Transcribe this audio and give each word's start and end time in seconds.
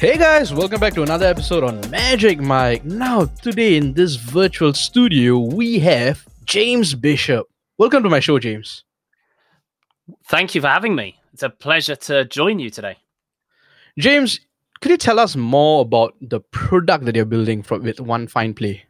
Hey 0.00 0.16
guys, 0.16 0.54
welcome 0.54 0.80
back 0.80 0.94
to 0.94 1.02
another 1.02 1.26
episode 1.26 1.62
on 1.62 1.78
Magic 1.90 2.40
Mic. 2.40 2.86
Now, 2.86 3.26
today 3.26 3.76
in 3.76 3.92
this 3.92 4.14
virtual 4.14 4.72
studio, 4.72 5.38
we 5.38 5.78
have 5.80 6.26
James 6.46 6.94
Bishop. 6.94 7.46
Welcome 7.76 8.02
to 8.04 8.08
my 8.08 8.18
show, 8.18 8.38
James. 8.38 8.84
Thank 10.24 10.54
you 10.54 10.62
for 10.62 10.68
having 10.68 10.94
me. 10.94 11.18
It's 11.34 11.42
a 11.42 11.50
pleasure 11.50 11.96
to 11.96 12.24
join 12.24 12.60
you 12.60 12.70
today. 12.70 12.96
James, 13.98 14.40
could 14.80 14.90
you 14.90 14.96
tell 14.96 15.18
us 15.18 15.36
more 15.36 15.82
about 15.82 16.14
the 16.22 16.40
product 16.40 17.04
that 17.04 17.14
you're 17.14 17.26
building 17.26 17.62
from, 17.62 17.82
with 17.82 18.00
One 18.00 18.26
Fine 18.26 18.54
Play? 18.54 18.84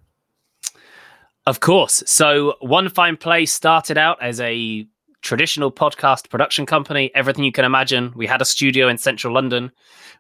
Of 1.45 1.59
course. 1.59 2.05
So, 2.07 2.55
One 2.61 2.89
Fine 2.89 3.17
Play 3.17 3.47
started 3.47 3.99
out 3.99 4.23
as 4.23 4.41
a 4.41 4.87
traditional 5.23 5.73
podcast 5.73 6.31
production 6.31 6.67
company, 6.67 7.11
everything 7.17 7.43
you 7.43 7.51
can 7.51 7.65
imagine. 7.65 8.13
We 8.15 8.29
had 8.29 8.41
a 8.41 8.45
studio 8.45 8.87
in 8.87 8.97
central 8.97 9.35
London. 9.35 9.73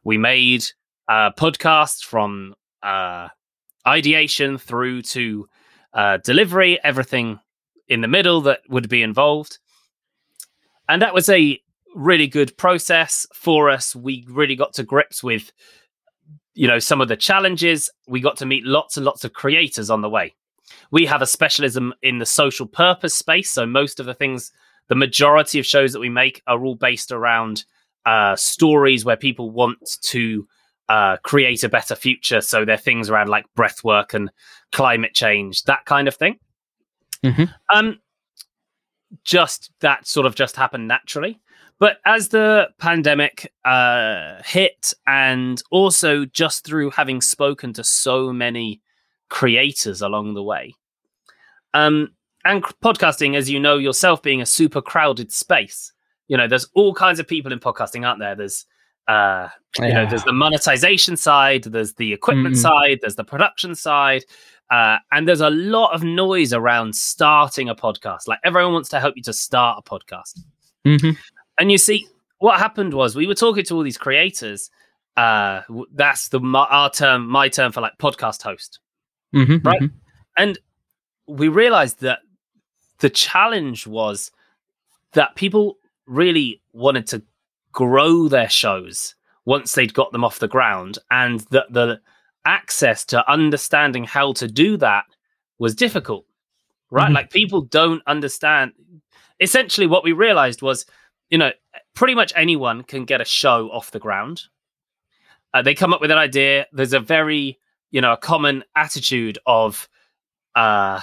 We 0.02 0.18
made 0.18 0.66
uh, 1.10 1.32
podcasts 1.32 2.04
from 2.04 2.54
uh, 2.84 3.26
ideation 3.86 4.56
through 4.56 5.02
to 5.02 5.48
uh, 5.92 6.18
delivery, 6.18 6.78
everything 6.84 7.40
in 7.88 8.00
the 8.00 8.08
middle 8.08 8.40
that 8.42 8.60
would 8.68 8.88
be 8.88 9.02
involved. 9.02 9.58
And 10.88 11.02
that 11.02 11.12
was 11.12 11.28
a 11.28 11.60
really 11.96 12.28
good 12.28 12.56
process 12.56 13.26
for 13.34 13.70
us. 13.70 13.96
We 13.96 14.24
really 14.30 14.54
got 14.54 14.72
to 14.74 14.84
grips 14.84 15.20
with, 15.20 15.50
you 16.54 16.68
know, 16.68 16.78
some 16.78 17.00
of 17.00 17.08
the 17.08 17.16
challenges. 17.16 17.90
We 18.06 18.20
got 18.20 18.36
to 18.36 18.46
meet 18.46 18.64
lots 18.64 18.96
and 18.96 19.04
lots 19.04 19.24
of 19.24 19.32
creators 19.32 19.90
on 19.90 20.02
the 20.02 20.08
way. 20.08 20.36
We 20.92 21.06
have 21.06 21.22
a 21.22 21.26
specialism 21.26 21.92
in 22.02 22.18
the 22.18 22.26
social 22.26 22.66
purpose 22.66 23.16
space. 23.16 23.50
So 23.50 23.66
most 23.66 23.98
of 23.98 24.06
the 24.06 24.14
things, 24.14 24.52
the 24.86 24.94
majority 24.94 25.58
of 25.58 25.66
shows 25.66 25.92
that 25.92 25.98
we 25.98 26.08
make 26.08 26.40
are 26.46 26.64
all 26.64 26.76
based 26.76 27.10
around 27.10 27.64
uh, 28.06 28.36
stories 28.36 29.04
where 29.04 29.16
people 29.16 29.50
want 29.50 29.98
to 30.02 30.46
uh, 30.90 31.16
create 31.18 31.62
a 31.62 31.68
better 31.68 31.94
future. 31.94 32.40
So 32.40 32.64
they're 32.64 32.76
things 32.76 33.08
around 33.08 33.28
like 33.28 33.46
breath 33.54 33.84
work 33.84 34.12
and 34.12 34.28
climate 34.72 35.14
change, 35.14 35.62
that 35.64 35.84
kind 35.84 36.08
of 36.08 36.16
thing. 36.16 36.36
Mm-hmm. 37.24 37.44
Um, 37.72 38.00
just 39.22 39.70
that 39.80 40.08
sort 40.08 40.26
of 40.26 40.34
just 40.34 40.56
happened 40.56 40.88
naturally. 40.88 41.38
But 41.78 41.98
as 42.04 42.28
the 42.28 42.70
pandemic 42.78 43.52
uh, 43.64 44.42
hit, 44.44 44.92
and 45.06 45.62
also 45.70 46.24
just 46.24 46.64
through 46.64 46.90
having 46.90 47.20
spoken 47.20 47.72
to 47.74 47.84
so 47.84 48.32
many 48.32 48.82
creators 49.28 50.02
along 50.02 50.34
the 50.34 50.42
way, 50.42 50.74
um, 51.72 52.10
and 52.44 52.64
podcasting, 52.64 53.36
as 53.36 53.48
you 53.48 53.60
know 53.60 53.78
yourself, 53.78 54.22
being 54.22 54.42
a 54.42 54.46
super 54.46 54.82
crowded 54.82 55.30
space, 55.30 55.92
you 56.26 56.36
know, 56.36 56.48
there's 56.48 56.68
all 56.74 56.94
kinds 56.94 57.20
of 57.20 57.28
people 57.28 57.52
in 57.52 57.60
podcasting, 57.60 58.06
aren't 58.06 58.18
there? 58.18 58.34
There's 58.34 58.66
uh, 59.10 59.48
you 59.78 59.86
yeah. 59.86 60.04
know, 60.04 60.06
there's 60.08 60.22
the 60.22 60.32
monetization 60.32 61.16
side, 61.16 61.64
there's 61.64 61.94
the 61.94 62.12
equipment 62.12 62.54
mm-hmm. 62.54 62.62
side, 62.62 62.98
there's 63.00 63.16
the 63.16 63.24
production 63.24 63.74
side, 63.74 64.24
uh, 64.70 64.98
and 65.10 65.26
there's 65.26 65.40
a 65.40 65.50
lot 65.50 65.92
of 65.92 66.04
noise 66.04 66.52
around 66.52 66.94
starting 66.94 67.68
a 67.68 67.74
podcast. 67.74 68.28
Like 68.28 68.38
everyone 68.44 68.72
wants 68.72 68.88
to 68.90 69.00
help 69.00 69.16
you 69.16 69.22
to 69.24 69.32
start 69.32 69.82
a 69.84 69.90
podcast. 69.90 70.38
Mm-hmm. 70.86 71.10
And 71.58 71.72
you 71.72 71.78
see, 71.78 72.06
what 72.38 72.60
happened 72.60 72.94
was 72.94 73.16
we 73.16 73.26
were 73.26 73.34
talking 73.34 73.64
to 73.64 73.74
all 73.74 73.82
these 73.82 73.98
creators. 73.98 74.70
Uh, 75.16 75.62
that's 75.92 76.28
the 76.28 76.40
our 76.40 76.88
term, 76.88 77.26
my 77.26 77.48
term 77.48 77.72
for 77.72 77.80
like 77.80 77.98
podcast 77.98 78.42
host, 78.42 78.78
mm-hmm, 79.34 79.66
right? 79.66 79.80
Mm-hmm. 79.82 79.96
And 80.36 80.58
we 81.26 81.48
realized 81.48 82.00
that 82.02 82.20
the 83.00 83.10
challenge 83.10 83.88
was 83.88 84.30
that 85.14 85.34
people 85.34 85.78
really 86.06 86.62
wanted 86.72 87.08
to 87.08 87.22
grow 87.72 88.28
their 88.28 88.48
shows 88.48 89.14
once 89.44 89.74
they'd 89.74 89.94
got 89.94 90.12
them 90.12 90.24
off 90.24 90.38
the 90.38 90.48
ground, 90.48 90.98
and 91.10 91.40
that 91.50 91.72
the 91.72 92.00
access 92.44 93.04
to 93.06 93.30
understanding 93.30 94.04
how 94.04 94.32
to 94.32 94.48
do 94.48 94.76
that 94.76 95.04
was 95.58 95.74
difficult, 95.74 96.24
right? 96.90 97.06
Mm-hmm. 97.06 97.14
Like 97.14 97.30
people 97.30 97.62
don't 97.62 98.02
understand. 98.06 98.72
Essentially, 99.40 99.86
what 99.86 100.04
we 100.04 100.12
realized 100.12 100.62
was, 100.62 100.86
you 101.30 101.38
know, 101.38 101.50
pretty 101.94 102.14
much 102.14 102.32
anyone 102.36 102.82
can 102.82 103.04
get 103.04 103.20
a 103.20 103.24
show 103.24 103.70
off 103.70 103.90
the 103.90 103.98
ground. 103.98 104.42
Uh, 105.52 105.62
they 105.62 105.74
come 105.74 105.92
up 105.92 106.00
with 106.00 106.10
an 106.10 106.18
idea. 106.18 106.66
There's 106.72 106.92
a 106.92 107.00
very, 107.00 107.58
you 107.90 108.00
know, 108.00 108.12
a 108.12 108.16
common 108.16 108.64
attitude 108.76 109.38
of, 109.46 109.88
uh, 110.54 111.00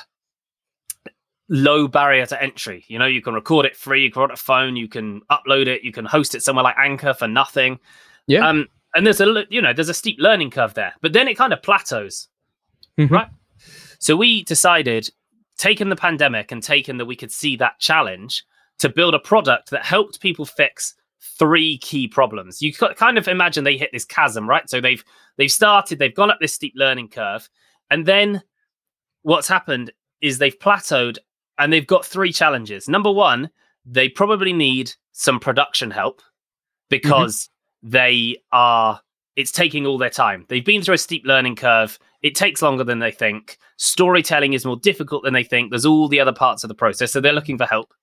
low 1.49 1.87
barrier 1.87 2.25
to 2.25 2.41
entry. 2.41 2.83
You 2.87 2.99
know, 2.99 3.05
you 3.05 3.21
can 3.21 3.33
record 3.33 3.65
it 3.65 3.75
free, 3.75 4.03
you 4.03 4.11
can 4.11 4.21
record 4.21 4.31
it 4.31 4.39
a 4.39 4.43
phone, 4.43 4.75
you 4.75 4.87
can 4.87 5.21
upload 5.31 5.67
it, 5.67 5.83
you 5.83 5.91
can 5.91 6.05
host 6.05 6.35
it 6.35 6.43
somewhere 6.43 6.63
like 6.63 6.75
Anchor 6.77 7.13
for 7.13 7.27
nothing. 7.27 7.79
Yeah. 8.27 8.47
Um, 8.47 8.67
and 8.95 9.05
there's 9.05 9.21
a 9.21 9.45
you 9.49 9.61
know 9.61 9.73
there's 9.73 9.89
a 9.89 9.93
steep 9.93 10.17
learning 10.19 10.51
curve 10.51 10.73
there, 10.73 10.93
but 11.01 11.13
then 11.13 11.27
it 11.27 11.35
kind 11.37 11.53
of 11.53 11.61
plateaus, 11.61 12.27
mm-hmm. 12.97 13.13
right? 13.13 13.27
So 13.99 14.15
we 14.15 14.43
decided, 14.43 15.09
taking 15.57 15.89
the 15.89 15.95
pandemic 15.95 16.51
and 16.51 16.61
taking 16.61 16.97
that 16.97 17.05
we 17.05 17.15
could 17.15 17.31
see 17.31 17.55
that 17.57 17.79
challenge 17.79 18.43
to 18.79 18.89
build 18.89 19.15
a 19.15 19.19
product 19.19 19.71
that 19.71 19.83
helped 19.83 20.21
people 20.21 20.45
fix 20.45 20.93
three 21.19 21.77
key 21.79 22.07
problems. 22.07 22.61
You 22.61 22.73
kind 22.73 23.17
of 23.17 23.27
imagine 23.27 23.63
they 23.63 23.77
hit 23.77 23.91
this 23.91 24.05
chasm, 24.05 24.47
right? 24.47 24.69
So 24.69 24.81
they've 24.81 25.03
they've 25.37 25.51
started, 25.51 25.99
they've 25.99 26.13
gone 26.13 26.31
up 26.31 26.37
this 26.39 26.53
steep 26.53 26.73
learning 26.75 27.09
curve, 27.09 27.49
and 27.89 28.05
then 28.05 28.41
what's 29.23 29.47
happened 29.47 29.91
is 30.21 30.37
they've 30.37 30.57
plateaued 30.57 31.17
and 31.57 31.71
they've 31.71 31.87
got 31.87 32.05
three 32.05 32.31
challenges. 32.31 32.87
Number 32.87 33.11
one, 33.11 33.49
they 33.85 34.09
probably 34.09 34.53
need 34.53 34.93
some 35.11 35.39
production 35.39 35.91
help 35.91 36.21
because 36.89 37.49
mm-hmm. 37.83 37.89
they 37.91 38.37
are 38.51 39.01
it's 39.35 39.51
taking 39.51 39.85
all 39.85 39.99
their 39.99 40.09
time. 40.09 40.45
They've 40.49 40.65
been 40.65 40.81
through 40.81 40.95
a 40.95 40.97
steep 40.97 41.23
learning 41.23 41.57
curve. 41.57 41.99
It 42.23 42.33
takes 42.33 42.63
longer 42.63 42.83
than 42.83 42.99
they 42.99 43.11
think. 43.11 43.59
Storytelling 43.77 44.53
is 44.53 44.65
more 44.65 44.77
difficult 44.77 45.23
than 45.23 45.35
they 45.35 45.43
think. 45.43 45.69
There's 45.69 45.85
all 45.85 46.07
the 46.07 46.19
other 46.19 46.33
parts 46.33 46.63
of 46.63 46.69
the 46.69 46.75
process. 46.75 47.11
So 47.11 47.21
they're 47.21 47.33
looking 47.33 47.59
for 47.59 47.65
help. 47.65 47.93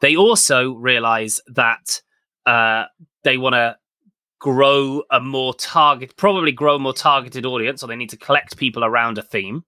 They 0.00 0.16
also 0.16 0.72
realize 0.72 1.40
that 1.46 2.02
uh, 2.44 2.86
they 3.22 3.38
want 3.38 3.54
to 3.54 3.76
grow 4.40 5.04
a 5.12 5.20
more 5.20 5.54
target, 5.54 6.16
probably 6.16 6.50
grow 6.50 6.74
a 6.74 6.80
more 6.80 6.92
targeted 6.92 7.46
audience, 7.46 7.82
or 7.82 7.86
they 7.86 7.96
need 7.96 8.10
to 8.10 8.16
collect 8.16 8.56
people 8.56 8.84
around 8.84 9.16
a 9.16 9.22
theme. 9.22 9.64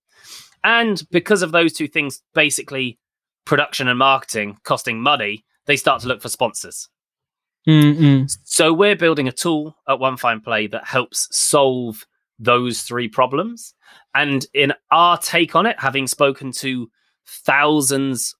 And 0.64 1.00
because 1.12 1.42
of 1.42 1.52
those 1.52 1.72
two 1.72 1.86
things, 1.86 2.20
basically 2.34 2.98
production 3.46 3.88
and 3.88 3.98
marketing 3.98 4.58
costing 4.64 5.00
money, 5.00 5.44
they 5.64 5.76
start 5.76 6.02
to 6.02 6.08
look 6.08 6.20
for 6.20 6.28
sponsors. 6.28 6.88
Mm-mm. 7.66 8.30
So 8.44 8.72
we're 8.72 8.96
building 8.96 9.26
a 9.26 9.32
tool 9.32 9.76
at 9.88 9.98
One 9.98 10.16
Fine 10.16 10.40
Play 10.40 10.66
that 10.68 10.84
helps 10.84 11.28
solve 11.36 12.06
those 12.38 12.82
three 12.82 13.08
problems. 13.08 13.74
And 14.14 14.46
in 14.52 14.72
our 14.90 15.16
take 15.18 15.56
on 15.56 15.66
it, 15.66 15.80
having 15.80 16.06
spoken 16.06 16.52
to 16.52 16.90
thousands, 17.26 18.36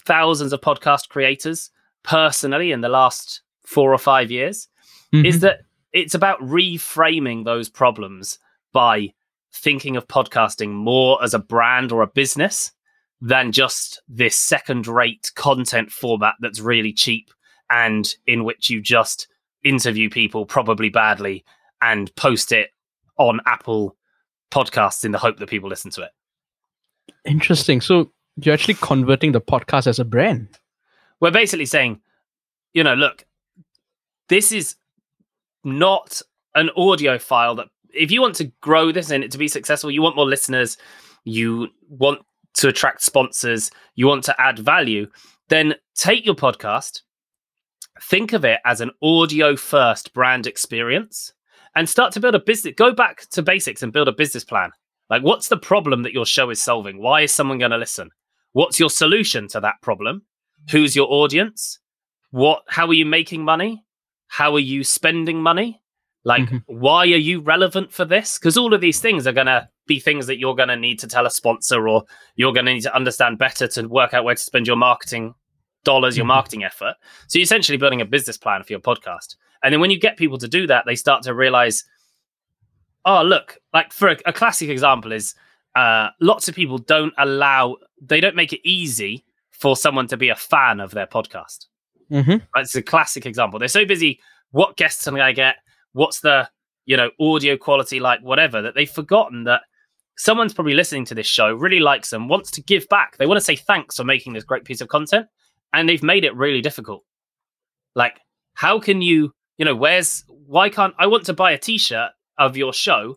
thousands 0.00 0.52
of 0.52 0.60
podcast 0.60 1.08
creators 1.08 1.70
personally 2.02 2.72
in 2.72 2.80
the 2.80 2.88
last 2.88 3.42
four 3.64 3.92
or 3.92 3.98
five 3.98 4.30
years, 4.30 4.68
mm-hmm. 5.12 5.26
is 5.26 5.40
that 5.40 5.60
it's 5.92 6.14
about 6.14 6.40
reframing 6.40 7.44
those 7.44 7.68
problems 7.68 8.38
by 8.72 9.12
thinking 9.52 9.96
of 9.96 10.08
podcasting 10.08 10.70
more 10.70 11.22
as 11.22 11.34
a 11.34 11.38
brand 11.38 11.92
or 11.92 12.02
a 12.02 12.06
business 12.06 12.72
than 13.20 13.52
just 13.52 14.00
this 14.08 14.36
second 14.36 14.86
rate 14.86 15.32
content 15.34 15.90
format 15.90 16.34
that's 16.40 16.60
really 16.60 16.92
cheap 16.92 17.30
and 17.70 18.14
in 18.26 18.44
which 18.44 18.70
you 18.70 18.80
just 18.80 19.28
interview 19.64 20.08
people 20.08 20.46
probably 20.46 20.88
badly 20.88 21.44
and 21.82 22.14
post 22.16 22.52
it 22.52 22.70
on 23.18 23.40
Apple 23.46 23.96
podcasts 24.50 25.04
in 25.04 25.12
the 25.12 25.18
hope 25.18 25.38
that 25.38 25.48
people 25.48 25.68
listen 25.68 25.90
to 25.90 26.02
it. 26.02 26.10
Interesting. 27.24 27.80
So 27.80 28.12
you're 28.36 28.54
actually 28.54 28.74
converting 28.74 29.32
the 29.32 29.40
podcast 29.40 29.86
as 29.86 29.98
a 29.98 30.04
brand. 30.04 30.48
We're 31.20 31.30
basically 31.30 31.66
saying, 31.66 32.00
you 32.72 32.84
know, 32.84 32.94
look, 32.94 33.26
this 34.28 34.52
is 34.52 34.76
not 35.64 36.22
an 36.54 36.70
audio 36.76 37.18
file 37.18 37.56
that 37.56 37.68
if 37.92 38.10
you 38.10 38.20
want 38.20 38.36
to 38.36 38.44
grow 38.60 38.92
this 38.92 39.10
and 39.10 39.24
it 39.24 39.32
to 39.32 39.38
be 39.38 39.48
successful, 39.48 39.90
you 39.90 40.02
want 40.02 40.16
more 40.16 40.26
listeners, 40.26 40.76
you 41.24 41.68
want 41.88 42.20
to 42.58 42.68
attract 42.68 43.02
sponsors, 43.02 43.70
you 43.94 44.06
want 44.06 44.24
to 44.24 44.40
add 44.40 44.58
value, 44.58 45.06
then 45.48 45.74
take 45.94 46.26
your 46.26 46.34
podcast, 46.34 47.02
think 48.02 48.32
of 48.32 48.44
it 48.44 48.60
as 48.64 48.80
an 48.80 48.90
audio 49.02 49.56
first 49.56 50.12
brand 50.12 50.46
experience 50.46 51.32
and 51.74 51.88
start 51.88 52.12
to 52.12 52.20
build 52.20 52.34
a 52.34 52.40
business. 52.40 52.74
Go 52.76 52.92
back 52.92 53.28
to 53.30 53.42
basics 53.42 53.82
and 53.82 53.92
build 53.92 54.08
a 54.08 54.12
business 54.12 54.44
plan. 54.44 54.70
Like, 55.08 55.22
what's 55.22 55.48
the 55.48 55.56
problem 55.56 56.02
that 56.02 56.12
your 56.12 56.26
show 56.26 56.50
is 56.50 56.62
solving? 56.62 57.00
Why 57.00 57.22
is 57.22 57.32
someone 57.32 57.58
going 57.58 57.70
to 57.70 57.78
listen? 57.78 58.10
What's 58.52 58.80
your 58.80 58.90
solution 58.90 59.48
to 59.48 59.60
that 59.60 59.80
problem? 59.80 60.22
Who's 60.70 60.96
your 60.96 61.06
audience? 61.10 61.78
What? 62.30 62.62
How 62.68 62.86
are 62.88 62.94
you 62.94 63.06
making 63.06 63.44
money? 63.44 63.84
How 64.26 64.54
are 64.54 64.60
you 64.60 64.84
spending 64.84 65.40
money? 65.40 65.80
Like, 66.24 66.42
mm-hmm. 66.42 66.58
why 66.66 67.02
are 67.02 67.06
you 67.06 67.40
relevant 67.40 67.92
for 67.92 68.04
this? 68.04 68.38
Because 68.38 68.56
all 68.56 68.74
of 68.74 68.80
these 68.80 69.00
things 69.00 69.26
are 69.26 69.32
going 69.32 69.46
to 69.46 69.68
be 69.86 70.00
things 70.00 70.26
that 70.26 70.38
you're 70.38 70.54
going 70.54 70.68
to 70.68 70.76
need 70.76 70.98
to 71.00 71.06
tell 71.06 71.26
a 71.26 71.30
sponsor 71.30 71.88
or 71.88 72.04
you're 72.36 72.52
going 72.52 72.66
to 72.66 72.74
need 72.74 72.82
to 72.82 72.94
understand 72.94 73.38
better 73.38 73.66
to 73.68 73.86
work 73.86 74.12
out 74.14 74.24
where 74.24 74.34
to 74.34 74.42
spend 74.42 74.66
your 74.66 74.76
marketing 74.76 75.34
dollars, 75.84 76.16
your 76.16 76.24
mm-hmm. 76.24 76.28
marketing 76.28 76.64
effort. 76.64 76.94
So 77.28 77.38
you're 77.38 77.44
essentially 77.44 77.78
building 77.78 78.00
a 78.00 78.04
business 78.04 78.36
plan 78.36 78.62
for 78.62 78.72
your 78.72 78.80
podcast. 78.80 79.36
And 79.62 79.72
then 79.72 79.80
when 79.80 79.90
you 79.90 79.98
get 79.98 80.16
people 80.16 80.38
to 80.38 80.48
do 80.48 80.66
that, 80.66 80.84
they 80.86 80.96
start 80.96 81.22
to 81.22 81.34
realize 81.34 81.84
oh 83.04 83.22
look, 83.22 83.58
like 83.72 83.92
for 83.92 84.08
a, 84.08 84.16
a 84.26 84.32
classic 84.32 84.68
example 84.68 85.12
is 85.12 85.34
uh, 85.74 86.10
lots 86.20 86.48
of 86.48 86.54
people 86.54 86.78
don't 86.78 87.14
allow, 87.18 87.76
they 88.00 88.20
don't 88.20 88.36
make 88.36 88.52
it 88.52 88.60
easy 88.68 89.24
for 89.50 89.76
someone 89.76 90.06
to 90.08 90.16
be 90.16 90.28
a 90.28 90.36
fan 90.36 90.80
of 90.80 90.90
their 90.90 91.06
podcast. 91.06 91.66
Mm-hmm. 92.10 92.78
A 92.78 92.82
classic 92.82 93.26
example. 93.26 93.58
They're 93.58 93.68
so 93.68 93.84
busy. 93.84 94.20
What 94.50 94.76
guests 94.76 95.06
am 95.06 95.14
I 95.14 95.18
going 95.18 95.30
to 95.30 95.34
get? 95.34 95.56
What's 95.92 96.20
the 96.20 96.48
you 96.86 96.96
know 96.96 97.10
audio 97.20 97.56
quality 97.56 98.00
like? 98.00 98.20
Whatever 98.20 98.62
that 98.62 98.74
they've 98.74 98.90
forgotten 98.90 99.44
that 99.44 99.62
someone's 100.16 100.52
probably 100.52 100.74
listening 100.74 101.04
to 101.06 101.14
this 101.14 101.26
show, 101.26 101.52
really 101.52 101.80
likes 101.80 102.10
them, 102.10 102.28
wants 102.28 102.50
to 102.50 102.62
give 102.62 102.88
back. 102.88 103.16
They 103.16 103.26
want 103.26 103.38
to 103.38 103.44
say 103.44 103.56
thanks 103.56 103.96
for 103.96 104.04
making 104.04 104.32
this 104.32 104.44
great 104.44 104.64
piece 104.64 104.80
of 104.80 104.88
content, 104.88 105.26
and 105.72 105.88
they've 105.88 106.02
made 106.02 106.24
it 106.24 106.34
really 106.34 106.60
difficult. 106.60 107.04
Like, 107.94 108.20
how 108.54 108.78
can 108.78 109.00
you? 109.02 109.32
You 109.56 109.64
know, 109.64 109.74
where's 109.74 110.24
why 110.28 110.68
can't 110.68 110.94
I 110.98 111.06
want 111.06 111.26
to 111.26 111.34
buy 111.34 111.52
a 111.52 111.58
T-shirt 111.58 112.10
of 112.38 112.56
your 112.56 112.72
show? 112.72 113.16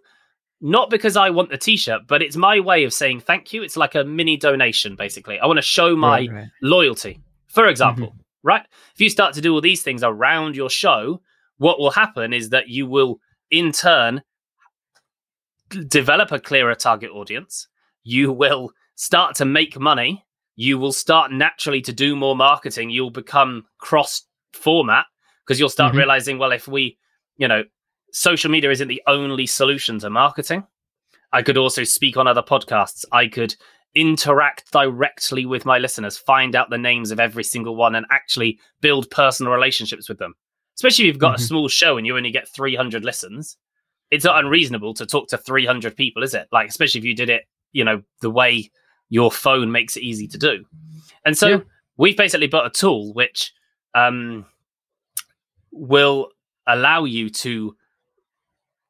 Not 0.60 0.90
because 0.90 1.18
I 1.18 1.32
want 1.32 1.50
the 1.50 1.58
T-shirt, 1.58 2.02
but 2.08 2.22
it's 2.22 2.36
my 2.36 2.60
way 2.60 2.84
of 2.84 2.94
saying 2.94 3.22
thank 3.22 3.52
you. 3.52 3.64
It's 3.64 3.78
like 3.78 3.96
a 3.96 4.04
mini 4.04 4.38
donation, 4.38 4.96
basically. 4.96 5.40
I 5.40 5.48
want 5.48 5.58
to 5.58 5.64
show 5.64 5.96
my 5.96 6.20
Right, 6.20 6.32
right. 6.32 6.48
loyalty. 6.62 7.20
For 7.48 7.64
mm-hmm. 7.64 7.72
example, 7.72 8.16
right? 8.44 8.66
If 8.94 9.02
you 9.02 9.10
start 9.10 9.34
to 9.36 9.42
do 9.42 9.54
all 9.54 9.62
these 9.62 9.82
things 9.82 10.04
around 10.04 10.56
your 10.56 10.70
show, 10.70 11.22
what 11.62 11.80
will 11.80 11.92
happen 11.92 12.34
is 12.34 12.50
that 12.50 12.70
you 12.70 12.88
will, 12.88 13.20
in 13.52 13.72
turn, 13.72 14.24
develop 15.88 16.32
a 16.32 16.40
clearer 16.40 16.74
target 16.74 17.12
audience. 17.12 17.68
You 18.04 18.32
will 18.32 18.72
start 18.96 19.36
to 19.36 19.46
make 19.46 19.80
money. 19.80 20.26
You 20.56 20.80
will 20.80 20.92
start 20.92 21.32
naturally 21.32 21.82
to 21.82 21.94
do 21.94 22.16
more 22.16 22.36
marketing. 22.36 22.90
You'll 22.90 23.12
become 23.12 23.66
cross 23.78 24.26
format 24.54 25.06
because 25.46 25.60
you'll 25.60 25.70
start 25.70 25.94
Mhm. 25.94 25.98
realizing, 25.98 26.40
well, 26.40 26.52
if 26.52 26.68
we, 26.68 26.98
you 27.38 27.48
know, 27.48 27.64
social 28.12 28.50
media 28.50 28.72
isn't 28.72 28.88
the 28.88 29.04
only 29.06 29.46
solution 29.46 30.00
to 30.00 30.10
marketing. 30.10 30.66
I 31.32 31.44
could 31.44 31.58
also 31.58 31.84
speak 31.84 32.18
on 32.18 32.26
other 32.26 32.42
podcasts. 32.42 33.06
I 33.12 33.28
could 33.28 33.56
interact 33.94 34.72
directly 34.72 35.46
with 35.46 35.64
my 35.66 35.78
listeners, 35.78 36.18
find 36.18 36.56
out 36.56 36.72
the 36.72 36.78
names 36.80 37.12
of 37.12 37.20
every 37.20 37.44
single 37.44 37.76
one, 37.76 37.94
and 37.94 38.08
actually 38.10 38.60
build 38.82 39.12
personal 39.12 39.54
relationships 39.54 40.10
with 40.10 40.18
them. 40.18 40.34
Especially 40.82 41.04
if 41.06 41.08
you've 41.10 41.20
got 41.20 41.36
a 41.36 41.44
Mhm. 41.44 41.48
small 41.48 41.68
show 41.68 41.98
and 41.98 42.08
you 42.08 42.18
only 42.18 42.32
get 42.32 42.48
300 42.50 43.06
listens. 43.06 43.56
It's 44.10 44.26
not 44.26 44.44
unreasonable 44.44 44.96
to 44.96 45.06
talk 45.06 45.28
to 45.28 45.38
300 45.38 45.96
people, 45.96 46.24
is 46.24 46.34
it? 46.34 46.48
Like, 46.52 46.70
especially 46.70 46.98
if 46.98 47.06
you 47.06 47.14
did 47.14 47.30
it, 47.30 47.44
you 47.72 47.84
know, 47.84 48.02
the 48.22 48.32
way 48.32 48.72
your 49.10 49.32
phone 49.32 49.72
makes 49.72 49.96
it 49.96 50.02
easy 50.02 50.28
to 50.30 50.40
do. 50.40 50.66
And 51.24 51.38
so 51.38 51.48
Yeah. 51.50 51.60
we've 51.98 52.18
basically 52.18 52.48
built 52.48 52.66
a 52.66 52.72
tool 52.72 53.14
which 53.14 53.54
um, 53.94 54.44
will 55.72 56.32
allow 56.66 57.04
you 57.04 57.30
to 57.30 57.78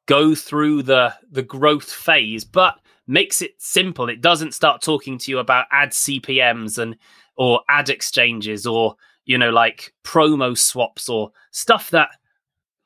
go 0.06 0.34
through 0.34 0.82
the 0.82 1.14
the 1.30 1.42
growth 1.42 1.92
phase 1.92 2.44
but 2.44 2.80
makes 3.06 3.42
it 3.42 3.54
simple 3.58 4.08
it 4.08 4.20
doesn't 4.20 4.52
start 4.52 4.80
talking 4.82 5.16
to 5.18 5.30
you 5.30 5.38
about 5.38 5.66
ad 5.70 5.90
cpms 5.90 6.78
and 6.78 6.96
or 7.36 7.60
ad 7.68 7.88
exchanges 7.88 8.66
or 8.66 8.94
you 9.24 9.38
know 9.38 9.50
like 9.50 9.92
promo 10.04 10.56
swaps 10.56 11.08
or 11.08 11.30
stuff 11.52 11.90
that 11.90 12.08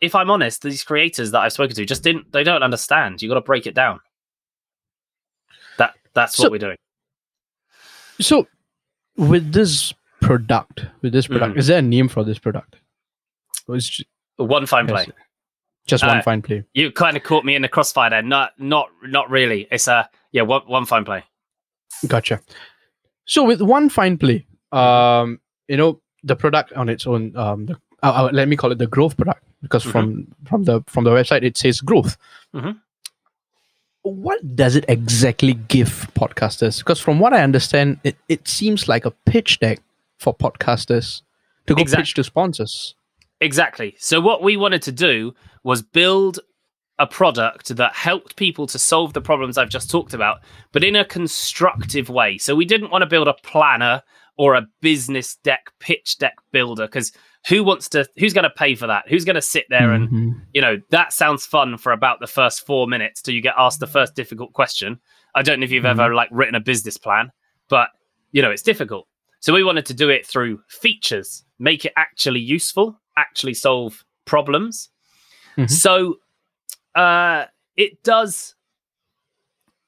if 0.00 0.15
i'm 0.15 0.31
honest 0.31 0.62
these 0.62 0.85
creators 0.85 1.31
that 1.31 1.41
i've 1.41 1.53
spoken 1.53 1.75
to 1.75 1.85
just 1.85 2.03
didn't 2.03 2.31
they 2.33 2.44
don't 2.44 2.62
understand 2.62 3.23
you 3.23 3.29
got 3.29 3.35
to 3.37 3.41
break 3.41 3.67
it 3.67 3.75
down 3.75 3.99
that 5.79 5.94
that's 6.15 6.38
what 6.38 6.47
So- 6.47 6.50
we're 6.50 6.59
doing 6.59 6.77
So, 8.19 8.47
with 9.19 9.53
this 9.53 9.93
product, 10.23 10.87
with 11.03 11.12
this 11.12 11.27
product, 11.27 11.55
Mhm. 11.55 11.59
is 11.59 11.67
there 11.67 11.79
a 11.81 11.83
name 11.83 12.09
for 12.09 12.25
this 12.25 12.38
product? 12.38 12.77
It 13.69 14.06
one 14.38 14.65
fine 14.67 14.87
play 14.87 15.06
just 15.87 16.03
one 16.05 16.19
Uh, 16.19 16.23
fine 16.23 16.41
play? 16.43 16.65
you 16.75 16.91
kind 16.91 17.17
of 17.17 17.23
caught 17.23 17.44
me 17.44 17.55
in 17.55 17.62
the 17.62 17.69
crossfire 17.69 18.11
there 18.11 18.23
not 18.23 18.59
not 18.59 18.88
not 19.03 19.31
really 19.31 19.69
it's 19.71 19.87
a 19.88 20.09
yeah 20.33 20.43
one, 20.43 20.62
one 20.67 20.85
fine 20.87 21.05
play 21.05 21.25
Gotcha. 22.06 22.41
So 23.27 23.43
with 23.44 23.62
one 23.62 23.88
fine 23.88 24.19
play, 24.19 24.47
um, 24.73 25.41
you 25.69 25.77
know, 25.79 26.03
the 26.26 26.37
product 26.37 26.73
on 26.75 26.88
its 26.88 27.06
own, 27.06 27.34
um, 27.37 27.67
the, 27.67 27.75
uh, 28.02 28.12
uh, 28.26 28.31
let 28.32 28.49
me 28.49 28.56
call 28.56 28.73
it 28.73 28.78
the 28.78 28.87
growth 28.96 29.17
product 29.17 29.43
because 29.62 29.84
Mhm. 29.84 29.93
from 29.93 30.06
from 30.49 30.64
the 30.64 30.82
from 30.87 31.05
the 31.05 31.11
website 31.11 31.43
it 31.43 31.56
says 31.56 31.81
growth. 31.81 32.17
Mhm. 32.55 32.76
What 34.02 34.55
does 34.55 34.76
it 34.76 34.84
exactly 34.88 35.55
give 35.55 36.08
podcasters? 36.14 36.78
Because 36.78 37.00
from 37.00 37.19
what 37.19 37.32
I 37.32 37.43
understand, 37.43 37.99
it, 38.05 38.17
it 38.28 38.46
seems 38.46 38.87
like 38.88 39.05
a 39.05 39.11
pitch 39.11 39.58
deck 39.58 39.81
for 40.19 40.32
podcasters 40.34 41.23
to 41.67 41.75
go 41.75 41.81
Exact- 41.82 42.02
pitch 42.02 42.14
to 42.14 42.25
sponsors. 42.25 42.94
Exactly. 43.40 43.96
So 43.99 44.20
what 44.20 44.43
we 44.43 44.56
wanted 44.56 44.82
to 44.82 44.93
do 44.93 45.34
was 45.64 45.82
build 45.82 46.38
a 46.99 47.06
product 47.06 47.76
that 47.76 47.94
helped 47.94 48.37
people 48.37 48.67
to 48.69 48.78
solve 48.78 49.12
the 49.12 49.20
problems 49.20 49.58
I've 49.58 49.69
just 49.69 49.90
talked 49.90 50.14
about, 50.14 50.38
but 50.73 50.82
in 50.84 50.96
a 50.96 51.05
constructive 51.05 52.08
way. 52.08 52.38
So 52.38 52.55
we 52.55 52.64
didn't 52.64 52.90
want 52.90 53.02
to 53.02 53.06
build 53.06 53.28
a 53.28 53.34
planner 53.34 54.02
or 54.37 54.55
a 54.55 54.67
business 54.81 55.37
deck, 55.37 55.71
pitch 55.81 56.19
deck 56.19 56.35
builder, 56.53 56.87
because 56.87 57.12
who 57.49 57.62
wants 57.65 57.88
to 57.91 58.06
who's 58.19 58.33
going 58.33 58.44
to 58.44 58.50
pay 58.50 58.75
for 58.75 58.87
that? 58.87 59.05
Who's 59.09 59.25
going 59.25 59.37
to 59.37 59.43
sit 59.43 59.67
there 59.71 59.93
and 59.93 60.09
Mhm. 60.09 60.43
you 60.53 60.61
know, 60.61 60.77
that 60.91 61.12
sounds 61.12 61.47
fun 61.47 61.79
for 61.79 61.93
about 61.93 62.21
the 62.21 62.27
first 62.27 62.67
four 62.67 62.87
minutes 62.87 63.23
till 63.23 63.35
you 63.35 63.41
get 63.41 63.55
asked 63.56 63.81
the 63.81 63.87
first 63.87 64.15
difficult 64.15 64.53
question. 64.53 65.00
I 65.35 65.43
don't 65.43 65.61
know 65.61 65.65
if 65.65 65.71
you've 65.71 65.85
ever 65.85 66.15
like 66.15 66.29
written 66.33 66.55
a 66.55 66.61
business 66.61 66.97
plan, 66.97 67.31
but 67.69 67.91
you 68.33 68.43
know, 68.43 68.50
it's 68.50 68.62
difficult. 68.62 69.06
So 69.41 69.55
we 69.55 69.62
wanted 69.65 69.87
to 69.87 69.94
do 69.94 70.09
it 70.11 70.27
through 70.27 70.61
features, 70.69 71.44
make 71.59 71.85
it 71.85 71.93
actually 71.97 72.41
useful, 72.41 73.00
actually 73.17 73.55
solve 73.55 74.05
problems. 74.25 74.91
Mhm. 75.56 75.71
So 75.71 76.19
uh 76.94 77.47
it 77.77 78.03
does 78.03 78.55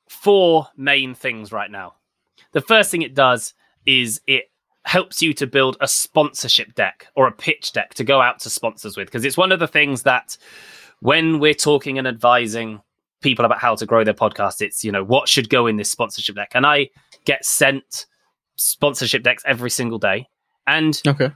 four 0.08 0.68
main 0.76 1.14
things 1.14 1.52
right 1.52 1.70
now. 1.70 1.94
The 2.52 2.60
first 2.60 2.90
thing 2.90 3.02
it 3.02 3.14
does 3.14 3.54
is 3.88 4.20
it 4.26 4.44
helps 4.84 5.20
you 5.20 5.34
to 5.34 5.46
build 5.46 5.76
a 5.80 5.88
sponsorship 5.88 6.74
deck 6.74 7.06
or 7.16 7.26
a 7.26 7.32
pitch 7.32 7.72
deck 7.72 7.94
to 7.94 8.04
go 8.04 8.20
out 8.20 8.38
to 8.40 8.48
sponsors 8.50 8.96
with. 8.96 9.08
Because 9.08 9.24
it's 9.24 9.36
one 9.36 9.50
of 9.52 9.58
the 9.58 9.66
things 9.66 10.02
that 10.04 10.36
when 11.00 11.38
we're 11.40 11.54
talking 11.54 11.98
and 11.98 12.06
advising 12.06 12.80
people 13.20 13.44
about 13.44 13.58
how 13.58 13.74
to 13.74 13.84
grow 13.84 14.04
their 14.04 14.14
podcast 14.14 14.62
it's 14.62 14.84
you 14.84 14.92
know 14.92 15.02
what 15.02 15.28
should 15.28 15.48
go 15.50 15.66
in 15.66 15.76
this 15.76 15.90
sponsorship 15.90 16.36
deck? 16.36 16.52
And 16.54 16.64
i 16.64 16.88
get 17.24 17.44
sent 17.44 18.06
sponsorship 18.56 19.22
decks 19.24 19.42
every 19.46 19.70
single 19.70 19.98
day. 19.98 20.28
And 20.66 21.00
Okay. 21.06 21.30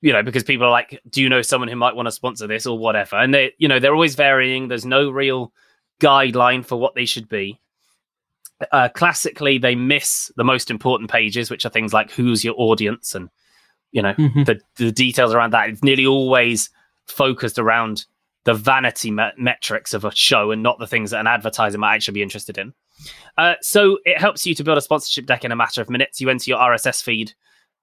you 0.00 0.12
know 0.12 0.22
because 0.22 0.44
people 0.44 0.66
are 0.66 0.70
like 0.70 1.00
do 1.10 1.22
you 1.22 1.28
know 1.28 1.42
someone 1.42 1.68
who 1.68 1.76
might 1.76 1.94
want 1.96 2.06
to 2.06 2.12
sponsor 2.12 2.46
this? 2.46 2.66
or 2.66 2.78
whatever. 2.78 3.16
And 3.16 3.34
they 3.34 3.52
you 3.58 3.68
know 3.68 3.78
they're 3.78 3.94
always 3.94 4.14
varying. 4.14 4.68
There's 4.68 4.86
no 4.86 5.10
real 5.10 5.52
guideline 6.00 6.64
for 6.64 6.76
what 6.80 6.94
they 6.94 7.04
should 7.04 7.28
be 7.28 7.60
uh, 8.72 8.88
classically 8.90 9.58
they 9.58 9.74
miss 9.74 10.30
the 10.36 10.44
most 10.44 10.70
important 10.70 11.10
pages 11.10 11.50
which 11.50 11.64
are 11.64 11.70
things 11.70 11.92
like 11.92 12.10
who's 12.10 12.44
your 12.44 12.54
audience 12.58 13.14
and 13.14 13.28
you 13.92 14.02
know 14.02 14.14
Mhm. 14.14 14.44
the, 14.46 14.60
the 14.76 14.92
details 14.92 15.32
around 15.34 15.52
that. 15.52 15.68
It's 15.70 15.82
nearly 15.82 16.06
always 16.06 16.70
focused 17.06 17.58
around 17.58 18.04
the 18.44 18.54
vanity 18.54 19.10
me- 19.10 19.30
metrics 19.36 19.92
of 19.94 20.04
a 20.04 20.14
show 20.14 20.50
and 20.50 20.62
not 20.62 20.78
the 20.78 20.86
things 20.86 21.10
that 21.10 21.20
an 21.20 21.26
advertiser 21.26 21.76
might 21.78 21.94
actually 21.94 22.14
be 22.14 22.22
interested 22.22 22.56
in. 22.56 22.72
Uh, 23.36 23.54
so 23.60 23.98
it 24.04 24.18
helps 24.18 24.46
you 24.46 24.54
to 24.54 24.64
build 24.64 24.78
a 24.78 24.80
sponsorship 24.82 25.26
deck 25.26 25.44
in 25.44 25.52
a 25.52 25.56
matter 25.56 25.80
of 25.82 25.90
minutes. 25.90 26.20
You 26.20 26.30
enter 26.30 26.50
your 26.50 26.58
rss 26.58 27.02
feed 27.02 27.32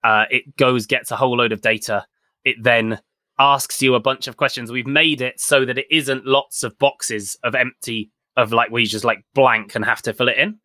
uh, 0.04 0.26
it 0.30 0.56
goes 0.58 0.86
gets 0.86 1.12
a 1.12 1.16
whole 1.16 1.36
load 1.38 1.52
of 1.52 1.62
data. 1.62 2.06
It 2.46 2.56
then 2.62 3.00
asks 3.40 3.82
you 3.82 3.96
a 3.96 4.00
bunch 4.00 4.28
of 4.28 4.38
questions. 4.38 4.72
We've 4.72 4.88
made 4.88 5.22
it 5.22 5.40
so 5.40 5.66
that 5.66 5.78
it 5.78 5.88
isn't 5.92 6.26
lots 6.26 6.64
of 6.64 6.78
boxes 6.80 7.38
of 7.44 7.54
empty 7.56 8.12
of 8.38 8.54
like 8.54 8.72
where 8.72 8.82
you 8.82 8.88
just 8.88 9.04
like 9.06 9.26
blank 9.34 9.74
and 9.76 9.84
have 9.84 10.02
to 10.04 10.14
fill 10.14 10.30
it 10.30 10.38
in 10.38 10.60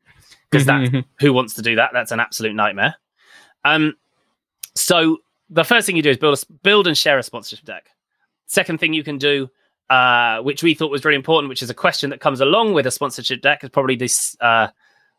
because 0.53 0.67
that 0.67 1.05
who 1.21 1.33
wants 1.33 1.55
to 1.55 1.63
do 1.63 1.77
that? 1.77 1.91
That's 1.93 2.13
an 2.13 2.21
absolute 2.21 2.55
nightmare. 2.55 2.95
Um, 3.65 3.97
so 4.75 5.19
the 5.51 5.65
first 5.65 5.87
thing 5.87 5.97
you 5.97 6.03
do 6.03 6.11
is 6.11 6.19
build 6.19 6.39
a, 6.39 6.53
build 6.63 6.87
and 6.87 6.97
share 6.97 7.19
a 7.19 7.23
sponsorship 7.23 7.65
deck. 7.65 7.89
Second 8.47 8.79
thing 8.79 8.93
you 8.93 9.03
can 9.03 9.19
do, 9.19 9.49
uh, 9.91 10.41
which 10.41 10.63
we 10.63 10.75
thought 10.75 10.91
was 10.91 11.05
really 11.05 11.17
important, 11.17 11.49
which 11.49 11.63
is 11.63 11.71
a 11.71 11.75
question 11.75 12.11
that 12.11 12.21
comes 12.21 12.41
along 12.41 12.75
with 12.75 12.87
a 12.87 12.91
sponsorship 12.91 13.41
deck, 13.41 13.65
is 13.65 13.71
probably 13.71 13.97
this 13.97 14.37
uh, 14.41 14.69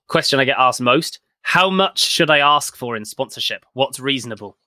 question 0.07 0.39
I 0.39 0.45
get 0.45 0.57
asked 0.59 0.81
most: 0.81 1.19
How 1.41 1.69
much 1.69 1.99
should 1.99 2.29
I 2.29 2.39
ask 2.39 2.75
for 2.75 2.95
in 2.95 3.05
sponsorship? 3.05 3.65
What's 3.73 3.99
reasonable? 3.99 4.57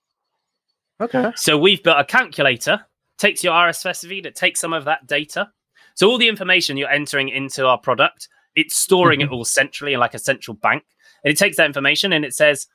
Okay. 0.99 1.31
So 1.35 1.57
we've 1.57 1.83
built 1.83 1.99
a 1.99 2.03
calculator, 2.03 2.85
takes 3.17 3.43
your 3.43 3.53
RSS 3.53 4.07
feed, 4.07 4.25
it 4.25 4.35
takes 4.35 4.59
some 4.59 4.73
of 4.73 4.85
that 4.85 5.07
data. 5.07 5.51
So 5.93 6.09
all 6.09 6.17
the 6.17 6.27
information 6.27 6.77
you're 6.77 6.89
entering 6.89 7.29
into 7.29 7.65
our 7.65 7.77
product, 7.77 8.29
it's 8.57 8.75
storing 8.75 9.21
it 9.21 9.25
mm-hmm. 9.25 9.35
all 9.35 9.45
centrally 9.45 9.93
in 9.93 9.99
like 9.99 10.15
a 10.15 10.19
central 10.19 10.55
bank. 10.55 10.83
And 11.23 11.31
it 11.31 11.37
takes 11.37 11.57
that 11.57 11.67
information 11.67 12.11
and 12.11 12.25
it 12.25 12.33
says, 12.33 12.67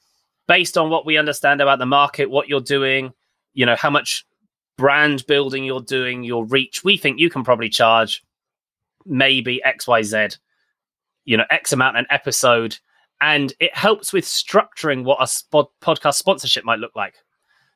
based 0.47 0.79
on 0.79 0.91
what 0.91 1.05
we 1.05 1.19
understand 1.19 1.61
about 1.61 1.81
the 1.81 1.87
market, 1.87 2.31
what 2.31 2.49
you're 2.49 2.61
doing, 2.61 3.13
you 3.53 3.67
know, 3.67 3.75
how 3.75 3.91
much 3.91 4.25
brand 4.79 5.27
building 5.27 5.65
you're 5.65 5.81
doing, 5.81 6.23
your 6.23 6.47
reach, 6.47 6.85
we 6.85 6.97
think 6.97 7.19
you 7.19 7.29
can 7.29 7.43
probably 7.43 7.69
charge 7.69 8.25
maybe 9.05 9.61
XYZ, 9.67 10.39
you 11.25 11.37
know, 11.37 11.45
X 11.51 11.73
amount 11.73 11.97
an 11.97 12.07
episode. 12.11 12.79
And 13.21 13.53
it 13.59 13.75
helps 13.77 14.13
with 14.13 14.25
structuring 14.25 15.03
what 15.03 15.21
a 15.21 15.25
spod- 15.25 15.69
podcast 15.81 16.15
sponsorship 16.15 16.65
might 16.65 16.79
look 16.79 16.95
like. 16.95 17.15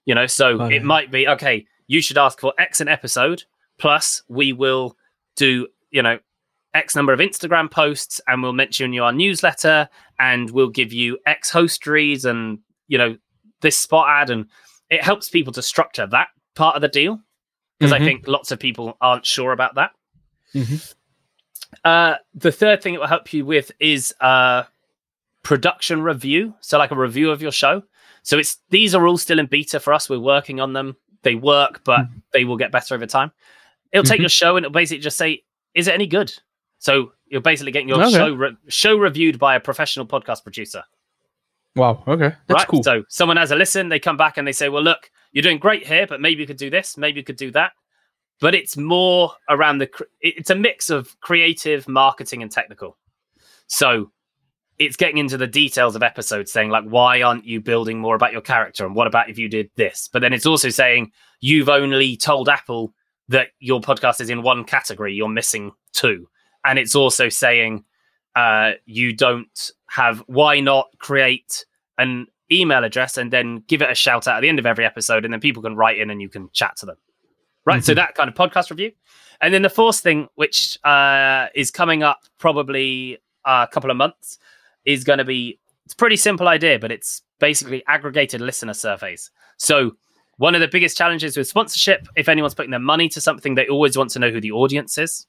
You 0.05 0.15
know, 0.15 0.27
so 0.27 0.61
oh, 0.61 0.67
it 0.67 0.77
it. 0.77 0.85
might 0.85 1.11
be 1.11 1.27
okay, 1.27 1.67
you 1.89 2.01
should 2.01 2.19
ask 2.19 2.39
for 2.39 2.55
X 2.57 2.81
an 2.81 2.87
episode, 2.87 3.43
plus 3.79 4.23
we 4.29 4.53
will 4.53 4.97
do, 5.37 5.67
you 5.91 6.03
know, 6.03 6.21
X 6.77 6.95
number 6.95 7.13
of 7.13 7.21
Instagram 7.21 7.71
posts 7.71 8.21
and 8.29 8.43
we'll 8.43 8.53
mention 8.53 8.93
you 8.93 9.03
in 9.03 9.07
our 9.07 9.13
newsletter 9.13 9.89
and 10.19 10.51
we'll 10.51 10.69
give 10.69 10.93
you 10.93 11.19
X 11.27 11.51
hosteries 11.51 12.25
and, 12.25 12.59
you 12.89 12.99
know, 12.99 13.17
this 13.63 13.77
spot 13.79 14.09
ad. 14.09 14.31
And 14.31 14.47
it 14.91 15.03
helps 15.03 15.29
people 15.29 15.53
to 15.55 15.63
structure 15.63 16.07
that 16.07 16.29
part 16.55 16.77
of 16.77 16.83
the 16.83 16.89
deal 16.89 17.21
because 17.79 17.93
Mhm. 17.93 18.01
I 18.01 18.05
think 18.05 18.29
lots 18.29 18.53
of 18.53 18.59
people 18.61 18.97
aren't 19.01 19.27
sure 19.27 19.53
about 19.53 19.75
that. 19.77 19.91
Mhm. 20.55 20.95
Uh, 21.85 22.17
the 22.35 22.53
third 22.53 22.83
thing 22.83 22.95
it 22.95 23.01
will 23.01 23.07
help 23.07 23.33
you 23.33 23.45
with 23.45 23.73
is 23.81 24.15
uh, 24.21 24.65
production 25.43 26.03
review. 26.03 26.55
So, 26.61 26.79
like 26.79 26.91
a 26.91 26.97
review 26.97 27.31
of 27.31 27.43
your 27.43 27.53
show. 27.53 27.83
So, 28.23 28.39
it's 28.39 28.59
these 28.71 28.95
are 28.95 29.07
all 29.07 29.19
still 29.19 29.39
in 29.39 29.47
beta 29.47 29.81
for 29.81 29.93
us. 29.93 30.09
We're 30.09 30.19
working 30.21 30.61
on 30.61 30.73
them. 30.73 30.97
They 31.23 31.35
work, 31.35 31.83
but 31.85 32.07
they 32.33 32.45
will 32.45 32.57
get 32.57 32.71
better 32.73 32.95
over 32.95 33.07
time. 33.07 33.33
It'll 33.93 34.05
take 34.05 34.19
Mhm. 34.19 34.23
your 34.25 34.29
show 34.31 34.57
and 34.57 34.65
it'll 34.65 34.73
basically 34.73 35.03
just 35.03 35.17
say, 35.19 35.45
"Is 35.75 35.89
it 35.89 35.95
any 35.95 36.07
good?" 36.07 36.33
So 36.79 37.13
you're 37.27 37.41
basically 37.41 37.73
getting 37.73 37.89
your 37.89 38.03
Okay. 38.03 38.13
show 38.13 38.33
re- 38.35 38.57
show 38.69 38.97
reviewed 38.97 39.39
by 39.39 39.57
a 39.57 39.61
professional 39.61 40.07
podcast 40.07 40.43
producer. 40.43 40.83
Wow. 41.75 42.03
Okay. 42.07 42.35
That's 42.47 42.61
right? 42.61 42.69
cool. 42.69 42.83
So 42.83 43.05
someone 43.09 43.37
has 43.37 43.51
a 43.51 43.57
listen, 43.57 43.89
they 43.89 43.99
come 43.99 44.17
back 44.17 44.37
and 44.39 44.47
they 44.47 44.53
say, 44.53 44.69
"Well, 44.69 44.83
look, 44.83 45.11
you're 45.33 45.43
doing 45.43 45.59
great 45.59 45.87
here, 45.87 46.07
but 46.07 46.21
maybe 46.21 46.41
you 46.41 46.47
could 46.47 46.57
do 46.57 46.71
this, 46.71 46.97
maybe 46.97 47.21
you 47.21 47.25
could 47.25 47.37
do 47.37 47.51
that." 47.53 47.73
But 48.41 48.55
it's 48.55 48.77
more 48.77 49.33
around 49.49 49.79
the. 49.79 49.87
cr- 49.87 50.05
it- 50.21 50.35
It's 50.39 50.51
a 50.51 50.55
mix 50.55 50.91
of 50.91 51.19
creative, 51.21 51.89
marketing, 51.89 52.43
and 52.43 52.51
technical. 52.51 52.97
So 53.67 54.13
it's 54.79 54.97
getting 54.97 55.17
into 55.17 55.39
the 55.39 55.47
details 55.47 55.97
of 55.97 56.03
episodes, 56.03 56.53
saying 56.53 56.69
like, 56.71 56.85
"Why 56.85 57.23
aren't 57.23 57.47
you 57.47 57.61
building 57.61 57.99
more 57.99 58.15
about 58.15 58.33
your 58.33 58.43
character?" 58.43 58.85
and 58.87 58.95
"What 58.95 59.07
about 59.07 59.29
if 59.31 59.39
you 59.39 59.49
did 59.49 59.71
this?" 59.77 60.09
But 60.13 60.21
then 60.21 60.33
it's 60.33 60.47
also 60.47 60.69
saying 60.69 61.13
you've 61.41 61.69
only 61.71 62.17
told 62.17 62.49
Apple 62.49 62.95
that 63.29 63.49
your 63.59 63.81
podcast 63.81 64.21
is 64.21 64.31
in 64.31 64.43
one 64.43 64.65
category, 64.65 65.15
you're 65.15 65.29
missing 65.29 65.73
two, 65.93 66.29
and 66.67 66.79
it's 66.79 66.95
also 66.95 67.29
saying 67.29 67.85
uh, 68.35 68.73
you 68.85 69.15
don't 69.15 69.71
have. 69.89 70.23
Why 70.27 70.61
not 70.61 70.89
create 70.99 71.65
an 71.99 72.27
email 72.53 72.85
address 72.85 73.17
and 73.17 73.33
then 73.33 73.65
give 73.67 73.81
it 73.83 73.91
a 73.91 73.95
shout 73.95 74.29
out 74.29 74.37
at 74.37 74.41
the 74.41 74.49
end 74.49 74.59
of 74.59 74.67
every 74.67 74.85
episode, 74.85 75.25
and 75.25 75.33
then 75.33 75.41
people 75.41 75.63
can 75.63 75.75
write 75.77 75.99
in 75.99 76.11
and 76.11 76.21
you 76.21 76.29
can 76.29 76.51
chat 76.53 76.77
to 76.79 76.87
them. 76.87 76.97
Right. 77.65 77.83
So 77.83 77.93
Mhm. 77.93 77.97
that 77.97 78.15
kind 78.15 78.29
of 78.29 78.35
podcast 78.35 78.71
review. 78.71 78.93
And 79.41 79.53
then 79.53 79.63
the 79.63 79.69
fourth 79.71 79.99
thing, 80.01 80.29
which 80.37 80.79
uh, 80.85 81.47
is 81.55 81.71
coming 81.71 82.03
up 82.03 82.21
probably 82.39 83.19
a 83.45 83.67
couple 83.71 83.91
of 83.91 83.97
months, 83.97 84.39
is 84.85 85.03
going 85.05 85.19
to 85.19 85.25
be 85.25 85.59
it's 85.85 85.95
a 85.95 85.97
pretty 85.97 86.17
simple 86.17 86.49
idea, 86.49 86.79
but 86.79 86.91
it's 86.93 87.23
basically 87.39 87.83
aggregated 87.87 88.41
listener 88.41 88.75
surveys. 88.75 89.31
So 89.57 89.97
one 90.37 90.55
of 90.55 90.61
the 90.61 90.69
biggest 90.69 90.97
challenges 90.97 91.37
with 91.37 91.47
sponsorship, 91.49 92.07
if 92.17 92.29
anyone's 92.29 92.55
putting 92.55 92.71
their 92.73 92.81
money 92.81 93.09
to 93.11 93.21
something, 93.21 93.55
they 93.55 93.69
always 93.69 93.97
want 93.97 94.11
to 94.11 94.19
know 94.19 94.31
who 94.31 94.41
the 94.41 94.53
audience 94.53 94.99
is. 94.99 95.27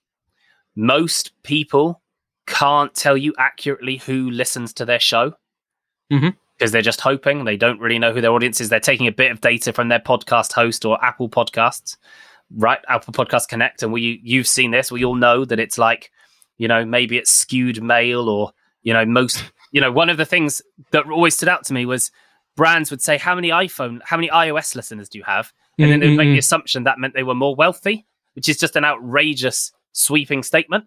Most 0.77 1.31
people 1.41 2.03
can't 2.45 2.93
tell 2.93 3.17
you 3.17 3.33
accurately 3.39 3.97
who 3.97 4.29
listens 4.29 4.73
to 4.73 4.85
their 4.85 4.99
show 4.99 5.33
mm-hmm. 6.13 6.29
because 6.55 6.71
they're 6.71 6.83
just 6.83 7.01
hoping. 7.01 7.45
They 7.45 7.57
don't 7.57 7.79
really 7.79 7.97
know 7.97 8.13
who 8.13 8.21
their 8.21 8.31
audience 8.31 8.61
is. 8.61 8.69
They're 8.69 8.79
taking 8.79 9.07
a 9.07 9.11
bit 9.11 9.31
of 9.31 9.41
data 9.41 9.73
from 9.73 9.89
their 9.89 9.99
podcast 9.99 10.53
host 10.53 10.85
or 10.85 11.03
Apple 11.03 11.29
Podcasts, 11.29 11.97
right? 12.55 12.77
Apple 12.87 13.11
Podcast 13.11 13.47
Connect, 13.47 13.81
and 13.81 13.91
we 13.91 14.21
you've 14.23 14.47
seen 14.47 14.69
this. 14.69 14.91
We 14.91 15.03
all 15.03 15.15
know 15.15 15.45
that 15.45 15.59
it's 15.59 15.79
like, 15.79 16.11
you 16.59 16.67
know, 16.67 16.85
maybe 16.85 17.17
it's 17.17 17.31
skewed 17.31 17.81
male 17.81 18.29
or 18.29 18.51
you 18.83 18.93
know 18.93 19.05
most. 19.05 19.43
You 19.73 19.81
know, 19.81 19.91
one 19.91 20.09
of 20.09 20.15
the 20.15 20.25
things 20.25 20.61
that 20.91 21.05
always 21.07 21.35
stood 21.35 21.49
out 21.49 21.65
to 21.65 21.73
me 21.73 21.85
was 21.85 22.09
brands 22.55 22.89
would 22.89 23.01
say, 23.01 23.17
"How 23.17 23.35
many 23.35 23.49
iPhone, 23.49 23.99
how 24.01 24.15
many 24.15 24.29
iOS 24.29 24.75
listeners 24.75 25.09
do 25.09 25.17
you 25.17 25.25
have?" 25.25 25.51
And 25.77 25.91
then 25.91 25.99
they 25.99 26.07
would 26.07 26.15
make 26.15 26.27
mm-hmm. 26.27 26.33
the 26.35 26.39
assumption 26.39 26.85
that 26.85 26.97
meant 26.97 27.13
they 27.13 27.21
were 27.21 27.35
more 27.35 27.53
wealthy, 27.53 28.07
which 28.33 28.47
is 28.47 28.57
just 28.57 28.77
an 28.77 28.85
outrageous 28.85 29.73
sweeping 29.97 30.43
statement. 30.43 30.85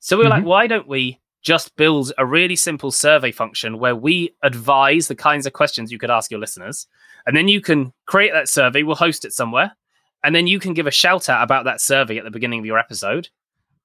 So 0.00 0.16
we 0.16 0.24
were 0.24 0.30
like, 0.30 0.42
Mhm. 0.42 0.46
why 0.46 0.66
don't 0.66 0.86
we 0.88 1.20
just 1.42 1.76
build 1.76 2.12
a 2.16 2.24
really 2.24 2.56
simple 2.56 2.90
survey 2.90 3.30
function 3.32 3.78
where 3.78 3.96
we 3.96 4.34
advise 4.42 5.08
the 5.08 5.14
kinds 5.14 5.46
of 5.46 5.52
questions 5.52 5.92
you 5.92 5.98
could 5.98 6.10
ask 6.10 6.30
your 6.30 6.40
listeners, 6.40 6.86
and 7.26 7.36
then 7.36 7.48
you 7.48 7.60
can 7.60 7.92
create 8.06 8.32
that 8.32 8.48
survey. 8.48 8.82
We'll 8.82 8.96
host 8.96 9.24
it 9.24 9.32
somewhere, 9.32 9.76
and 10.22 10.34
then 10.34 10.46
you 10.46 10.58
can 10.58 10.72
give 10.72 10.86
a 10.86 10.90
shout 10.90 11.28
out 11.28 11.42
about 11.42 11.64
that 11.64 11.80
survey 11.80 12.16
at 12.18 12.24
the 12.24 12.30
beginning 12.30 12.60
of 12.60 12.66
your 12.66 12.78
episode. 12.78 13.28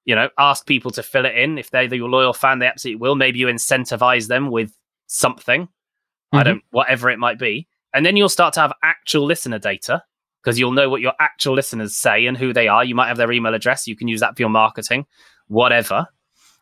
You 0.06 0.14
know, 0.14 0.30
ask 0.38 0.66
people 0.66 0.90
to 0.92 1.02
fill 1.02 1.26
it 1.26 1.36
in 1.36 1.58
if 1.58 1.70
they're 1.70 1.94
your 1.94 2.08
loyal 2.08 2.32
fan. 2.32 2.58
They 2.58 2.66
absolutely 2.66 3.00
will. 3.00 3.14
Maybe 3.14 3.38
you 3.38 3.48
incentivize 3.48 4.28
them 4.28 4.50
with 4.50 4.72
something. 5.06 5.68
I 6.32 6.40
Mhm. 6.40 6.44
don't, 6.44 6.64
whatever 6.70 7.10
it 7.10 7.18
might 7.18 7.38
be, 7.38 7.66
and 7.92 8.06
then 8.06 8.16
you'll 8.16 8.28
start 8.30 8.54
to 8.54 8.60
have 8.60 8.72
actual 8.82 9.26
listener 9.26 9.58
data 9.58 10.02
because 10.42 10.58
you'll 10.58 10.72
know 10.72 10.88
what 10.88 11.00
your 11.00 11.12
actual 11.20 11.54
listeners 11.54 11.96
say 11.96 12.26
and 12.26 12.36
who 12.36 12.52
they 12.52 12.68
are. 12.68 12.84
You 12.84 12.94
might 12.94 13.08
have 13.08 13.16
their 13.16 13.32
email 13.32 13.54
address. 13.54 13.86
You 13.86 13.96
can 13.96 14.08
use 14.08 14.20
that 14.20 14.36
for 14.36 14.42
your 14.42 14.50
marketing, 14.50 15.06
whatever. 15.48 16.06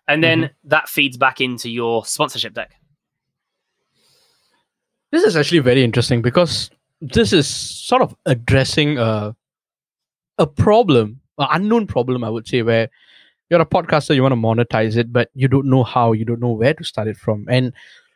And 0.06 0.24
then 0.24 0.42
mm-hmm. 0.42 0.68
that 0.68 0.88
feeds 0.88 1.16
back 1.16 1.40
into 1.40 1.68
your 1.70 2.04
sponsorship 2.04 2.54
deck. 2.54 2.72
This 5.10 5.22
is 5.22 5.36
actually 5.36 5.60
very 5.60 5.84
interesting 5.84 6.22
because 6.22 6.70
this 7.00 7.32
is 7.32 7.46
sort 7.46 8.02
of 8.02 8.14
addressing 8.26 8.98
a 8.98 9.34
a 10.38 10.46
problem, 10.46 11.20
an 11.38 11.48
unknown 11.50 11.86
problem, 11.86 12.24
I 12.24 12.30
would 12.30 12.46
say, 12.46 12.62
where 12.62 12.88
you're 13.50 13.60
a 13.60 13.66
podcaster, 13.66 14.14
you 14.14 14.22
want 14.22 14.32
to 14.32 14.36
monetize 14.36 14.96
it, 14.96 15.12
but 15.12 15.30
you 15.34 15.48
don't 15.48 15.66
know 15.66 15.82
how, 15.82 16.12
you 16.12 16.24
don't 16.24 16.40
know 16.40 16.52
where 16.52 16.74
to 16.74 16.84
start 16.84 17.08
it 17.08 17.16
from. 17.16 17.46
And 17.48 17.72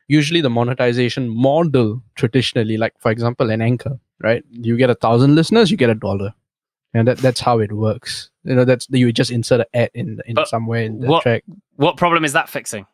usually 0.09 0.41
the 0.41 0.51
monetization 0.51 1.29
model 1.29 2.03
traditionally, 2.15 2.77
like 2.77 2.95
for 2.99 3.11
example, 3.11 3.51
an 3.51 3.63
anchor, 3.63 3.99
right? 4.21 4.45
You 4.51 4.77
get 4.77 4.91
a 4.91 4.95
thousand 4.95 5.35
listeners, 5.35 5.71
you 5.71 5.77
get 5.77 5.91
a 5.91 5.95
dollar. 5.95 6.35
And 6.95 7.09
that, 7.09 7.17
that's 7.19 7.41
how 7.41 7.59
it 7.59 7.73
works. 7.73 8.31
You 8.45 8.55
know, 8.55 8.67
that's 8.67 8.87
you 8.91 9.11
just 9.13 9.31
insert 9.31 9.61
an 9.61 9.67
ad 9.73 9.91
in 9.95 10.21
in 10.27 10.35
But 10.35 10.49
somewhere 10.49 10.83
in 10.83 11.01
the 11.01 11.07
what- 11.07 11.23
track. 11.23 11.43
What 11.77 11.97
problem 11.97 12.23
is 12.25 12.35
that 12.35 12.51
fixing? 12.51 12.87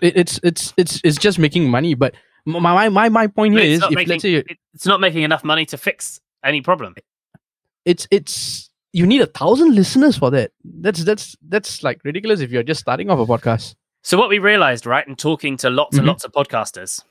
It, 0.00 0.16
it's 0.16 0.40
it's 0.44 0.72
it's 0.76 1.00
it's 1.02 1.18
just 1.18 1.38
making 1.40 1.68
money. 1.68 1.94
But 1.94 2.14
my 2.46 2.88
my 2.88 3.08
my, 3.08 3.26
point 3.26 3.54
here 3.58 3.74
It's 3.74 3.84
if 3.84 3.90
making- 3.90 4.08
let's 4.10 4.22
say 4.22 4.44
it's 4.74 4.86
not 4.86 5.00
making 5.00 5.22
enough 5.24 5.42
money 5.42 5.66
to 5.66 5.76
fix 5.76 6.20
any 6.44 6.60
problem. 6.60 6.94
it's 7.84 8.06
it's 8.12 8.70
you 8.92 9.04
need 9.06 9.20
a 9.20 9.26
thousand 9.26 9.74
listeners 9.74 10.16
for 10.16 10.30
that. 10.30 10.52
That's 10.64 11.02
that's 11.04 11.34
that's 11.48 11.82
like 11.82 12.00
ridiculous 12.04 12.38
if 12.40 12.52
you're 12.52 12.62
just 12.62 12.80
starting 12.80 13.10
off 13.10 13.18
a 13.18 13.26
podcast. 13.26 13.74
So 14.08 14.16
what 14.16 14.30
we 14.30 14.38
realized, 14.38 14.86
right, 14.86 15.06
and 15.06 15.18
talking 15.18 15.58
to 15.58 15.68
lots 15.68 15.98
and 15.98 16.06
Mhm. 16.06 16.08
lots 16.08 16.24
of 16.24 16.32
podcasters, 16.32 17.04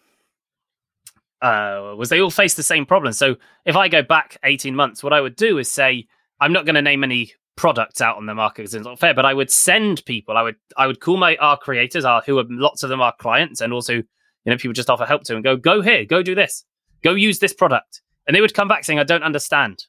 uh, 1.43 1.93
was 1.95 2.09
they 2.09 2.19
all 2.19 2.31
face 2.31 2.55
the 2.55 2.63
same 2.63 2.87
problem. 2.87 3.13
So 3.13 3.35
if 3.65 3.75
I 3.75 3.87
go 3.87 4.01
back 4.01 4.39
18 4.41 4.75
months, 4.75 5.03
what 5.03 5.13
I 5.13 5.21
would 5.21 5.35
do 5.35 5.59
is 5.59 5.71
say, 5.71 6.07
I'm 6.41 6.51
not 6.51 6.65
going 6.65 6.73
to 6.73 6.81
name 6.81 7.03
any 7.03 7.33
products 7.55 8.01
out 8.01 8.17
on 8.17 8.25
the 8.25 8.33
market 8.33 8.63
because 8.63 8.73
it's 8.73 8.83
not 8.83 8.97
fair, 8.99 9.13
but 9.13 9.25
I 9.25 9.35
would 9.35 9.51
send 9.51 10.05
people. 10.05 10.37
I 10.37 10.41
would 10.41 10.55
I 10.75 10.87
would 10.87 10.99
call 10.99 11.17
my 11.17 11.35
our 11.35 11.55
creators, 11.55 12.03
our 12.03 12.23
who 12.25 12.39
are 12.39 12.45
lots 12.49 12.81
of 12.81 12.89
them 12.89 12.99
are 12.99 13.13
clients, 13.19 13.61
and 13.61 13.71
also 13.73 13.93
you 13.93 14.03
know 14.47 14.57
people 14.57 14.73
just 14.73 14.89
offer 14.89 15.05
help 15.05 15.23
to 15.25 15.35
and 15.35 15.43
go 15.43 15.55
go 15.55 15.81
here, 15.81 16.03
go 16.03 16.23
do 16.23 16.33
this, 16.33 16.65
go 17.03 17.11
use 17.11 17.37
this 17.37 17.53
product, 17.53 18.01
and 18.25 18.35
they 18.35 18.41
would 18.41 18.55
come 18.55 18.67
back 18.67 18.83
saying, 18.85 18.97
I 18.97 19.03
don't 19.03 19.21
understand. 19.21 19.85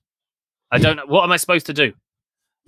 I 0.70 0.76
don't 0.76 0.96
know 0.96 1.06
what 1.06 1.24
am 1.24 1.32
I 1.32 1.38
supposed 1.38 1.64
to 1.66 1.72
do. 1.72 1.94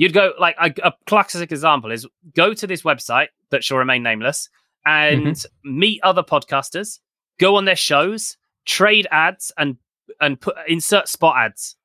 You'd 0.00 0.14
go 0.14 0.32
like 0.40 0.56
a, 0.58 0.72
a 0.82 0.92
classic 1.04 1.52
example 1.52 1.92
is 1.92 2.06
go 2.34 2.54
to 2.54 2.66
this 2.66 2.80
website 2.80 3.26
that 3.50 3.62
shall 3.62 3.76
remain 3.76 4.02
nameless 4.02 4.48
and 4.86 5.26
mm-hmm. 5.26 5.78
meet 5.78 6.00
other 6.02 6.22
podcasters, 6.22 7.00
go 7.38 7.56
on 7.56 7.66
their 7.66 7.76
shows, 7.76 8.38
trade 8.64 9.06
ads, 9.10 9.52
and 9.58 9.76
and 10.18 10.40
put 10.40 10.56
insert 10.66 11.06
spot 11.06 11.36
ads. 11.36 11.76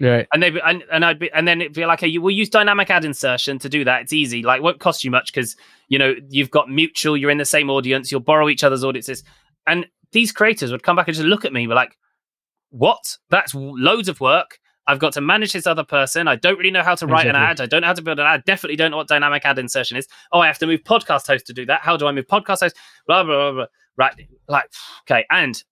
Right. 0.00 0.28
And 0.32 0.44
they 0.44 0.60
and, 0.64 0.84
and 0.92 1.04
I'd 1.04 1.18
be 1.18 1.28
and 1.32 1.48
then 1.48 1.60
it'd 1.60 1.72
be 1.72 1.84
like, 1.86 1.98
okay, 1.98 2.06
you 2.06 2.22
will 2.22 2.30
use 2.30 2.48
dynamic 2.48 2.88
ad 2.88 3.04
insertion 3.04 3.58
to 3.58 3.68
do 3.68 3.82
that. 3.82 4.02
It's 4.02 4.12
easy, 4.12 4.44
like 4.44 4.62
won't 4.62 4.78
cost 4.78 5.02
you 5.02 5.10
much 5.10 5.32
because 5.34 5.56
you 5.88 5.98
know 5.98 6.14
you've 6.28 6.52
got 6.52 6.70
mutual, 6.70 7.16
you're 7.16 7.32
in 7.32 7.38
the 7.38 7.44
same 7.44 7.68
audience, 7.68 8.12
you'll 8.12 8.20
borrow 8.20 8.48
each 8.48 8.62
other's 8.62 8.84
audiences. 8.84 9.24
And 9.66 9.86
these 10.12 10.30
creators 10.30 10.70
would 10.70 10.84
come 10.84 10.94
back 10.94 11.08
and 11.08 11.16
just 11.16 11.26
look 11.26 11.44
at 11.44 11.52
me, 11.52 11.66
be 11.66 11.74
like, 11.74 11.98
"What? 12.70 13.18
That's 13.28 13.56
loads 13.56 14.08
of 14.08 14.20
work. 14.20 14.60
I've 14.88 14.98
got 14.98 15.12
to 15.14 15.20
manage 15.20 15.52
this 15.52 15.66
other 15.66 15.84
person. 15.84 16.28
I 16.28 16.36
don't 16.36 16.58
really 16.58 16.70
know 16.70 16.82
how 16.82 16.94
to 16.94 17.06
write 17.06 17.26
Exactly. 17.26 17.42
an 17.42 17.50
ad. 17.50 17.60
I 17.60 17.66
don't 17.66 17.80
know 17.80 17.88
how 17.88 17.94
to 17.94 18.02
build 18.02 18.20
an 18.20 18.26
ad. 18.26 18.44
Definitely 18.44 18.76
don't 18.76 18.92
know 18.92 18.96
what 18.96 19.08
dynamic 19.08 19.44
ad 19.44 19.58
insertion 19.58 19.96
is. 19.96 20.06
Oh, 20.32 20.40
I 20.40 20.46
have 20.46 20.58
to 20.58 20.66
move 20.66 20.84
podcast 20.84 21.26
host 21.26 21.46
to 21.46 21.52
do 21.52 21.66
that. 21.66 21.80
How 21.82 21.96
do 21.96 22.06
I 22.06 22.12
move 22.12 22.26
podcast 22.26 22.60
host? 22.60 22.76
Blah 23.06 23.24
blah 23.24 23.36
blah. 23.36 23.52
blah. 23.52 23.66
Right, 23.98 24.28
like 24.46 24.70
okay, 25.10 25.24
and 25.30 25.62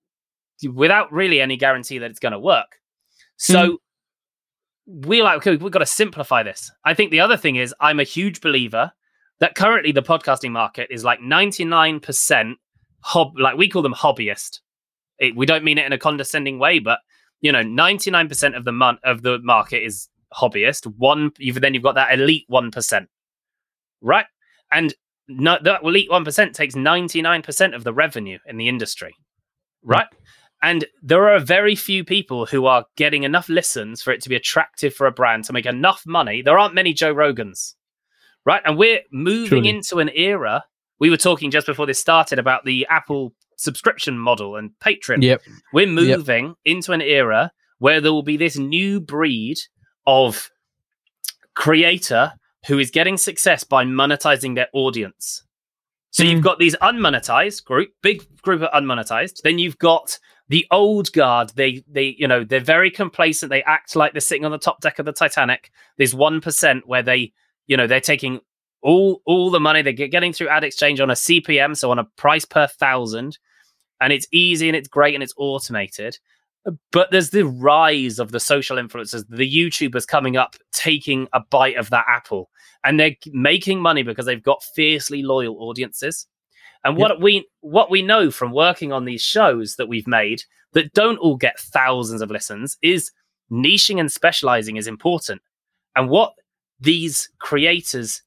without 0.72 1.12
really 1.12 1.40
any 1.40 1.58
guarantee 1.58 1.98
that 1.98 2.10
it's 2.10 2.18
going 2.20 2.32
to 2.32 2.38
work. 2.38 2.80
So 3.36 3.78
hmm. 4.86 5.08
we 5.08 5.22
like 5.22 5.38
okay, 5.38 5.56
we've 5.56 5.72
got 5.72 5.80
to 5.80 5.86
simplify 5.86 6.42
this. 6.42 6.70
I 6.84 6.94
think 6.94 7.10
the 7.10 7.20
other 7.20 7.36
thing 7.36 7.56
is 7.56 7.74
I'm 7.80 8.00
a 8.00 8.04
huge 8.04 8.40
believer 8.40 8.92
that 9.40 9.54
currently 9.54 9.92
the 9.92 10.02
podcasting 10.02 10.52
market 10.52 10.88
is 10.90 11.04
like 11.04 11.20
99% 11.20 12.54
hob 13.00 13.38
like 13.38 13.56
we 13.56 13.68
call 13.68 13.82
them 13.82 13.94
hobbyist. 13.94 14.60
It, 15.18 15.36
we 15.36 15.46
don't 15.46 15.64
mean 15.64 15.78
it 15.78 15.86
in 15.86 15.92
a 15.92 15.98
condescending 15.98 16.58
way, 16.58 16.78
but 16.78 17.00
you 17.40 17.52
know, 17.52 17.62
99% 17.62 18.56
of 18.56 18.64
the 18.64 18.72
mon- 18.72 18.98
of 19.04 19.22
the 19.22 19.38
market 19.40 19.84
is 19.84 20.08
hobbyist. 20.32 20.86
One 20.96 21.30
you've 21.38 21.60
then 21.60 21.74
you've 21.74 21.82
got 21.82 21.94
that 21.94 22.12
elite 22.12 22.46
1%. 22.50 23.06
Right? 24.00 24.26
And 24.72 24.94
no, 25.28 25.58
that 25.62 25.82
elite 25.82 26.10
1% 26.10 26.52
takes 26.52 26.74
99% 26.74 27.74
of 27.74 27.84
the 27.84 27.94
revenue 27.94 28.38
in 28.46 28.56
the 28.56 28.68
industry. 28.68 29.14
Hmm. 29.84 29.90
Right? 29.90 30.06
And 30.62 30.86
there 31.02 31.28
are 31.28 31.40
very 31.40 31.74
few 31.74 32.04
people 32.04 32.46
who 32.46 32.64
are 32.64 32.86
getting 32.96 33.24
enough 33.24 33.50
listens 33.50 34.02
for 34.02 34.12
it 34.12 34.22
to 34.22 34.30
be 34.30 34.34
attractive 34.34 34.94
for 34.94 35.06
a 35.06 35.12
brand 35.12 35.44
to 35.44 35.52
make 35.52 35.66
enough 35.66 36.04
money. 36.06 36.40
There 36.40 36.58
aren't 36.58 36.74
many 36.74 36.94
Joe 36.94 37.14
Rogans, 37.14 37.74
right? 38.46 38.62
And 38.64 38.78
we're 38.78 39.00
moving 39.12 39.64
Truly. 39.64 39.68
into 39.68 39.98
an 39.98 40.08
era. 40.14 40.64
We 40.98 41.10
were 41.10 41.18
talking 41.18 41.50
just 41.50 41.66
before 41.66 41.84
this 41.84 41.98
started 41.98 42.38
about 42.38 42.64
the 42.64 42.86
Apple 42.88 43.34
subscription 43.56 44.18
model 44.18 44.56
and 44.56 44.70
Patreon. 44.80 45.22
Yep. 45.22 45.42
We're 45.72 45.86
moving 45.86 46.54
into 46.64 46.92
an 46.92 47.00
era 47.02 47.52
where 47.78 48.00
there 48.00 48.12
will 48.12 48.22
be 48.22 48.36
this 48.36 48.56
new 48.56 49.00
breed 49.00 49.58
of 50.06 50.50
creator 51.54 52.32
who 52.66 52.78
is 52.78 52.90
getting 52.90 53.16
success 53.16 53.64
by 53.64 53.84
monetizing 53.84 54.54
their 54.54 54.68
audience. 54.72 55.44
So 56.10 56.22
you've 56.22 56.40
Mm. 56.40 56.44
got 56.44 56.58
these 56.58 56.76
unmonetized 56.76 57.64
group, 57.64 57.90
big 58.02 58.22
group 58.42 58.62
of 58.62 58.70
unmonetized. 58.70 59.42
Then 59.42 59.58
you've 59.58 59.78
got 59.78 60.18
the 60.48 60.66
old 60.70 61.12
guard. 61.12 61.50
They, 61.56 61.82
they, 61.88 62.14
you 62.18 62.28
know, 62.28 62.44
they're 62.44 62.60
very 62.60 62.90
complacent. 62.90 63.50
They 63.50 63.62
act 63.64 63.96
like 63.96 64.12
they're 64.12 64.20
sitting 64.20 64.44
on 64.44 64.52
the 64.52 64.58
top 64.58 64.80
deck 64.80 64.98
of 64.98 65.06
the 65.06 65.12
Titanic. 65.12 65.70
There's 65.98 66.14
one 66.14 66.40
percent 66.40 66.86
where 66.86 67.02
they, 67.02 67.32
you 67.66 67.76
know, 67.76 67.86
they're 67.86 68.00
taking 68.00 68.40
all 68.84 69.22
all 69.24 69.50
the 69.50 69.58
money 69.58 69.82
they're 69.82 69.92
getting 69.92 70.32
through 70.32 70.48
ad 70.48 70.62
exchange 70.62 71.00
on 71.00 71.10
a 71.10 71.14
CPM, 71.14 71.76
so 71.76 71.90
on 71.90 71.98
a 71.98 72.04
price 72.16 72.44
per 72.44 72.68
thousand, 72.68 73.38
and 74.00 74.12
it's 74.12 74.28
easy 74.30 74.68
and 74.68 74.76
it's 74.76 74.88
great 74.88 75.14
and 75.14 75.22
it's 75.22 75.34
automated. 75.38 76.18
But 76.92 77.10
there's 77.10 77.30
the 77.30 77.46
rise 77.46 78.18
of 78.18 78.30
the 78.30 78.40
social 78.40 78.76
influencers, 78.76 79.24
the 79.28 79.50
YouTubers 79.50 80.06
coming 80.06 80.36
up, 80.36 80.56
taking 80.72 81.28
a 81.32 81.40
bite 81.50 81.76
of 81.76 81.90
that 81.90 82.04
apple, 82.08 82.50
and 82.84 83.00
they're 83.00 83.16
making 83.32 83.80
money 83.80 84.02
because 84.02 84.26
they've 84.26 84.42
got 84.42 84.62
fiercely 84.62 85.22
loyal 85.22 85.56
audiences. 85.58 86.26
And 86.84 86.98
what 86.98 87.20
we 87.20 87.48
what 87.60 87.90
we 87.90 88.02
know 88.02 88.30
from 88.30 88.52
working 88.52 88.92
on 88.92 89.06
these 89.06 89.22
shows 89.22 89.76
that 89.76 89.88
we've 89.88 90.06
made 90.06 90.42
that 90.74 90.92
don't 90.92 91.16
all 91.18 91.36
get 91.36 91.58
thousands 91.58 92.20
of 92.20 92.30
listens 92.30 92.76
is 92.82 93.10
niching 93.50 93.98
and 93.98 94.12
specializing 94.12 94.76
is 94.76 94.86
important. 94.86 95.40
And 95.96 96.10
what 96.10 96.34
these 96.80 97.30
creators 97.38 98.22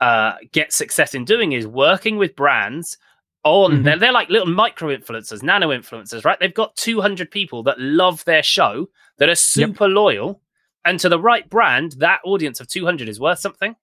uh, 0.00 0.34
get 0.52 0.72
success 0.72 1.14
in 1.14 1.24
doing 1.24 1.52
is 1.52 1.66
working 1.66 2.16
with 2.18 2.36
brands 2.36 2.98
on 3.44 3.70
Mhm. 3.72 3.84
they're, 3.84 3.98
they're 3.98 4.12
like 4.12 4.28
little 4.28 4.48
micro 4.48 4.88
influencers 4.94 5.42
nano 5.42 5.68
influencers 5.68 6.24
right? 6.24 6.38
They've 6.40 6.52
got 6.52 6.76
200 6.76 7.30
people 7.30 7.62
that 7.62 7.78
love 7.80 8.24
their 8.24 8.42
show 8.42 8.88
that 9.18 9.28
are 9.28 9.34
super 9.36 9.88
loyal 9.88 10.42
and 10.84 10.98
to 11.00 11.08
the 11.08 11.18
right 11.20 11.48
brand 11.48 11.92
that 11.98 12.20
audience 12.24 12.60
of 12.60 12.68
200 12.68 13.08
is 13.08 13.18
worth 13.20 13.38
something. 13.38 13.74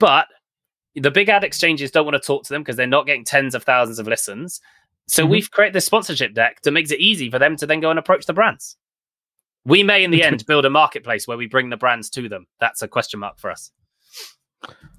But 0.00 0.26
the 0.94 1.10
big 1.10 1.28
ad 1.28 1.44
exchanges 1.44 1.90
don't 1.90 2.06
want 2.06 2.14
to 2.20 2.26
talk 2.26 2.42
to 2.44 2.52
them 2.52 2.62
because 2.62 2.76
they're 2.76 2.86
not 2.86 3.06
getting 3.06 3.24
tens 3.24 3.54
of 3.54 3.62
thousands 3.64 3.98
of 3.98 4.08
listens. 4.08 4.60
So 5.08 5.24
Mhm. 5.24 5.30
we've 5.30 5.50
created 5.50 5.74
this 5.74 5.84
sponsorship 5.86 6.34
deck 6.34 6.62
that 6.62 6.72
makes 6.72 6.90
it 6.90 6.98
easy 7.00 7.30
for 7.30 7.38
them 7.38 7.54
to 7.56 7.66
then 7.66 7.80
go 7.80 7.90
and 7.90 7.98
approach 7.98 8.26
the 8.26 8.32
brands. 8.32 8.76
We 9.64 9.82
may 9.82 10.02
in 10.04 10.10
the 10.10 10.22
end 10.22 10.44
build 10.46 10.64
a 10.64 10.70
marketplace 10.70 11.28
where 11.28 11.36
we 11.36 11.46
bring 11.46 11.68
the 11.70 11.76
brands 11.76 12.08
to 12.10 12.28
them. 12.28 12.46
That's 12.60 12.82
a 12.82 12.88
question 12.88 13.20
mark 13.20 13.38
for 13.38 13.50
us 13.50 13.70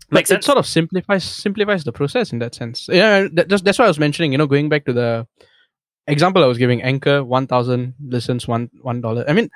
Like, 0.09 0.29
Makes 0.29 0.31
it 0.31 0.43
sort 0.45 0.57
of 0.57 0.65
simplifies 0.65 1.23
simplifies 1.25 1.83
the 1.83 1.91
process 1.91 2.31
in 2.31 2.39
that 2.39 2.55
sense. 2.55 2.87
Yeah, 2.89 3.27
that, 3.33 3.49
that's, 3.49 3.61
that's 3.61 3.77
why 3.77 3.85
I 3.85 3.89
was 3.89 3.99
mentioning. 3.99 4.31
You 4.31 4.37
know, 4.37 4.47
going 4.47 4.69
back 4.69 4.85
to 4.85 4.93
the 4.93 5.27
example 6.07 6.41
I 6.43 6.47
was 6.47 6.57
giving, 6.57 6.81
Anchor, 6.81 7.23
one 7.25 7.45
thousand 7.45 7.93
listens, 8.01 8.47
one 8.47 8.69
one 8.81 9.01
dollar. 9.01 9.25
I 9.27 9.33
mean, 9.33 9.49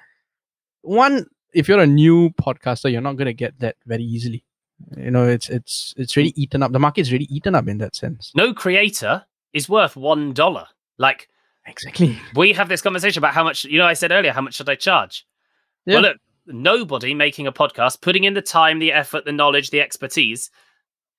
one 0.81 1.25
if 1.53 1.69
you're 1.69 1.79
a 1.79 1.87
new 1.87 2.31
podcaster, 2.31 2.91
you're 2.91 3.01
not 3.01 3.15
going 3.15 3.27
to 3.27 3.33
get 3.33 3.57
that 3.59 3.77
very 3.85 4.03
easily. 4.03 4.43
You 4.97 5.11
know, 5.11 5.25
it's 5.27 5.47
it's 5.49 5.93
it's 5.95 6.17
really 6.17 6.33
eaten 6.35 6.63
up. 6.63 6.71
The 6.73 6.79
market's 6.79 7.11
really 7.11 7.27
eaten 7.29 7.55
up 7.55 7.67
in 7.67 7.77
that 7.77 7.95
sense. 7.95 8.31
no 8.35 8.53
creator 8.53 9.23
is 9.53 9.69
worth 9.69 9.95
one 9.95 10.33
dollar. 10.33 10.65
Like 10.97 11.29
Exactly. 11.65 12.19
we 12.35 12.53
have 12.53 12.67
this 12.67 12.81
conversation 12.81 13.19
about 13.19 13.33
how 13.33 13.43
much. 13.43 13.63
You 13.63 13.77
know, 13.77 13.85
I 13.85 13.93
said 13.93 14.11
earlier, 14.11 14.33
how 14.33 14.41
much 14.41 14.55
should 14.55 14.67
I 14.69 14.75
charge? 14.75 15.25
Yeah. 15.85 15.93
Well, 15.95 16.01
look, 16.03 16.17
nobody 16.53 17.13
making 17.13 17.47
a 17.47 17.51
podcast, 17.51 18.01
putting 18.01 18.23
in 18.23 18.33
the 18.33 18.41
time, 18.41 18.79
the 18.79 18.91
effort, 18.91 19.25
the 19.25 19.31
knowledge, 19.31 19.69
the 19.69 19.81
expertise 19.81 20.49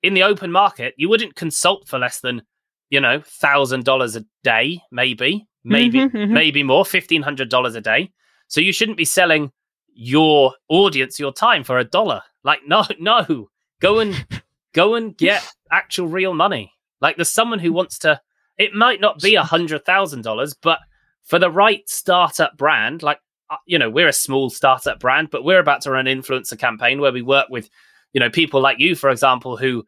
in 0.03 0.14
the 0.14 0.23
open 0.23 0.51
market, 0.51 0.95
you 0.97 1.09
wouldn't 1.09 1.37
consult 1.37 1.87
for 1.88 1.99
less 1.99 2.21
than 2.21 2.42
you 2.90 3.01
know 3.01 3.23
thousand 3.25 3.85
dollars 3.85 4.16
a 4.16 4.25
day, 4.42 4.81
maybe, 4.90 5.47
maybe, 5.64 6.01
Mhm, 6.01 6.11
mhm. 6.12 6.31
maybe 6.31 6.62
more, 6.62 6.85
fifteen 6.85 7.23
hundred 7.23 7.49
dollars 7.49 7.75
a 7.75 7.81
day. 7.81 8.11
So 8.49 8.61
you 8.61 8.73
shouldn't 8.73 8.99
be 8.99 9.05
selling 9.05 9.53
your 9.95 10.55
audience 10.68 11.18
your 11.21 11.33
time 11.33 11.64
for 11.64 11.79
a 11.79 11.85
dollar. 11.85 12.23
Like, 12.45 12.61
no, 12.66 12.85
no, 12.99 13.49
go 13.81 14.01
and 14.01 14.27
go 14.75 14.95
and 14.95 15.16
get 15.16 15.47
actual 15.71 16.09
real 16.09 16.35
money. 16.35 16.73
Like, 17.01 17.16
there's 17.16 17.33
someone 17.33 17.59
who 17.59 17.73
wants 17.73 17.99
to. 18.01 18.21
It 18.59 18.75
might 18.75 19.01
not 19.01 19.21
be 19.21 19.35
a 19.37 19.42
hundred 19.42 19.85
thousand 19.85 20.23
dollars, 20.23 20.55
but 20.55 20.79
for 21.23 21.38
the 21.38 21.51
right 21.51 21.88
startup 21.88 22.57
brand, 22.57 23.03
like 23.03 23.21
you 23.67 23.79
know, 23.79 23.91
we're 23.91 24.09
a 24.09 24.12
small 24.12 24.51
startup 24.51 24.99
brand, 25.01 25.31
but 25.31 25.45
we're 25.45 25.59
about 25.59 25.81
to 25.83 25.91
run 25.91 26.07
an 26.07 26.21
influencer 26.23 26.59
campaign 26.59 27.01
where 27.01 27.12
we 27.12 27.23
work 27.23 27.49
with, 27.51 27.69
you 28.12 28.21
know, 28.21 28.31
people 28.31 28.61
like 28.61 28.79
you, 28.79 28.95
for 28.95 29.11
example, 29.11 29.57
who 29.57 29.85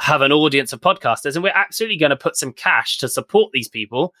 have 0.00 0.22
an 0.22 0.32
audience 0.32 0.72
of 0.72 0.80
podcasters, 0.80 1.34
and 1.34 1.42
we're 1.42 1.52
absolutely 1.54 1.96
going 1.96 2.10
to 2.10 2.16
put 2.16 2.36
some 2.36 2.52
cash 2.52 2.98
to 2.98 3.08
support 3.08 3.50
these 3.52 3.68
people. 3.68 4.14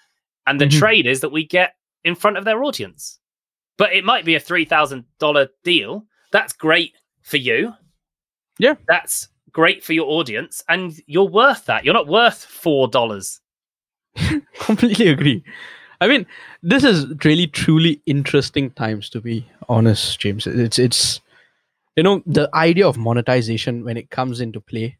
And 0.46 0.60
the 0.60 0.66
Mhm. 0.66 0.78
trade 0.78 1.06
is 1.06 1.20
that 1.20 1.32
we 1.32 1.46
get 1.46 1.74
in 2.04 2.14
front 2.14 2.36
of 2.36 2.44
their 2.44 2.62
audience. 2.64 3.18
But 3.78 3.92
it 3.94 4.04
might 4.04 4.24
be 4.26 4.34
a 4.34 4.40
three 4.40 4.64
thousand 4.66 5.04
dollar 5.18 5.48
deal. 5.64 6.04
That's 6.32 6.52
great 6.52 6.94
for 7.22 7.36
you. 7.38 7.74
Yeah. 8.58 8.74
that's 8.88 9.28
great 9.52 9.82
for 9.82 9.94
your 9.94 10.06
audience, 10.10 10.62
and 10.68 10.94
you're 11.06 11.24
worth 11.28 11.64
that. 11.64 11.84
You're 11.84 11.94
not 11.94 12.06
worth 12.08 12.44
four 12.44 12.88
dollars. 12.88 13.40
completely 14.60 15.08
agree. 15.08 15.42
I 16.00 16.08
mean, 16.08 16.26
this 16.62 16.82
is 16.84 17.06
really 17.24 17.46
truly 17.46 18.00
interesting 18.06 18.70
times 18.70 19.10
to 19.10 19.20
be 19.20 19.46
honest, 19.68 20.18
James. 20.18 20.46
It's 20.46 20.78
it's 20.78 21.20
you 21.96 22.02
know 22.02 22.22
the 22.26 22.48
idea 22.54 22.86
of 22.88 22.96
monetization 22.96 23.84
when 23.84 23.96
it 23.96 24.10
comes 24.10 24.40
into 24.40 24.60
play. 24.60 24.96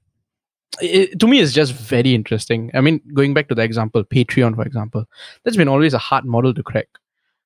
It, 0.80 1.18
to 1.18 1.26
me, 1.26 1.40
is 1.40 1.52
just 1.52 1.72
very 1.72 2.14
interesting. 2.14 2.70
I 2.74 2.80
mean, 2.80 3.00
going 3.12 3.34
back 3.34 3.48
to 3.48 3.54
the 3.54 3.62
example, 3.62 4.04
Patreon, 4.04 4.54
for 4.54 4.62
example, 4.62 5.04
that's 5.42 5.56
been 5.56 5.68
always 5.68 5.94
a 5.94 5.98
hard 5.98 6.24
model 6.24 6.54
to 6.54 6.62
crack. 6.62 6.88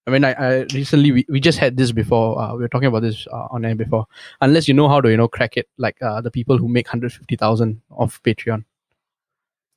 I 0.06 0.10
mean, 0.10 0.24
I, 0.24 0.32
I 0.32 0.66
recently 0.74 1.10
we, 1.12 1.26
we 1.30 1.40
just 1.40 1.58
had 1.58 1.78
this 1.78 1.90
before. 1.90 2.38
Uh, 2.38 2.54
we 2.54 2.60
were 2.62 2.68
talking 2.68 2.88
about 2.88 3.00
this 3.00 3.26
uh, 3.32 3.46
on 3.50 3.64
air 3.64 3.74
before. 3.74 4.06
Unless 4.42 4.68
you 4.68 4.74
know 4.74 4.88
how 4.88 5.00
to 5.00 5.10
you 5.10 5.16
know 5.16 5.28
crack 5.28 5.56
it, 5.56 5.68
like 5.78 5.96
uh, 6.02 6.20
the 6.20 6.30
people 6.30 6.58
who 6.58 6.68
make 6.68 6.86
hundred 6.86 7.12
fifty 7.12 7.36
thousand 7.36 7.80
off 7.90 8.22
Patreon. 8.22 8.64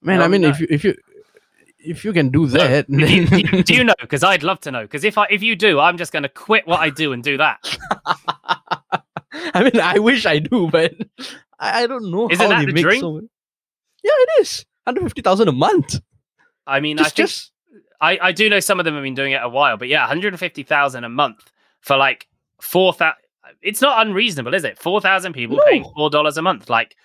Man, 0.01 0.21
I 0.21 0.25
Oh, 0.25 0.27
mean, 0.27 0.41
no. 0.41 0.49
if 0.49 0.59
you 0.59 0.67
if 0.69 0.83
you 0.83 0.95
if 1.79 2.03
you 2.05 2.13
can 2.13 2.29
do 2.29 2.47
that, 2.47 2.87
do, 2.89 2.97
you, 3.05 3.27
do 3.27 3.37
you- 3.39 3.63
do 3.63 3.73
you 3.73 3.83
know? 3.83 3.93
Because 3.99 4.23
I'd 4.23 4.43
love 4.43 4.59
to 4.61 4.71
know. 4.71 4.81
Because 4.81 5.03
if 5.03 5.17
I 5.17 5.27
if 5.29 5.43
you 5.43 5.55
do, 5.55 5.79
I'm 5.79 5.97
just 5.97 6.11
going 6.11 6.23
to 6.23 6.29
quit 6.29 6.65
what 6.67 6.79
I 6.79 6.89
do 6.89 7.13
and 7.13 7.23
do 7.23 7.37
that. 7.37 7.77
I 9.53 9.63
mean, 9.63 9.79
I 9.81 9.99
wish 9.99 10.25
I 10.25 10.39
do, 10.39 10.69
but 10.71 10.93
I, 11.59 11.83
I 11.83 11.87
don't 11.87 12.09
know 12.11 12.29
Isn't 12.29 12.41
how 12.51 12.57
that 12.59 12.65
the 12.65 12.73
make 12.73 12.83
dream? 12.83 12.99
so. 13.01 13.21
Yeah, 14.03 14.11
it 14.13 14.41
is 14.41 14.65
hundred 14.85 15.03
fifty 15.03 15.21
thousand 15.21 15.47
a 15.47 15.51
month. 15.51 15.99
I 16.65 16.79
mean, 16.79 16.99
I 16.99 17.03
Just, 17.03 17.15
think 17.15 17.27
just 17.29 17.51
I, 18.01 18.19
I 18.21 18.31
do 18.31 18.49
know 18.49 18.59
some 18.59 18.79
of 18.79 18.85
them 18.85 18.93
have 18.95 19.03
been 19.03 19.15
doing 19.15 19.31
it 19.33 19.41
a 19.41 19.49
while, 19.49 19.77
but 19.77 19.87
yeah, 19.87 20.01
150,000 20.01 21.03
a 21.03 21.09
month 21.09 21.51
for 21.81 21.95
like 21.97 22.27
4,000. 22.61 23.13
It's 23.61 23.81
not 23.81 24.05
unreasonable, 24.05 24.53
is 24.53 24.63
it? 24.65 24.77
4,000 24.77 25.33
people 25.33 25.55
No. 25.57 25.63
paying 25.65 25.83
$4 25.83 26.37
a 26.37 26.41
month. 26.41 26.69
Like, 26.69 26.95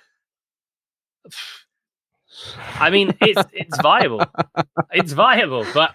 I 2.79 2.91
mean, 2.91 3.15
it's, 3.21 3.43
it's 3.53 3.81
viable. 3.81 4.23
It's 4.93 5.13
viable, 5.13 5.67
but 5.75 5.95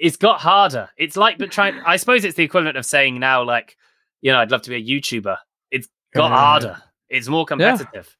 it's 0.00 0.16
got 0.16 0.40
harder. 0.40 0.88
It's 0.96 1.16
like, 1.16 1.38
but 1.38 1.50
trying, 1.50 1.78
I 1.86 1.96
suppose 1.96 2.24
it's 2.24 2.36
the 2.36 2.44
equivalent 2.44 2.76
of 2.76 2.84
saying 2.86 3.18
now, 3.18 3.42
like, 3.44 3.76
you 4.20 4.32
know, 4.32 4.38
I'd 4.38 4.50
love 4.50 4.62
to 4.62 4.70
be 4.70 4.76
a 4.76 4.82
YouTuber. 5.00 5.36
It's 5.70 5.88
got 6.14 6.30
Yeah. 6.30 6.36
harder. 6.36 6.82
It's 7.08 7.28
more 7.28 7.44
competitive. 7.46 8.16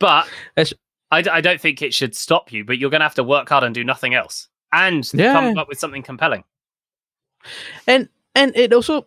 But 0.00 0.28
That's- 0.56 0.72
I, 1.10 1.22
d- 1.22 1.30
I 1.30 1.40
don't 1.40 1.60
think 1.60 1.80
it 1.82 1.94
should 1.94 2.14
stop 2.14 2.52
you, 2.52 2.64
but 2.64 2.78
you're 2.78 2.90
going 2.90 3.00
to 3.00 3.04
have 3.06 3.14
to 3.16 3.24
work 3.24 3.48
hard 3.48 3.64
and 3.64 3.74
do 3.74 3.82
nothing 3.84 4.14
else 4.14 4.48
and 4.72 5.08
Yeah. 5.14 5.32
come 5.32 5.56
up 5.58 5.68
with 5.68 5.78
something 5.78 6.02
compelling. 6.02 6.44
and 7.86 8.08
and 8.34 8.54
it 8.56 8.72
also 8.72 9.06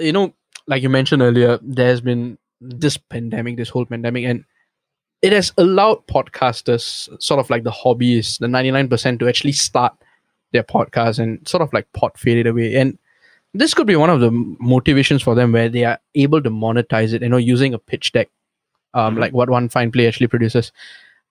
you 0.00 0.10
know 0.12 0.34
like 0.66 0.82
you 0.82 0.88
mentioned 0.88 1.20
earlier 1.22 1.58
there's 1.62 2.00
been 2.00 2.38
this 2.60 2.96
pandemic 2.96 3.56
this 3.58 3.68
whole 3.68 3.84
pandemic 3.84 4.24
and 4.24 4.44
it 5.22 5.32
has 5.32 5.52
allowed 5.58 6.06
podcasters 6.06 7.08
sort 7.22 7.40
of 7.40 7.48
like 7.50 7.64
the 7.64 7.70
hobbyists 7.70 8.38
the 8.38 8.46
99% 8.46 9.18
to 9.18 9.28
actually 9.28 9.52
start 9.52 9.94
their 10.52 10.62
podcast 10.62 11.18
and 11.18 11.46
sort 11.48 11.62
of 11.62 11.72
like 11.72 11.86
podfade 11.92 12.36
it 12.40 12.46
away 12.46 12.74
and 12.76 12.98
this 13.54 13.72
could 13.74 13.86
be 13.86 13.96
one 13.96 14.10
of 14.10 14.20
the 14.20 14.30
motivations 14.60 15.22
for 15.22 15.34
them 15.34 15.52
where 15.52 15.68
they 15.68 15.84
are 15.84 15.98
able 16.14 16.42
to 16.42 16.50
monetize 16.50 17.12
it 17.14 17.22
you 17.22 17.28
know 17.28 17.36
using 17.38 17.74
a 17.74 17.78
pitch 17.78 18.12
deck 18.12 18.28
um, 18.94 19.16
Mhm. 19.16 19.20
like 19.20 19.32
what 19.32 19.50
one 19.50 19.68
fine 19.68 19.90
play 19.90 20.06
actually 20.06 20.26
produces 20.28 20.72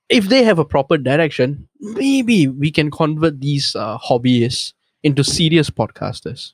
if 0.10 0.26
they 0.30 0.44
have 0.44 0.60
a 0.60 0.66
proper 0.66 0.98
direction 0.98 1.68
maybe 1.80 2.48
we 2.48 2.72
can 2.72 2.92
convert 2.92 3.40
these 3.42 3.76
uh, 3.76 3.98
hobbyists 3.98 4.74
into 5.04 5.24
serious 5.24 5.70
podcasters 5.70 6.54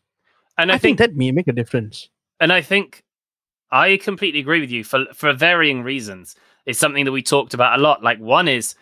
And 0.58 0.72
I, 0.72 0.76
I, 0.76 0.78
think, 0.78 0.98
think, 1.00 1.10
that 1.12 1.17
may 1.17 1.32
make 1.32 1.48
a 1.48 1.54
difference. 1.54 2.10
and 2.39 2.52
I 2.54 2.62
think 2.62 3.04
I 3.72 3.98
completely 3.98 4.41
agree 4.41 4.60
with 4.60 4.70
you 4.72 4.84
for 4.84 5.06
for 5.13 5.32
varying 5.34 5.82
reasons. 5.84 6.36
It's 6.65 6.80
something 6.80 7.06
that 7.06 7.12
we 7.12 7.24
talked 7.24 7.54
about 7.54 7.80
a 7.80 7.82
lot. 7.82 8.04
Like 8.04 8.19
one 8.19 8.47
is, 8.47 8.76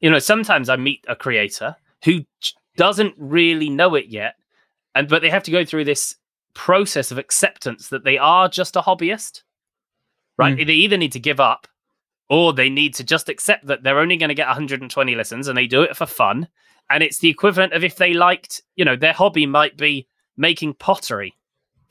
you 0.00 0.10
know, 0.10 0.18
sometimes 0.18 0.68
I 0.68 0.76
meet 0.76 1.04
a 1.08 1.16
creator 1.16 1.76
who 2.04 2.20
doesn't 2.76 3.14
really 3.18 3.70
know 3.70 3.94
it 3.94 4.06
yet, 4.06 4.34
and 4.94 5.08
but 5.08 5.22
they 5.22 5.30
have 5.30 5.42
to 5.44 5.50
go 5.50 5.64
through 5.64 5.84
this 5.84 6.16
process 6.54 7.10
of 7.10 7.18
acceptance 7.18 7.88
that 7.88 8.04
they 8.04 8.18
are 8.18 8.48
just 8.48 8.76
a 8.76 8.80
hobbyist. 8.80 9.42
Right? 10.38 10.58
Hmm. 10.58 10.66
They 10.66 10.74
either 10.74 10.96
need 10.96 11.12
to 11.12 11.20
give 11.20 11.40
up 11.40 11.66
or 12.28 12.52
they 12.52 12.70
need 12.70 12.94
to 12.94 13.04
just 13.04 13.28
accept 13.28 13.66
that 13.66 13.82
they're 13.82 13.98
only 13.98 14.16
going 14.16 14.28
to 14.28 14.34
get 14.34 14.46
120 14.46 15.14
listens 15.14 15.48
and 15.48 15.56
they 15.56 15.66
do 15.66 15.82
it 15.82 15.96
for 15.96 16.06
fun. 16.06 16.48
And 16.88 17.02
it's 17.02 17.18
the 17.18 17.28
equivalent 17.28 17.72
of 17.72 17.84
if 17.84 17.96
they 17.96 18.14
liked, 18.14 18.62
you 18.74 18.84
know, 18.84 18.96
their 18.96 19.12
hobby 19.12 19.46
might 19.46 19.76
be 19.76 20.08
making 20.36 20.74
pottery. 20.74 21.34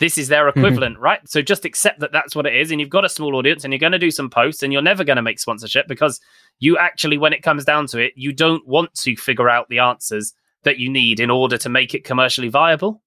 This 0.01 0.17
is 0.17 0.27
their 0.27 0.49
equivalent, 0.49 0.95
mm-hmm. 0.95 1.03
right? 1.03 1.29
So 1.29 1.41
just 1.43 1.63
accept 1.63 1.99
that 1.99 2.11
that's 2.11 2.35
what 2.35 2.47
it 2.47 2.55
is. 2.55 2.71
And 2.71 2.81
you've 2.81 2.89
got 2.89 3.05
a 3.05 3.09
small 3.09 3.35
audience 3.35 3.63
and 3.63 3.71
you're 3.71 3.79
going 3.79 3.91
to 3.91 3.99
do 3.99 4.09
some 4.09 4.31
posts 4.31 4.63
and 4.63 4.73
you're 4.73 4.81
never 4.81 5.03
going 5.03 5.17
to 5.17 5.21
make 5.21 5.39
sponsorship 5.39 5.87
because 5.87 6.19
you 6.57 6.77
actually, 6.77 7.19
when 7.19 7.33
it 7.33 7.43
comes 7.43 7.63
down 7.63 7.85
to 7.87 7.99
it, 7.99 8.11
you 8.15 8.33
don't 8.33 8.67
want 8.67 8.91
to 8.95 9.15
figure 9.15 9.47
out 9.47 9.69
the 9.69 9.77
answers 9.77 10.33
that 10.63 10.79
you 10.79 10.89
need 10.89 11.19
in 11.19 11.29
order 11.29 11.55
to 11.59 11.69
make 11.69 11.93
it 11.93 12.03
commercially 12.03 12.49
viable. 12.49 13.03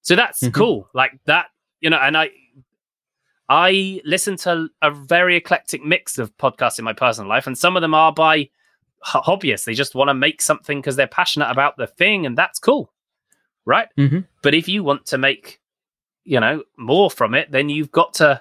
So 0.00 0.16
that's 0.16 0.42
mm-hmm. 0.42 0.52
cool. 0.52 0.88
Like 0.94 1.12
that, 1.26 1.48
you 1.80 1.90
know, 1.90 1.98
and 1.98 2.16
I, 2.16 2.30
I 3.50 4.00
listen 4.06 4.36
to 4.38 4.68
a 4.80 4.90
very 4.90 5.36
eclectic 5.36 5.84
mix 5.84 6.16
of 6.16 6.34
podcasts 6.38 6.78
in 6.78 6.84
my 6.86 6.94
personal 6.94 7.28
life, 7.28 7.46
and 7.46 7.56
some 7.56 7.76
of 7.76 7.82
them 7.82 7.94
are 7.94 8.12
by 8.12 8.48
hobbyists. 9.04 9.64
They 9.64 9.74
just 9.74 9.94
want 9.94 10.08
to 10.08 10.14
make 10.14 10.42
something 10.42 10.80
because 10.80 10.96
they're 10.96 11.06
passionate 11.06 11.50
about 11.50 11.76
the 11.76 11.86
thing, 11.86 12.26
and 12.26 12.36
that's 12.36 12.58
cool, 12.58 12.92
right? 13.64 13.88
Mm-hmm. 13.98 14.20
But 14.42 14.54
if 14.54 14.68
you 14.68 14.82
want 14.82 15.06
to 15.06 15.18
make, 15.18 15.60
you 16.28 16.38
know, 16.38 16.62
more 16.76 17.10
from 17.10 17.34
it, 17.34 17.50
then 17.50 17.70
you've 17.70 17.90
got 17.90 18.12
to 18.14 18.38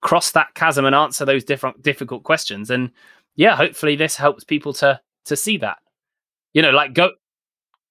cross 0.00 0.30
that 0.30 0.54
chasm 0.54 0.84
and 0.84 0.94
answer 0.94 1.24
those 1.24 1.42
different 1.42 1.82
difficult 1.82 2.22
questions. 2.22 2.70
And 2.70 2.92
yeah, 3.34 3.56
hopefully 3.56 3.96
this 3.96 4.14
helps 4.14 4.44
people 4.44 4.72
to 4.74 5.00
to 5.24 5.36
see 5.36 5.56
that. 5.56 5.78
You 6.54 6.62
know, 6.62 6.70
like 6.70 6.94
go 6.94 7.10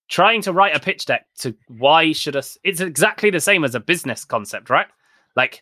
trying 0.07 0.41
to 0.43 0.53
write 0.53 0.73
a 0.73 0.79
pitch 0.79 1.05
deck 1.05 1.25
to 1.39 1.53
why 1.67 2.13
should 2.13 2.37
us 2.37 2.57
it's 2.63 2.79
exactly 2.79 3.29
the 3.29 3.41
same 3.41 3.65
as 3.65 3.75
a 3.75 3.81
business 3.81 4.23
concept, 4.23 4.69
right? 4.69 4.87
Like 5.35 5.61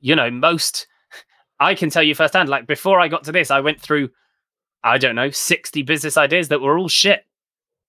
you 0.00 0.14
know, 0.14 0.30
most 0.30 0.86
I 1.58 1.74
can 1.74 1.90
tell 1.90 2.04
you 2.04 2.14
firsthand, 2.14 2.48
like 2.48 2.68
before 2.68 3.00
I 3.00 3.08
got 3.08 3.24
to 3.24 3.32
this, 3.32 3.50
I 3.50 3.58
went 3.58 3.80
through, 3.80 4.10
I 4.84 4.98
don't 4.98 5.16
know, 5.16 5.30
60 5.30 5.82
business 5.82 6.16
ideas 6.16 6.48
that 6.48 6.60
were 6.60 6.78
all 6.78 6.88
shit. 6.88 7.24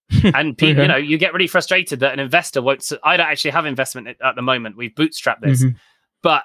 and 0.36 0.58
people, 0.58 0.84
you 0.84 0.88
know, 0.88 0.98
you 0.98 1.18
get 1.18 1.34
really 1.34 1.48
frustrated 1.48 2.00
that 2.02 2.14
an 2.14 2.20
investor 2.20 2.62
won't. 2.62 2.90
I 3.04 3.18
don't 3.18 3.28
actually 3.28 3.52
have 3.52 3.66
investment 3.66 4.08
at 4.24 4.36
the 4.36 4.42
moment. 4.42 4.78
We've 4.78 4.94
bootstrapped 4.94 5.42
this, 5.42 5.64
mm-hmm. 5.64 5.78
but 6.22 6.44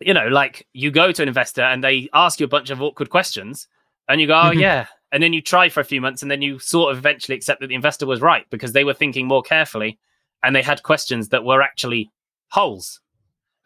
you 0.00 0.14
know, 0.14 0.28
like 0.28 0.66
you 0.72 0.90
go 0.90 1.12
to 1.12 1.22
an 1.22 1.28
investor 1.28 1.62
and 1.62 1.82
they 1.82 2.08
ask 2.12 2.40
you 2.40 2.44
a 2.44 2.48
bunch 2.48 2.70
of 2.70 2.82
awkward 2.82 3.10
questions, 3.10 3.68
and 4.08 4.20
you 4.20 4.26
go, 4.26 4.34
"Oh 4.34 4.50
mm-hmm. 4.50 4.60
yeah," 4.60 4.86
and 5.10 5.22
then 5.22 5.32
you 5.32 5.40
try 5.40 5.68
for 5.68 5.80
a 5.80 5.84
few 5.84 6.00
months, 6.00 6.22
and 6.22 6.30
then 6.30 6.42
you 6.42 6.58
sort 6.58 6.92
of 6.92 6.98
eventually 6.98 7.36
accept 7.36 7.60
that 7.60 7.68
the 7.68 7.74
investor 7.74 8.06
was 8.06 8.20
right 8.20 8.46
because 8.50 8.72
they 8.72 8.84
were 8.84 8.94
thinking 8.94 9.26
more 9.26 9.42
carefully, 9.42 9.98
and 10.42 10.54
they 10.54 10.62
had 10.62 10.82
questions 10.82 11.30
that 11.30 11.44
were 11.44 11.62
actually 11.62 12.10
holes 12.50 13.00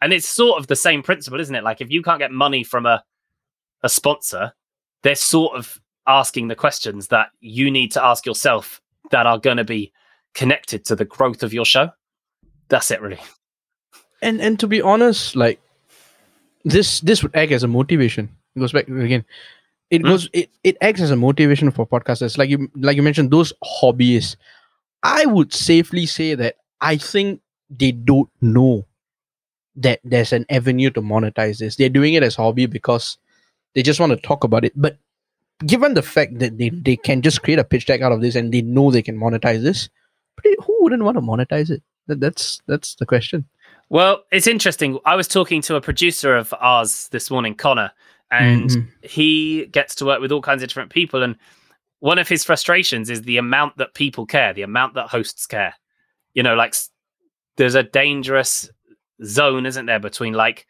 and 0.01 0.13
it's 0.13 0.27
sort 0.27 0.59
of 0.59 0.67
the 0.67 0.75
same 0.75 1.01
principle, 1.01 1.39
isn't 1.39 1.55
it? 1.55 1.63
Like 1.63 1.81
if 1.81 1.89
you 1.89 2.01
can't 2.01 2.19
get 2.19 2.31
money 2.31 2.63
from 2.63 2.85
a 2.85 3.03
a 3.83 3.89
sponsor, 3.89 4.53
they're 5.03 5.15
sort 5.15 5.55
of 5.55 5.79
asking 6.07 6.47
the 6.47 6.55
questions 6.55 7.07
that 7.09 7.29
you 7.41 7.69
need 7.69 7.91
to 7.91 8.03
ask 8.03 8.25
yourself 8.25 8.81
that 9.11 9.25
are 9.25 9.37
going 9.37 9.57
to 9.57 9.63
be 9.63 9.91
connected 10.33 10.85
to 10.85 10.95
the 10.95 11.05
growth 11.05 11.43
of 11.43 11.53
your 11.53 11.65
show. 11.65 11.89
That's 12.69 12.91
it, 12.91 13.01
really. 13.01 13.19
And 14.21 14.41
and 14.41 14.59
to 14.59 14.67
be 14.67 14.81
honest, 14.81 15.35
like 15.35 15.59
this 16.63 17.01
this 17.01 17.21
would 17.23 17.35
act 17.35 17.51
as 17.51 17.63
a 17.63 17.67
motivation. 17.67 18.29
It 18.55 18.59
goes 18.59 18.71
back 18.71 18.87
again. 18.87 19.25
It 19.89 20.01
mm. 20.01 20.05
goes 20.05 20.29
it, 20.33 20.49
it 20.63 20.77
acts 20.81 21.01
as 21.01 21.11
a 21.11 21.15
motivation 21.15 21.71
for 21.71 21.87
podcasters. 21.87 22.37
Like 22.37 22.49
you 22.49 22.69
like 22.75 22.95
you 22.95 23.03
mentioned, 23.03 23.31
those 23.31 23.53
hobbyists. 23.63 24.35
I 25.03 25.25
would 25.25 25.53
safely 25.53 26.05
say 26.05 26.35
that 26.35 26.55
I 26.81 26.97
think 26.97 27.41
they 27.69 27.91
don't 27.91 28.29
know 28.41 28.85
that 29.75 29.99
there's 30.03 30.33
an 30.33 30.45
avenue 30.49 30.89
to 30.91 31.01
monetize 31.01 31.59
this. 31.59 31.75
They're 31.75 31.89
doing 31.89 32.15
it 32.15 32.23
as 32.23 32.35
hobby 32.35 32.65
because 32.65 33.17
they 33.75 33.83
just 33.83 33.99
want 33.99 34.11
to 34.11 34.17
talk 34.17 34.43
about 34.43 34.65
it. 34.65 34.73
But 34.75 34.97
given 35.65 35.93
the 35.93 36.01
fact 36.01 36.39
that 36.39 36.57
they, 36.57 36.69
they 36.69 36.95
can 36.95 37.21
just 37.21 37.41
create 37.41 37.59
a 37.59 37.63
pitch 37.63 37.85
deck 37.85 38.01
out 38.01 38.11
of 38.11 38.21
this 38.21 38.35
and 38.35 38.53
they 38.53 38.61
know 38.61 38.91
they 38.91 39.01
can 39.01 39.17
monetize 39.17 39.63
this, 39.63 39.89
who 40.43 40.77
wouldn't 40.81 41.03
want 41.03 41.17
to 41.17 41.21
monetize 41.21 41.69
it? 41.69 41.81
That, 42.07 42.19
that's 42.19 42.61
that's 42.67 42.95
the 42.95 43.05
question. 43.05 43.45
Well, 43.89 44.23
it's 44.31 44.47
interesting. 44.47 44.99
I 45.05 45.15
was 45.15 45.27
talking 45.27 45.61
to 45.63 45.75
a 45.75 45.81
producer 45.81 46.35
of 46.35 46.53
ours 46.59 47.07
this 47.11 47.31
morning, 47.31 47.55
Connor, 47.55 47.91
and 48.31 48.69
mm-hmm. 48.69 48.87
he 49.01 49.67
gets 49.67 49.95
to 49.95 50.05
work 50.05 50.19
with 50.19 50.31
all 50.31 50.41
kinds 50.41 50.61
of 50.61 50.69
different 50.69 50.91
people. 50.91 51.23
And 51.23 51.37
one 51.99 52.19
of 52.19 52.27
his 52.27 52.43
frustrations 52.43 53.09
is 53.09 53.21
the 53.21 53.37
amount 53.37 53.77
that 53.77 53.93
people 53.93 54.25
care, 54.25 54.53
the 54.53 54.61
amount 54.61 54.93
that 54.95 55.07
hosts 55.07 55.45
care. 55.47 55.73
You 56.33 56.43
know, 56.43 56.55
like 56.55 56.75
there's 57.55 57.75
a 57.75 57.83
dangerous 57.83 58.69
zone, 59.23 59.65
isn't 59.65 59.85
there, 59.85 59.99
between 59.99 60.33
like 60.33 60.67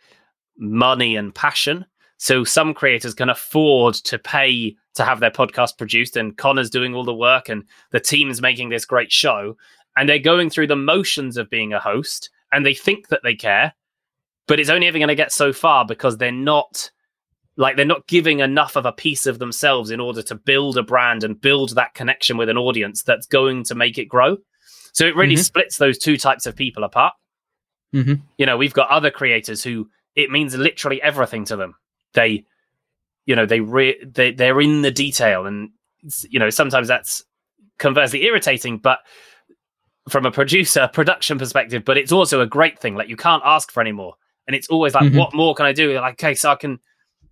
money 0.57 1.15
and 1.15 1.33
passion. 1.33 1.85
So 2.17 2.43
some 2.43 2.73
creators 2.73 3.13
can 3.13 3.29
afford 3.29 3.93
to 3.95 4.17
pay 4.17 4.75
to 4.95 5.03
have 5.05 5.19
their 5.19 5.31
podcast 5.31 5.77
produced, 5.77 6.17
and 6.17 6.35
Connor's 6.37 6.69
doing 6.69 6.95
all 6.95 7.03
the 7.03 7.13
work, 7.13 7.49
and 7.49 7.63
the 7.91 7.99
team's 7.99 8.41
making 8.41 8.69
this 8.69 8.85
great 8.85 9.11
show, 9.11 9.55
and 9.95 10.09
they're 10.09 10.19
going 10.19 10.49
through 10.49 10.67
the 10.67 10.75
motions 10.75 11.37
of 11.37 11.49
being 11.49 11.73
a 11.73 11.79
host, 11.79 12.29
and 12.51 12.65
they 12.65 12.73
think 12.73 13.09
that 13.09 13.21
they 13.23 13.35
care, 13.35 13.73
but 14.47 14.59
it's 14.59 14.69
only 14.69 14.87
ever 14.87 14.97
going 14.97 15.07
to 15.09 15.15
get 15.15 15.31
so 15.31 15.53
far 15.53 15.85
because 15.85 16.17
they're 16.17 16.31
not 16.31 16.89
like 17.57 17.75
they're 17.75 17.85
not 17.85 18.07
giving 18.07 18.39
enough 18.39 18.75
of 18.75 18.85
a 18.85 18.91
piece 18.91 19.25
of 19.25 19.39
themselves 19.39 19.89
in 19.89 19.99
order 19.99 20.21
to 20.21 20.35
build 20.35 20.77
a 20.77 20.83
brand 20.83 21.23
and 21.23 21.41
build 21.41 21.75
that 21.75 21.95
connection 21.95 22.37
with 22.37 22.49
an 22.49 22.57
audience 22.57 23.01
that's 23.01 23.25
going 23.25 23.63
to 23.63 23.75
make 23.75 23.97
it 23.97 24.05
grow. 24.05 24.37
So 24.93 25.05
it 25.05 25.15
really 25.15 25.33
mm-hmm. 25.33 25.41
splits 25.41 25.77
those 25.77 25.97
two 25.97 26.17
types 26.17 26.45
of 26.45 26.55
people 26.55 26.83
apart. 26.83 27.13
Mm-hmm. 27.93 28.21
You 28.37 28.45
know, 28.45 28.57
we've 28.57 28.73
got 28.73 28.89
other 28.89 29.09
creators 29.09 29.63
who 29.63 29.89
it 30.15 30.29
means 30.29 30.55
literally 30.55 31.01
everything 31.01 31.45
to 31.45 31.55
them. 31.55 31.75
They, 32.13 32.45
you 33.25 33.35
know, 33.35 33.45
they 33.45 33.59
re- 33.59 34.03
they 34.03 34.31
they're 34.31 34.61
in 34.61 34.81
the 34.81 34.91
detail, 34.91 35.45
and 35.45 35.69
you 36.29 36.39
know 36.39 36.49
sometimes 36.49 36.87
that's 36.87 37.23
conversely 37.77 38.23
irritating, 38.23 38.77
but 38.77 38.99
from 40.09 40.25
a 40.25 40.31
producer 40.31 40.89
production 40.93 41.37
perspective, 41.37 41.83
but 41.85 41.97
it's 41.97 42.11
also 42.11 42.41
a 42.41 42.47
great 42.47 42.79
thing. 42.79 42.95
Like 42.95 43.09
you 43.09 43.17
can't 43.17 43.43
ask 43.45 43.71
for 43.71 43.81
any 43.81 43.91
more, 43.91 44.13
and 44.47 44.55
it's 44.55 44.67
always 44.67 44.93
like, 44.93 45.05
mm-hmm. 45.05 45.17
what 45.17 45.33
more 45.33 45.53
can 45.55 45.65
I 45.65 45.73
do? 45.73 45.99
Like, 45.99 46.13
okay, 46.13 46.33
so 46.33 46.51
I 46.51 46.55
can, 46.55 46.79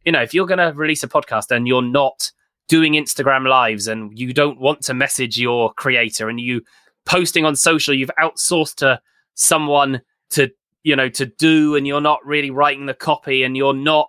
you 0.04 0.12
know, 0.12 0.22
if 0.22 0.34
you're 0.34 0.46
going 0.46 0.60
to 0.60 0.74
release 0.78 1.04
a 1.04 1.08
podcast 1.08 1.52
and 1.56 1.68
you're 1.68 1.82
not 1.82 2.32
doing 2.68 2.94
Instagram 2.94 3.48
lives 3.48 3.88
and 3.88 4.18
you 4.18 4.34
don't 4.34 4.60
want 4.60 4.82
to 4.82 4.94
message 4.94 5.38
your 5.38 5.72
creator 5.74 6.30
and 6.30 6.40
you 6.40 6.62
posting 7.06 7.46
on 7.46 7.56
social, 7.56 7.94
you've 7.94 8.12
outsourced 8.20 8.76
to 8.76 9.00
someone 9.36 10.02
to 10.32 10.50
you 10.84 10.96
know 10.96 11.10
to 11.10 11.26
do 11.26 11.76
and 11.76 11.86
you're 11.86 12.02
not 12.02 12.26
really 12.26 12.50
writing 12.50 12.86
the 12.86 12.94
copy 12.94 13.44
and 13.44 13.56
you're 13.56 13.74
not 13.74 14.08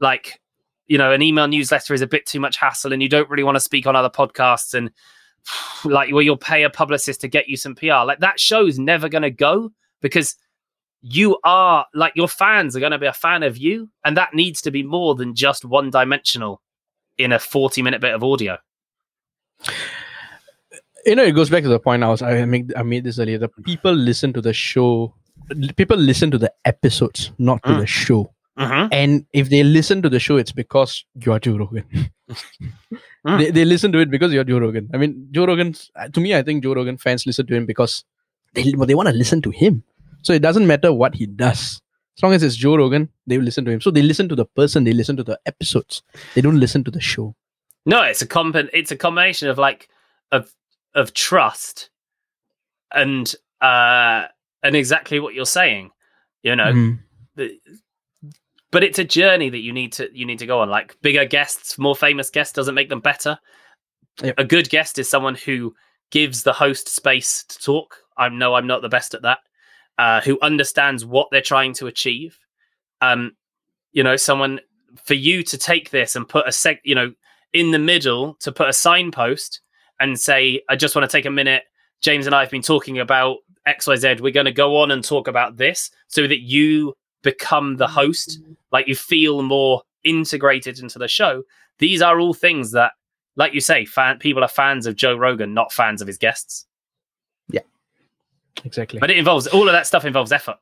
like 0.00 0.40
you 0.86 0.98
know 0.98 1.12
an 1.12 1.22
email 1.22 1.48
newsletter 1.48 1.94
is 1.94 2.00
a 2.00 2.06
bit 2.06 2.26
too 2.26 2.40
much 2.40 2.56
hassle 2.56 2.92
and 2.92 3.02
you 3.02 3.08
don't 3.08 3.28
really 3.28 3.42
want 3.42 3.56
to 3.56 3.60
speak 3.60 3.86
on 3.86 3.96
other 3.96 4.10
podcasts 4.10 4.74
and 4.74 4.90
like 5.84 6.12
where 6.12 6.22
you'll 6.22 6.36
pay 6.36 6.62
a 6.62 6.70
publicist 6.70 7.20
to 7.20 7.28
get 7.28 7.48
you 7.48 7.56
some 7.56 7.74
PR 7.74 8.04
like 8.04 8.20
that 8.20 8.40
show's 8.40 8.78
never 8.78 9.08
going 9.08 9.22
to 9.22 9.30
go 9.30 9.70
because 10.00 10.36
you 11.00 11.38
are 11.44 11.86
like 11.94 12.12
your 12.16 12.28
fans 12.28 12.74
are 12.74 12.80
going 12.80 12.92
to 12.92 12.98
be 12.98 13.06
a 13.06 13.12
fan 13.12 13.42
of 13.42 13.56
you 13.56 13.88
and 14.04 14.16
that 14.16 14.34
needs 14.34 14.60
to 14.62 14.70
be 14.70 14.82
more 14.82 15.14
than 15.14 15.34
just 15.34 15.64
one 15.64 15.90
dimensional 15.90 16.62
in 17.18 17.32
a 17.32 17.38
40 17.38 17.82
minute 17.82 18.00
bit 18.00 18.14
of 18.14 18.24
audio 18.24 18.58
you 21.04 21.14
know 21.14 21.22
it 21.22 21.32
goes 21.32 21.48
back 21.48 21.62
to 21.62 21.68
the 21.68 21.78
point 21.78 22.02
i 22.02 22.08
was 22.08 22.22
i 22.22 22.44
made 22.44 22.74
i 22.76 22.82
made 22.82 23.04
this 23.04 23.18
earlier 23.18 23.38
the 23.38 23.48
people 23.64 23.92
listen 23.92 24.32
to 24.32 24.40
the 24.40 24.52
show 24.52 25.14
people 25.76 25.96
listen 25.96 26.30
to 26.30 26.38
the 26.38 26.52
episodes, 26.64 27.32
not 27.38 27.62
to 27.64 27.70
mm. 27.70 27.80
the 27.80 27.86
show. 27.86 28.32
Mm-hmm. 28.58 28.88
And 28.92 29.26
if 29.32 29.50
they 29.50 29.62
listen 29.62 30.02
to 30.02 30.08
the 30.08 30.18
show, 30.18 30.36
it's 30.36 30.52
because 30.52 31.04
you're 31.14 31.38
Joe 31.38 31.58
Rogan. 31.58 31.84
mm. 32.30 33.38
they, 33.38 33.50
they 33.50 33.64
listen 33.64 33.92
to 33.92 33.98
it 33.98 34.10
because 34.10 34.32
you're 34.32 34.44
Joe 34.44 34.58
Rogan. 34.58 34.88
I 34.94 34.96
mean, 34.96 35.28
Joe 35.30 35.46
Rogan, 35.46 35.74
to 36.12 36.20
me, 36.20 36.34
I 36.34 36.42
think 36.42 36.62
Joe 36.62 36.74
Rogan 36.74 36.96
fans 36.96 37.26
listen 37.26 37.46
to 37.46 37.54
him 37.54 37.66
because 37.66 38.04
they, 38.54 38.62
they 38.62 38.94
want 38.94 39.08
to 39.08 39.14
listen 39.14 39.42
to 39.42 39.50
him. 39.50 39.82
So 40.22 40.32
it 40.32 40.40
doesn't 40.40 40.66
matter 40.66 40.92
what 40.92 41.14
he 41.14 41.26
does. 41.26 41.80
As 42.16 42.22
long 42.22 42.32
as 42.32 42.42
it's 42.42 42.56
Joe 42.56 42.76
Rogan, 42.76 43.10
they 43.26 43.36
will 43.36 43.44
listen 43.44 43.64
to 43.66 43.70
him. 43.70 43.82
So 43.82 43.90
they 43.90 44.00
listen 44.00 44.28
to 44.30 44.34
the 44.34 44.46
person, 44.46 44.84
they 44.84 44.94
listen 44.94 45.16
to 45.18 45.22
the 45.22 45.38
episodes. 45.44 46.02
They 46.34 46.40
don't 46.40 46.58
listen 46.58 46.82
to 46.84 46.90
the 46.90 47.00
show. 47.00 47.34
No, 47.84 48.02
it's 48.02 48.22
a 48.22 48.26
comp- 48.26 48.56
it's 48.72 48.90
a 48.90 48.96
combination 48.96 49.48
of 49.48 49.58
like 49.58 49.88
of 50.32 50.52
of 50.94 51.12
trust 51.12 51.90
and 52.92 53.34
uh 53.60 54.24
and 54.62 54.74
exactly 54.74 55.20
what 55.20 55.34
you're 55.34 55.46
saying 55.46 55.90
you 56.42 56.56
know 56.56 56.72
mm-hmm. 56.72 57.44
But 58.72 58.82
it's 58.82 58.98
a 58.98 59.04
journey 59.04 59.50
that 59.50 59.60
you 59.60 59.72
need 59.72 59.92
to 59.92 60.08
you 60.12 60.26
need 60.26 60.38
to 60.38 60.46
go 60.46 60.60
on. 60.60 60.70
Like 60.70 60.96
bigger 61.02 61.24
guests 61.24 61.78
more 61.78 61.96
famous 61.96 62.30
guests 62.30 62.52
doesn't 62.52 62.74
make 62.74 62.88
them 62.88 63.00
better. 63.00 63.38
Yep. 64.22 64.34
a 64.38 64.44
good 64.44 64.70
guest 64.70 64.98
is 64.98 65.10
someone 65.10 65.34
who 65.34 65.74
gives 66.10 66.42
the 66.42 66.52
host 66.52 66.88
space 66.88 67.44
to 67.44 67.58
talk. 67.58 67.98
I 68.16 68.28
know 68.30 68.54
i'm 68.54 68.66
not 68.66 68.82
the 68.82 68.88
best 68.88 69.14
at 69.14 69.22
that. 69.22 69.38
Uh, 69.98 70.20
who 70.20 70.38
understands 70.42 71.04
what 71.04 71.28
they're 71.30 71.40
trying 71.40 71.74
to 71.74 71.86
achieve. 71.86 72.38
Um 73.00 73.32
you 73.92 74.02
know 74.02 74.16
someone 74.16 74.60
for 75.04 75.14
you 75.14 75.42
to 75.42 75.58
take 75.58 75.90
this 75.90 76.16
and 76.16 76.28
put 76.28 76.48
a 76.48 76.52
sec 76.52 76.80
you 76.84 76.94
know 76.94 77.12
in 77.52 77.70
the 77.70 77.78
middle 77.78 78.34
to 78.40 78.52
put 78.52 78.68
a 78.68 78.72
signpost 78.72 79.60
and 80.00 80.18
say 80.18 80.62
i 80.68 80.76
just 80.76 80.94
want 80.94 81.08
to 81.08 81.16
take 81.16 81.26
a 81.26 81.30
minute. 81.30 81.64
James 82.02 82.26
and 82.26 82.34
i 82.34 82.40
have 82.40 82.50
been 82.50 82.62
talking 82.62 82.98
about 82.98 83.38
XYZ, 83.66 84.20
we're 84.20 84.32
going 84.32 84.46
to 84.46 84.52
go 84.52 84.76
on 84.76 84.90
and 84.90 85.02
talk 85.02 85.28
about 85.28 85.56
this 85.56 85.90
so 86.08 86.26
that 86.26 86.40
you 86.40 86.94
become 87.26 87.76
the 87.76 87.86
host. 87.86 88.40
Like 88.72 88.88
you 88.88 88.96
feel 88.96 89.42
more 89.42 89.82
integrated 90.04 90.78
into 90.78 90.98
the 90.98 91.08
show. 91.08 91.42
These 91.78 92.00
are 92.00 92.18
all 92.18 92.32
things 92.32 92.72
that, 92.72 92.92
like 93.36 93.52
you 93.52 93.60
say, 93.60 93.84
fan, 93.84 94.18
people 94.18 94.42
are 94.42 94.48
fans 94.48 94.86
of 94.86 94.96
Joe 94.96 95.16
Rogan, 95.16 95.52
not 95.52 95.72
fans 95.72 96.00
of 96.00 96.06
his 96.06 96.16
guests. 96.16 96.66
Yeah, 97.50 97.66
exactly. 98.64 98.98
But 98.98 99.10
it 99.10 99.18
involves 99.18 99.46
all 99.46 99.68
of 99.68 99.72
that 99.72 99.86
stuff 99.86 100.06
involves 100.06 100.32
effort. 100.32 100.56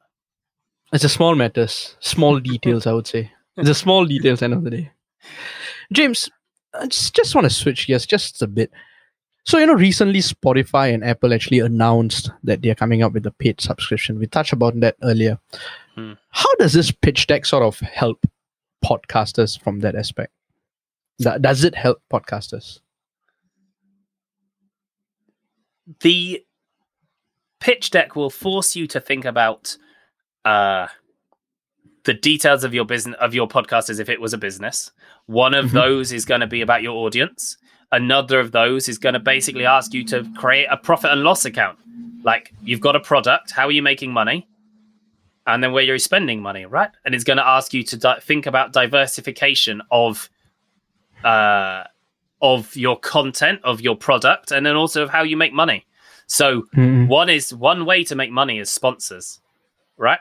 It's 0.93 1.05
a 1.05 1.09
small 1.09 1.35
matters, 1.35 1.97
small 2.01 2.41
details, 2.41 2.87
I 2.87 2.93
would 2.93 3.07
say. 3.07 3.31
It's 3.57 3.69
a 3.69 3.75
small 3.75 4.05
details 4.05 4.43
end 4.43 4.55
of 4.55 4.65
the 4.65 4.71
day. 4.71 4.91
James, 5.93 6.31
I 6.73 6.87
just, 6.87 7.15
just 7.15 7.35
want 7.35 7.45
to 7.45 7.51
switch 7.51 7.87
gears 7.87 8.07
just 8.07 8.43
a 8.43 8.47
bit. 8.47 8.73
So, 9.47 9.59
you 9.59 9.67
know, 9.67 9.75
recently 9.75 10.21
Spotify 10.21 10.95
and 10.95 11.05
Apple 11.05 11.35
actually 11.35 11.59
announced 11.59 12.31
that 12.45 12.63
they're 12.63 12.75
coming 12.75 13.03
up 13.03 13.13
with 13.13 13.27
a 13.27 13.31
paid 13.31 13.61
subscription. 13.61 14.19
We 14.19 14.27
touched 14.27 14.55
about 14.55 14.79
that 14.81 14.97
earlier. 15.03 15.39
Hmm. 15.95 16.13
How 16.31 16.53
does 16.59 16.73
this 16.73 16.91
pitch 16.91 17.27
deck 17.27 17.45
sort 17.45 17.63
of 17.63 17.79
help 17.81 18.25
podcasters 18.85 19.61
from 19.61 19.81
that 19.81 19.95
aspect? 19.97 20.33
Does 21.21 21.63
it 21.65 21.75
help 21.75 22.03
podcasters? 22.13 22.81
the 26.01 26.43
pitch 27.61 27.91
deck 27.91 28.17
will 28.17 28.31
force 28.31 28.75
you 28.75 28.87
to 28.87 28.99
think 28.99 29.27
about 29.27 29.77
uh 30.47 30.87
the 32.05 32.15
details 32.15 32.65
of 32.65 32.73
your 32.73 32.87
business 32.87 33.15
of 33.21 33.35
your 33.35 33.47
podcast 33.47 33.91
as 33.91 33.99
if 33.99 34.09
it 34.09 34.19
was 34.19 34.33
a 34.33 34.39
business 34.39 34.91
one 35.27 35.53
of 35.53 35.67
Mhm. 35.67 35.73
those 35.73 36.11
is 36.11 36.25
going 36.25 36.41
to 36.41 36.47
be 36.47 36.63
about 36.63 36.83
your 36.83 36.95
audience 37.07 37.59
another 38.01 38.39
of 38.45 38.49
those 38.53 38.89
is 38.89 38.99
going 38.99 39.13
to 39.21 39.21
basically 39.21 39.67
ask 39.67 39.95
you 39.95 40.03
to 40.13 40.17
create 40.37 40.67
a 40.71 40.77
profit 40.77 41.11
and 41.13 41.23
loss 41.23 41.45
account 41.45 41.79
like 42.25 42.53
you've 42.63 42.81
got 42.81 42.95
a 42.97 43.01
product 43.01 43.51
how 43.59 43.67
are 43.69 43.73
you 43.79 43.83
making 43.83 44.11
money 44.13 44.39
and 45.47 45.63
then 45.63 45.73
where 45.73 45.83
you're 45.89 45.99
spending 46.11 46.41
money 46.43 46.65
right 46.79 46.91
and 47.05 47.15
it's 47.15 47.25
going 47.31 47.37
to 47.37 47.47
ask 47.57 47.73
you 47.77 47.83
to 47.83 47.97
di- 47.97 48.21
think 48.21 48.47
about 48.47 48.73
diversification 48.73 49.81
of 49.91 50.29
uh 51.25 51.85
of 52.43 52.75
your 52.77 52.99
content 52.99 53.59
of 53.65 53.81
your 53.81 53.97
product 53.97 54.53
and 54.53 54.65
then 54.67 54.77
also 54.77 55.03
of 55.03 55.11
how 55.11 55.23
you 55.23 55.37
make 55.37 55.53
money 55.53 55.85
so 56.27 56.63
Mm-hmm. 56.75 57.07
one 57.07 57.29
is 57.29 57.53
one 57.55 57.85
way 57.85 58.03
to 58.05 58.15
make 58.17 58.31
money 58.31 58.59
is 58.59 58.71
sponsors, 58.71 59.41
right? 59.99 60.21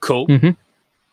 Cool. 0.00 0.26
Mm-hmm. 0.28 0.50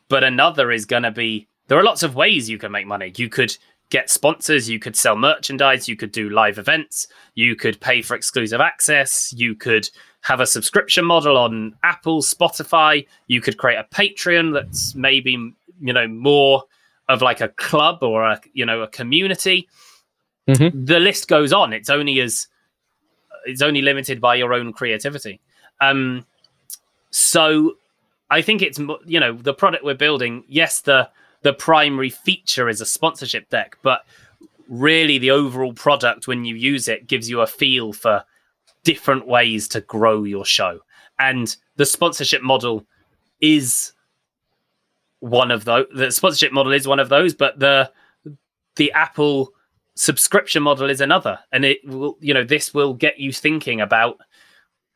But 0.10 0.24
another 0.24 0.72
is 0.72 0.86
going 0.86 1.04
to 1.04 1.12
be 1.12 1.48
there 1.68 1.80
are 1.80 1.84
lots 1.84 2.04
of 2.04 2.16
ways 2.16 2.50
you 2.50 2.58
can 2.58 2.72
make 2.72 2.86
money. 2.86 3.14
You 3.16 3.30
could 3.30 3.58
get 3.90 4.10
sponsors, 4.10 4.70
you 4.70 4.80
could 4.80 4.96
sell 4.96 5.16
merchandise, 5.16 5.88
you 5.88 5.96
could 5.96 6.12
do 6.12 6.30
live 6.30 6.58
events, 6.58 7.08
you 7.36 7.56
could 7.56 7.80
pay 7.80 8.02
for 8.02 8.16
exclusive 8.16 8.60
access, 8.60 9.34
you 9.36 9.56
could 9.56 9.90
have 10.22 10.40
a 10.40 10.48
subscription 10.48 11.06
model 11.06 11.38
on 11.38 11.76
Apple, 11.84 12.22
Spotify, 12.22 13.06
you 13.28 13.42
could 13.42 13.58
create 13.58 13.78
a 13.78 13.88
Patreon 13.94 14.54
that's 14.54 14.96
maybe, 14.96 15.32
you 15.32 15.94
know, 15.94 16.08
more 16.08 16.64
of 17.10 17.22
like 17.22 17.42
a 17.42 17.50
club 17.50 18.02
or 18.02 18.24
a, 18.24 18.42
you 18.54 18.66
know, 18.66 18.82
a 18.82 18.88
community. 18.88 19.68
Mhm. 20.48 20.88
The 20.88 21.00
list 21.00 21.28
goes 21.28 21.54
on. 21.54 21.74
It's 21.74 21.90
only 21.90 22.20
as 22.20 22.48
it's 23.46 23.62
only 23.62 23.82
limited 23.82 24.20
by 24.20 24.36
your 24.36 24.54
own 24.54 24.74
creativity. 24.74 25.40
Um, 25.80 26.26
so 27.12 27.78
I 28.30 28.42
think 28.42 28.62
it's 28.62 28.80
you 29.06 29.20
know 29.20 29.34
the 29.34 29.54
product 29.54 29.84
we're 29.84 29.94
building. 29.94 30.44
Yes, 30.48 30.82
the 30.82 31.10
the 31.46 31.54
primary 31.54 32.10
feature 32.10 32.68
is 32.68 32.82
a 32.82 32.86
sponsorship 32.88 33.48
deck, 33.52 33.78
but 33.84 34.04
really 34.68 35.20
the 35.20 35.30
overall 35.30 35.74
product 35.74 36.28
when 36.28 36.44
you 36.44 36.56
use 36.56 36.88
it 36.88 37.06
gives 37.06 37.30
you 37.30 37.42
a 37.42 37.46
feel 37.46 37.94
for 37.94 38.24
different 38.84 39.28
ways 39.28 39.68
to 39.68 39.80
grow 39.82 40.24
your 40.24 40.44
show. 40.44 40.80
And 41.20 41.56
the 41.76 41.86
sponsorship 41.86 42.42
model 42.42 42.84
is 43.42 43.92
one 45.20 45.52
of 45.52 45.66
those. 45.66 45.86
The 45.94 46.12
sponsorship 46.12 46.52
model 46.52 46.72
is 46.74 46.88
one 46.88 47.00
of 47.00 47.10
those, 47.10 47.36
but 47.36 47.60
the 47.60 47.92
the 48.76 48.92
Apple 48.94 49.52
subscription 49.94 50.64
model 50.64 50.90
is 50.90 51.00
another 51.00 51.38
and 51.54 51.64
it 51.64 51.78
will 51.86 52.18
you 52.20 52.34
know 52.34 52.44
this 52.44 52.74
will 52.74 52.96
get 52.96 53.20
you 53.20 53.32
thinking 53.32 53.80
about 53.82 54.18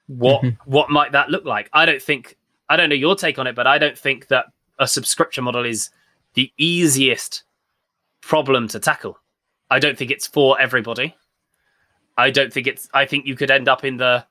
what 0.07 0.41
Mhm. 0.41 0.57
what 0.65 0.89
might 0.89 1.13
that 1.13 1.29
look 1.29 1.45
like 1.45 1.69
i 1.71 1.85
don't 1.85 2.01
think 2.01 2.35
i 2.67 2.75
don't 2.75 2.89
know 2.89 2.95
your 2.95 3.15
take 3.15 3.39
on 3.39 3.47
it 3.47 3.55
but 3.55 3.65
i 3.65 3.77
don't 3.77 3.97
think 3.97 4.27
that 4.27 4.47
a 4.77 4.85
subscription 4.85 5.45
model 5.45 5.63
is 5.63 5.89
the 6.33 6.51
easiest 6.57 7.43
problem 8.21 8.67
to 8.67 8.79
tackle 8.79 9.17
i 9.69 9.79
don't 9.79 9.97
think 9.97 10.11
it's 10.11 10.27
for 10.27 10.59
everybody 10.59 11.15
i 12.17 12.29
don't 12.29 12.51
think 12.53 12.67
it's 12.67 12.89
i 12.93 13.05
think 13.05 13.25
you 13.25 13.35
could 13.35 13.51
end 13.51 13.67
up 13.67 13.83
in 13.83 13.97
the 13.97 14.23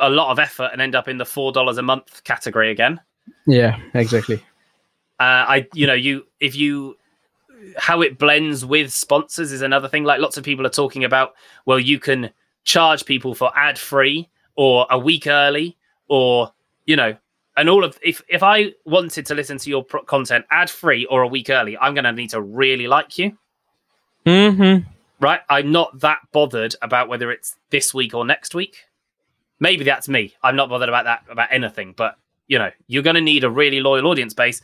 a 0.00 0.10
lot 0.10 0.30
of 0.30 0.38
effort 0.38 0.70
and 0.72 0.80
end 0.80 0.94
up 0.94 1.08
in 1.08 1.18
the 1.18 1.24
four 1.24 1.52
dollars 1.52 1.78
a 1.78 1.82
month 1.82 2.22
category 2.24 2.70
again 2.70 3.00
Yeah, 3.46 3.78
exactly. 3.94 4.36
uh, 5.20 5.44
I, 5.48 5.68
you 5.74 5.86
know, 5.86 5.94
you 5.94 6.26
if 6.40 6.54
you 6.54 6.96
how 7.76 8.02
it 8.02 8.18
blends 8.18 8.64
with 8.64 8.92
sponsors 8.92 9.52
is 9.52 9.62
another 9.62 9.88
thing. 9.88 10.04
Like 10.04 10.20
lots 10.20 10.36
of 10.36 10.44
people 10.44 10.66
are 10.66 10.70
talking 10.70 11.04
about, 11.04 11.34
well, 11.64 11.78
you 11.78 11.98
can 11.98 12.30
charge 12.64 13.04
people 13.04 13.34
for 13.34 13.56
ad 13.56 13.78
free 13.78 14.28
or 14.56 14.86
a 14.90 14.98
week 14.98 15.26
early, 15.26 15.76
or 16.08 16.52
you 16.86 16.96
know, 16.96 17.16
and 17.56 17.68
all 17.68 17.84
of 17.84 17.98
if 18.02 18.22
if 18.28 18.42
I 18.42 18.72
wanted 18.84 19.26
to 19.26 19.34
listen 19.34 19.58
to 19.58 19.70
your 19.70 19.84
pro- 19.84 20.02
content 20.04 20.44
ad 20.50 20.70
free 20.70 21.04
or 21.06 21.22
a 21.22 21.28
week 21.28 21.50
early, 21.50 21.76
I'm 21.76 21.94
going 21.94 22.04
to 22.04 22.12
need 22.12 22.30
to 22.30 22.40
really 22.40 22.86
like 22.88 23.18
you, 23.18 23.36
Mm-hmm. 24.26 24.88
right? 25.20 25.40
I'm 25.48 25.72
not 25.72 26.00
that 26.00 26.20
bothered 26.32 26.74
about 26.80 27.08
whether 27.08 27.30
it's 27.30 27.56
this 27.70 27.92
week 27.92 28.14
or 28.14 28.24
next 28.24 28.54
week. 28.54 28.84
Maybe 29.60 29.84
that's 29.84 30.08
me. 30.08 30.34
I'm 30.42 30.56
not 30.56 30.68
bothered 30.68 30.88
about 30.88 31.04
that 31.04 31.24
about 31.30 31.48
anything, 31.50 31.94
but 31.96 32.16
you 32.48 32.58
know, 32.58 32.70
you're 32.86 33.02
going 33.02 33.16
to 33.16 33.20
need 33.20 33.44
a 33.44 33.50
really 33.50 33.80
loyal 33.80 34.06
audience 34.06 34.34
base. 34.34 34.60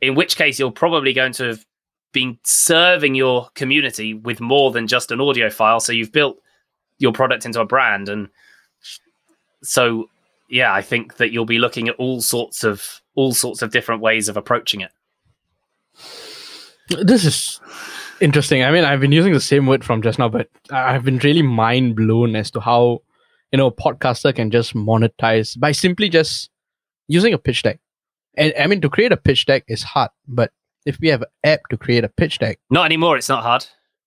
In 0.00 0.14
which 0.14 0.36
case, 0.36 0.58
you're 0.58 0.70
probably 0.72 1.12
going 1.12 1.32
to 1.34 1.44
have 1.44 1.66
been 2.12 2.38
serving 2.42 3.14
your 3.14 3.48
community 3.54 4.14
with 4.14 4.40
more 4.40 4.72
than 4.72 4.86
just 4.86 5.10
an 5.12 5.20
audio 5.20 5.50
file. 5.50 5.78
So 5.78 5.92
you've 5.92 6.10
built 6.12 6.38
your 6.98 7.12
product 7.12 7.46
into 7.46 7.60
a 7.60 7.64
brand, 7.66 8.08
and 8.08 8.28
so 9.62 10.08
yeah, 10.50 10.72
I 10.74 10.82
think 10.82 11.16
that 11.16 11.32
you'll 11.32 11.44
be 11.44 11.58
looking 11.58 11.88
at 11.88 11.96
all 11.96 12.20
sorts 12.20 12.64
of 12.64 13.00
all 13.14 13.32
sorts 13.32 13.62
of 13.62 13.70
different 13.70 14.02
ways 14.02 14.28
of 14.28 14.36
approaching 14.36 14.80
it. 14.80 14.90
This 16.88 17.24
is 17.24 17.60
interesting. 18.20 18.64
I 18.64 18.70
mean, 18.70 18.84
I've 18.84 19.00
been 19.00 19.12
using 19.12 19.32
the 19.32 19.40
same 19.40 19.66
word 19.66 19.84
from 19.84 20.02
just 20.02 20.18
now, 20.18 20.28
but 20.28 20.48
I've 20.70 21.04
been 21.04 21.18
really 21.18 21.42
mind 21.42 21.96
blown 21.96 22.34
as 22.34 22.50
to 22.52 22.60
how 22.60 23.02
you 23.52 23.58
know 23.58 23.66
a 23.66 23.72
podcaster 23.72 24.34
can 24.34 24.50
just 24.50 24.74
monetize 24.74 25.58
by 25.58 25.72
simply 25.72 26.08
just 26.08 26.50
using 27.08 27.32
a 27.32 27.38
pitch 27.38 27.62
deck. 27.62 27.78
And 28.36 28.52
I 28.58 28.66
mean, 28.66 28.80
to 28.80 28.90
create 28.90 29.12
a 29.12 29.16
pitch 29.16 29.46
deck 29.46 29.64
is 29.68 29.82
hard, 29.82 30.10
but 30.26 30.50
if 30.86 30.98
we 31.00 31.08
have 31.08 31.22
an 31.22 31.28
app 31.44 31.60
to 31.70 31.76
create 31.76 32.04
a 32.04 32.08
pitch 32.08 32.38
deck, 32.38 32.58
Not 32.70 32.86
anymore. 32.86 33.16
It's 33.16 33.28
not 33.28 33.42
hard. 33.42 33.66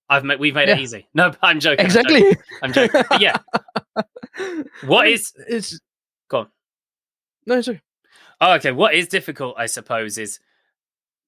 I've 0.10 0.23
made, 0.23 0.39
we've 0.39 0.53
made 0.53 0.69
it 0.69 0.79
easy. 0.79 1.08
No, 1.13 1.34
I'm 1.41 1.60
joking. 1.60 1.79
I'm 1.79 1.86
exactly. 1.86 2.21
joking. 2.21 2.38
I'm 2.62 2.73
joking. 2.73 3.03
Yeah. 3.19 3.38
What 4.86 5.08
is 5.08 5.32
it's 5.47 5.79
Go 6.34 6.39
on. 6.39 6.48
no, 7.46 7.58
okay. 7.58 7.80
Oh, 8.41 8.54
okay. 8.54 8.72
What 8.72 8.96
is 8.96 9.08
difficult, 9.08 9.54
I 9.58 9.67
suppose, 9.67 10.17
is 10.17 10.39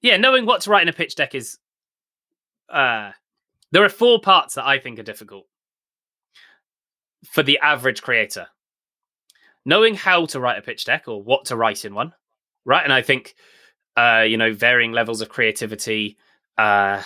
yeah, 0.02 0.18
knowing 0.18 0.46
what 0.48 0.62
to 0.62 0.72
write 0.72 0.82
in 0.82 0.90
a 0.90 0.94
pitch 0.94 1.14
deck 1.16 1.36
is. 1.36 1.60
Uh, 2.68 3.12
there 3.72 3.84
are 3.84 3.90
four 3.90 4.20
parts 4.20 4.56
that 4.56 4.66
I 4.66 4.80
think 4.80 4.98
are 4.98 5.04
difficult 5.04 5.46
for 7.32 7.44
the 7.44 7.60
average 7.60 8.02
creator. 8.02 8.48
Knowing 9.64 9.94
how 9.94 10.26
to 10.28 10.40
write 10.40 10.58
a 10.58 10.62
pitch 10.64 10.86
deck 10.86 11.08
or 11.08 11.22
what 11.22 11.46
to 11.46 11.56
write 11.56 11.86
in 11.86 11.94
one, 11.94 12.14
right? 12.66 12.84
And 12.84 12.94
I 12.94 13.02
think, 13.04 13.36
uh, 13.98 14.26
you 14.28 14.38
know, 14.38 14.54
varying 14.54 14.92
levels 14.92 15.22
of 15.22 15.30
creativity, 15.30 16.18
uh, 16.58 17.04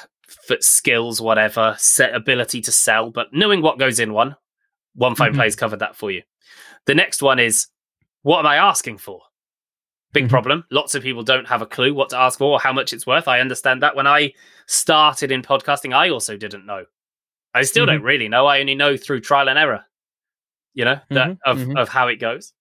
skills, 0.62 1.19
whatever, 1.21 1.75
set 1.77 2.13
ability 2.15 2.62
to 2.62 2.71
sell, 2.71 3.12
but 3.12 3.33
knowing 3.33 3.62
what 3.62 3.79
goes 3.79 3.99
in 3.99 4.13
one, 4.13 4.35
one 4.95 5.15
fine 5.15 5.33
Mhm. 5.33 5.35
plays 5.35 5.55
covered 5.57 5.79
that 5.79 5.95
for 5.95 6.12
you. 6.12 6.23
The 6.85 6.95
next 6.95 7.21
one 7.21 7.39
is 7.39 7.67
what 8.23 8.39
am 8.39 8.45
I 8.45 8.58
asking 8.58 8.97
for? 8.97 9.21
Big 10.12 10.25
Mhm. 10.25 10.29
problem. 10.29 10.63
Lots 10.71 10.95
of 10.95 11.03
people 11.03 11.23
don't 11.23 11.47
have 11.47 11.62
a 11.62 11.65
clue 11.67 11.93
what 11.93 12.10
to 12.10 12.17
ask 12.17 12.39
for 12.39 12.53
or 12.53 12.60
how 12.60 12.73
much 12.73 12.93
it's 12.93 13.05
worth. 13.05 13.27
I 13.27 13.39
understand 13.39 13.84
that. 13.84 13.95
When 13.95 14.08
I 14.08 14.34
started 14.65 15.32
in 15.32 15.41
podcasting, 15.43 15.95
I 15.95 16.10
also 16.10 16.36
didn't 16.36 16.65
know. 16.65 16.86
I 17.53 17.62
still 17.63 17.86
don't 17.86 18.01
really 18.03 18.27
know. 18.27 18.45
I 18.47 18.60
only 18.60 18.75
know 18.75 18.97
through 18.97 19.21
trial 19.21 19.49
and 19.49 19.58
error, 19.58 19.86
you 20.73 20.86
know, 20.86 20.99
that 21.10 21.29
Mhm, 21.29 21.38
of, 21.45 21.58
mhm. 21.60 21.79
of 21.79 21.89
how 21.89 22.08
it 22.08 22.15
goes. 22.17 22.53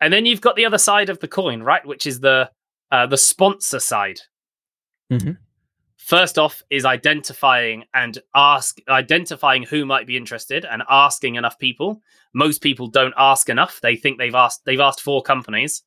And 0.00 0.12
then 0.12 0.26
you've 0.26 0.40
got 0.42 0.56
the 0.56 0.66
other 0.66 0.78
side 0.78 1.08
of 1.08 1.18
the 1.20 1.28
coin, 1.28 1.62
right? 1.62 1.84
Which 1.84 2.06
is 2.06 2.20
the 2.20 2.50
uh, 2.92 3.06
the 3.06 3.16
sponsor 3.18 3.80
side. 3.80 4.20
Mhm. 5.10 5.38
First 6.06 6.38
off 6.38 6.62
is 6.70 6.84
identifying 6.84 7.82
and 7.92 8.16
ask 8.32 8.78
identifying 8.88 9.64
who 9.64 9.84
might 9.84 10.06
be 10.06 10.16
interested 10.16 10.64
and 10.64 10.84
asking 10.88 11.34
enough 11.34 11.58
people. 11.58 12.00
Most 12.32 12.62
people 12.62 12.86
don't 12.86 13.12
ask 13.16 13.48
enough. 13.48 13.80
They 13.80 13.96
think 13.96 14.16
they've 14.16 14.32
asked 14.32 14.64
they've 14.64 14.78
asked 14.78 15.00
four 15.00 15.20
companies. 15.20 15.82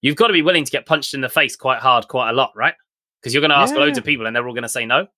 You've 0.00 0.14
got 0.14 0.28
to 0.28 0.32
be 0.32 0.42
willing 0.42 0.64
to 0.64 0.70
get 0.70 0.86
punched 0.86 1.12
in 1.12 1.20
the 1.20 1.28
face 1.28 1.56
quite 1.56 1.80
hard, 1.80 2.06
quite 2.06 2.30
a 2.30 2.34
lot, 2.34 2.52
right? 2.54 2.74
Because 3.20 3.34
you're 3.34 3.40
going 3.40 3.50
to 3.50 3.58
ask 3.58 3.74
Yeah. 3.74 3.80
loads 3.80 3.98
of 3.98 4.04
people 4.04 4.26
and 4.26 4.36
they're 4.36 4.46
all 4.46 4.54
going 4.54 4.62
to 4.62 4.68
say 4.68 4.86
no. 4.86 5.08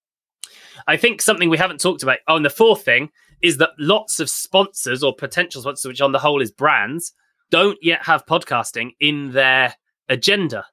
I 0.88 0.96
think 0.96 1.20
something 1.20 1.50
we 1.50 1.58
haven't 1.58 1.80
talked 1.82 2.02
about. 2.02 2.20
Oh, 2.26 2.36
and 2.36 2.44
the 2.44 2.48
fourth 2.48 2.82
thing 2.82 3.10
is 3.42 3.58
that 3.58 3.72
lots 3.78 4.20
of 4.20 4.30
sponsors 4.30 5.02
or 5.02 5.14
potential 5.14 5.60
sponsors, 5.60 5.86
which 5.86 6.00
on 6.00 6.12
the 6.12 6.18
whole 6.18 6.40
is 6.40 6.50
brands, 6.50 7.12
don't 7.50 7.78
yet 7.82 8.06
have 8.06 8.24
podcasting 8.24 8.92
in 9.00 9.32
their 9.32 9.74
agenda. 10.08 10.64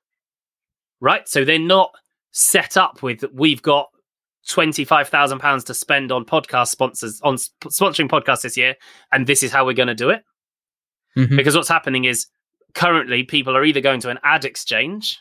Right? 1.02 1.28
So 1.28 1.44
they're 1.44 1.60
not 1.60 1.92
set 2.32 2.78
up 2.78 3.02
with 3.02 3.24
we've 3.34 3.62
got 3.62 3.90
twenty 4.48 4.86
five 4.86 5.10
thousand 5.10 5.40
pounds 5.40 5.64
to 5.66 5.74
spend 5.74 6.12
on 6.12 6.26
podcast 6.26 6.68
sponsors 6.70 7.20
on 7.22 7.38
sp- 7.40 7.68
sponsoring 7.68 8.10
podcasts 8.10 8.42
this 8.42 8.58
year, 8.58 8.76
and 9.12 9.28
this 9.28 9.44
is 9.44 9.52
how 9.52 9.66
we're 9.66 9.74
going 9.74 9.88
to 9.88 9.96
do 9.96 10.10
it. 10.10 10.24
Mhm. 11.18 11.36
Because 11.36 11.56
what's 11.56 11.68
happening 11.70 12.06
is 12.06 12.28
currently 12.74 13.24
people 13.24 13.56
are 13.58 13.64
either 13.66 13.82
going 13.82 14.00
to 14.02 14.10
an 14.10 14.20
ad 14.24 14.46
exchange 14.46 15.20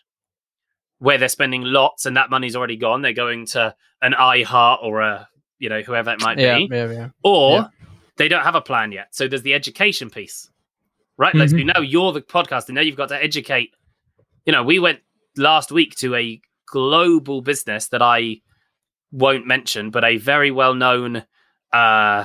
where 0.98 1.18
they're 1.18 1.28
spending 1.28 1.62
lots 1.62 2.06
and 2.06 2.16
that 2.16 2.30
money's 2.30 2.56
already 2.56 2.76
gone. 2.76 3.02
They're 3.02 3.12
going 3.12 3.46
to 3.48 3.74
an 4.02 4.12
iHeart 4.12 4.82
or 4.82 5.00
a 5.00 5.28
you 5.58 5.68
know 5.68 5.80
whoever 5.82 6.10
it 6.12 6.20
might 6.20 6.38
yeah, 6.38 6.56
be, 6.58 6.68
yeah, 6.70 6.90
yeah. 6.92 7.08
or 7.24 7.70
they 8.18 8.28
don't 8.28 8.42
have 8.44 8.54
a 8.54 8.60
plan 8.60 8.92
yet. 8.92 9.08
So 9.14 9.26
there's 9.28 9.42
the 9.42 9.54
education 9.54 10.10
piece, 10.10 10.50
right? 11.16 11.34
Let's 11.34 11.52
Mhm. 11.52 11.58
do 11.58 11.64
now. 11.64 11.80
You're 11.80 12.12
the 12.12 12.20
podcast, 12.22 12.66
and 12.68 12.74
now 12.74 12.80
you've 12.82 12.96
got 12.96 13.08
to 13.08 13.22
educate. 13.22 13.74
You 14.44 14.52
know, 14.52 14.62
we 14.62 14.78
went 14.78 15.00
last 15.36 15.72
week 15.72 15.96
to 15.96 16.14
a 16.14 16.40
global 16.66 17.40
business 17.40 17.88
that 17.88 18.02
I 18.02 18.40
won't 19.12 19.46
mention, 19.46 19.90
but 19.90 20.04
a 20.04 20.16
very 20.16 20.50
well 20.50 20.74
known 20.74 21.24
uh, 21.72 22.24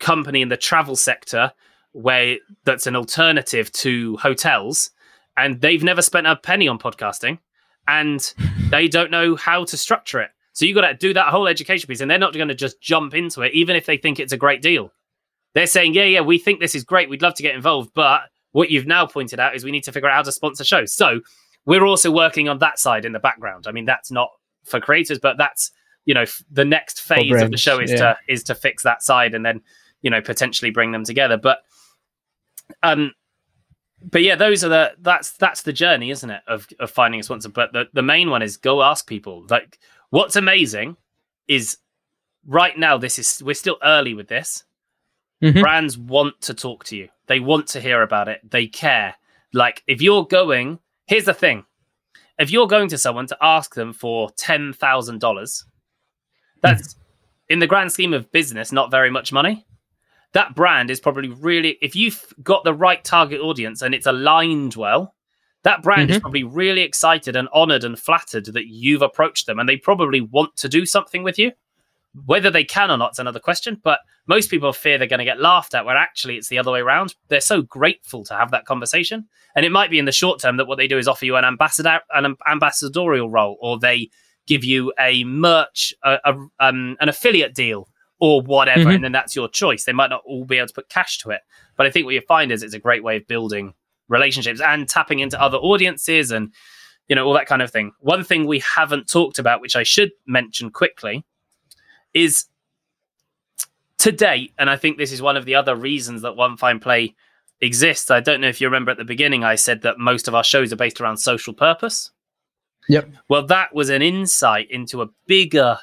company 0.00 0.42
in 0.42 0.48
the 0.48 0.56
travel 0.56 0.96
sector 0.96 1.52
where 1.92 2.36
that's 2.64 2.86
an 2.86 2.96
alternative 2.96 3.70
to 3.70 4.16
hotels, 4.16 4.90
and 5.36 5.60
they've 5.60 5.84
never 5.84 6.02
spent 6.02 6.26
a 6.26 6.36
penny 6.36 6.66
on 6.66 6.78
podcasting, 6.78 7.38
and 7.86 8.34
they 8.70 8.88
don't 8.88 9.10
know 9.10 9.36
how 9.36 9.64
to 9.64 9.76
structure 9.76 10.20
it. 10.20 10.30
So 10.52 10.64
you 10.64 10.74
got 10.74 10.86
to 10.86 10.94
do 10.94 11.14
that 11.14 11.28
whole 11.28 11.48
education 11.48 11.88
piece, 11.88 12.00
and 12.00 12.10
they're 12.10 12.18
not 12.18 12.34
going 12.34 12.48
to 12.48 12.54
just 12.54 12.80
jump 12.80 13.14
into 13.14 13.42
it, 13.42 13.54
even 13.54 13.76
if 13.76 13.86
they 13.86 13.96
think 13.96 14.18
it's 14.18 14.32
a 14.32 14.36
great 14.36 14.62
deal. 14.62 14.92
They're 15.54 15.66
saying, 15.66 15.94
"Yeah, 15.94 16.04
yeah, 16.04 16.20
we 16.20 16.38
think 16.38 16.60
this 16.60 16.74
is 16.74 16.84
great. 16.84 17.08
We'd 17.08 17.22
love 17.22 17.34
to 17.34 17.42
get 17.42 17.54
involved, 17.54 17.92
but 17.94 18.22
what 18.52 18.70
you've 18.70 18.86
now 18.86 19.06
pointed 19.06 19.38
out 19.38 19.54
is 19.54 19.64
we 19.64 19.70
need 19.70 19.84
to 19.84 19.92
figure 19.92 20.08
out 20.08 20.16
how 20.16 20.22
to 20.22 20.32
sponsor 20.32 20.64
shows." 20.64 20.92
So 20.92 21.20
we're 21.66 21.84
also 21.84 22.10
working 22.10 22.48
on 22.48 22.58
that 22.58 22.78
side 22.78 23.04
in 23.04 23.12
the 23.12 23.18
background. 23.18 23.66
I 23.66 23.72
mean, 23.72 23.84
that's 23.84 24.10
not 24.10 24.30
for 24.64 24.80
creators, 24.80 25.18
but 25.18 25.38
that's 25.38 25.70
you 26.04 26.14
know 26.14 26.22
f- 26.22 26.42
the 26.50 26.64
next 26.64 27.00
phase 27.00 27.40
of 27.40 27.50
the 27.50 27.56
show 27.56 27.80
is 27.80 27.90
yeah. 27.90 27.96
to 27.96 28.16
is 28.28 28.42
to 28.44 28.54
fix 28.54 28.82
that 28.82 29.02
side 29.02 29.34
and 29.34 29.44
then 29.44 29.60
you 30.02 30.10
know 30.10 30.20
potentially 30.20 30.70
bring 30.70 30.92
them 30.92 31.04
together. 31.04 31.36
But 31.36 31.58
um, 32.82 33.12
but 34.02 34.22
yeah, 34.22 34.36
those 34.36 34.64
are 34.64 34.68
the 34.68 34.92
that's 35.00 35.32
that's 35.32 35.62
the 35.62 35.72
journey, 35.72 36.10
isn't 36.10 36.30
it, 36.30 36.42
of 36.46 36.66
of 36.78 36.90
finding 36.90 37.20
a 37.20 37.22
sponsor. 37.22 37.48
But 37.48 37.72
the 37.72 37.88
the 37.92 38.02
main 38.02 38.30
one 38.30 38.42
is 38.42 38.56
go 38.56 38.82
ask 38.82 39.06
people. 39.06 39.46
Like, 39.48 39.78
what's 40.10 40.36
amazing 40.36 40.96
is 41.48 41.78
right 42.46 42.78
now 42.78 42.98
this 42.98 43.18
is 43.18 43.42
we're 43.44 43.54
still 43.54 43.78
early 43.82 44.14
with 44.14 44.28
this. 44.28 44.64
Mhm. 45.42 45.60
Brands 45.60 45.98
want 45.98 46.40
to 46.42 46.54
talk 46.54 46.84
to 46.84 46.96
you. 46.96 47.08
They 47.26 47.40
want 47.40 47.66
to 47.68 47.80
hear 47.80 48.02
about 48.02 48.28
it. 48.28 48.40
They 48.48 48.66
care. 48.66 49.14
Like, 49.52 49.82
if 49.86 50.02
you're 50.02 50.26
going, 50.26 50.78
here's 51.06 51.24
the 51.24 51.34
thing: 51.34 51.64
if 52.38 52.50
you're 52.50 52.66
going 52.66 52.88
to 52.88 52.98
someone 52.98 53.26
to 53.28 53.36
ask 53.40 53.74
them 53.74 53.92
for 53.92 54.30
ten 54.36 54.72
thousand 54.72 55.20
dollars, 55.20 55.64
that's 56.62 56.96
in 57.48 57.58
the 57.58 57.66
grand 57.66 57.92
scheme 57.92 58.14
of 58.14 58.30
business 58.32 58.72
not 58.72 58.90
very 58.90 59.10
much 59.10 59.32
money. 59.32 59.66
That 60.32 60.54
brand 60.56 60.90
is 60.90 60.98
probably 60.98 61.28
really 61.28 61.78
if 61.80 61.94
you've 61.94 62.24
got 62.42 62.64
the 62.64 62.74
right 62.74 63.04
target 63.04 63.40
audience 63.40 63.82
and 63.82 63.94
it's 63.94 64.06
aligned 64.06 64.74
well 64.74 65.14
that 65.62 65.82
brand 65.82 66.10
is 66.10 66.18
Mhm. 66.18 66.20
probably 66.20 66.44
really 66.44 66.82
excited 66.82 67.36
and 67.36 67.48
honored 67.52 67.84
and 67.84 67.98
flattered 67.98 68.46
that 68.46 68.66
you've 68.66 69.00
approached 69.00 69.46
them 69.46 69.58
and 69.58 69.66
they 69.68 69.76
probably 69.78 70.20
want 70.20 70.54
to 70.56 70.68
do 70.68 70.84
something 70.84 71.22
with 71.22 71.38
you 71.38 71.52
whether 72.26 72.50
they 72.50 72.64
can 72.64 72.90
or 72.90 72.96
not 72.96 73.12
is 73.12 73.18
another 73.18 73.40
question 73.40 73.80
but 73.82 73.98
most 74.26 74.50
people 74.50 74.72
fear 74.72 74.98
they're 74.98 75.06
going 75.08 75.18
to 75.18 75.24
get 75.24 75.40
laughed 75.40 75.74
at 75.74 75.84
where 75.84 75.96
actually 75.96 76.36
it's 76.36 76.48
the 76.48 76.58
other 76.58 76.70
way 76.70 76.80
around. 76.80 77.14
They're 77.28 77.40
so 77.40 77.60
grateful 77.60 78.24
to 78.24 78.34
have 78.34 78.50
that 78.52 78.64
conversation 78.66 79.26
and 79.56 79.66
it 79.66 79.72
might 79.72 79.90
be 79.90 79.98
in 79.98 80.04
the 80.04 80.12
short 80.12 80.40
term 80.40 80.56
that 80.58 80.66
what 80.66 80.78
they 80.78 80.86
do 80.88 80.96
is 80.98 81.08
offer 81.08 81.24
you 81.24 81.36
an 81.36 81.44
ambassador 81.44 82.00
an 82.14 82.36
ambassadorial 82.46 83.28
role 83.30 83.58
or 83.60 83.78
they 83.78 84.08
give 84.46 84.64
you 84.64 84.92
a 84.98 85.24
merch 85.24 85.92
a, 86.04 86.18
a, 86.24 86.34
um, 86.60 86.96
an 87.00 87.08
affiliate 87.08 87.54
deal 87.54 87.88
or 88.20 88.40
whatever 88.42 88.84
Mhm. 88.90 88.94
and 88.96 89.04
then 89.04 89.12
that's 89.12 89.34
your 89.34 89.48
choice. 89.48 89.84
They 89.84 89.92
might 89.92 90.10
not 90.10 90.22
all 90.24 90.44
be 90.44 90.58
able 90.58 90.68
to 90.68 90.74
put 90.74 90.88
cash 90.88 91.18
to 91.18 91.30
it 91.30 91.40
but 91.76 91.86
i 91.86 91.90
think 91.90 92.04
what 92.06 92.14
you 92.14 92.20
find 92.22 92.52
is 92.52 92.62
it's 92.62 92.74
a 92.74 92.78
great 92.78 93.02
way 93.02 93.16
of 93.16 93.26
building 93.26 93.74
relationships 94.08 94.60
and 94.60 94.88
tapping 94.88 95.18
into 95.18 95.40
other 95.40 95.58
audiences 95.58 96.30
and 96.30 96.52
you 97.08 97.16
know 97.16 97.26
all 97.26 97.34
that 97.34 97.46
kind 97.46 97.60
of 97.62 97.70
thing. 97.70 97.92
One 98.00 98.22
thing 98.24 98.46
we 98.46 98.60
haven't 98.60 99.08
talked 99.08 99.38
about 99.38 99.60
which 99.60 99.76
i 99.76 99.82
should 99.82 100.10
mention 100.26 100.70
quickly 100.70 101.24
is 102.14 102.46
to 103.98 104.10
date 104.12 104.52
and 104.58 104.70
i 104.70 104.76
think 104.76 104.96
this 104.96 105.12
is 105.12 105.20
one 105.22 105.36
of 105.36 105.44
the 105.44 105.54
other 105.54 105.76
reasons 105.76 106.22
that 106.22 106.32
OneFinePlay 106.34 107.14
exists 107.60 108.10
i 108.10 108.20
don't 108.20 108.40
know 108.40 108.48
if 108.48 108.60
you 108.60 108.66
remember 108.66 108.90
at 108.90 108.98
the 108.98 109.04
beginning 109.04 109.44
i 109.44 109.54
said 109.54 109.82
that 109.82 109.98
most 109.98 110.28
of 110.28 110.34
our 110.34 110.44
shows 110.44 110.72
are 110.72 110.76
based 110.76 111.00
around 111.00 111.16
social 111.16 111.52
purpose 111.54 112.10
Yep. 112.88 113.10
well 113.28 113.46
that 113.46 113.74
was 113.74 113.88
an 113.88 114.02
insight 114.02 114.70
into 114.70 115.02
a 115.02 115.06
bigger 115.26 115.78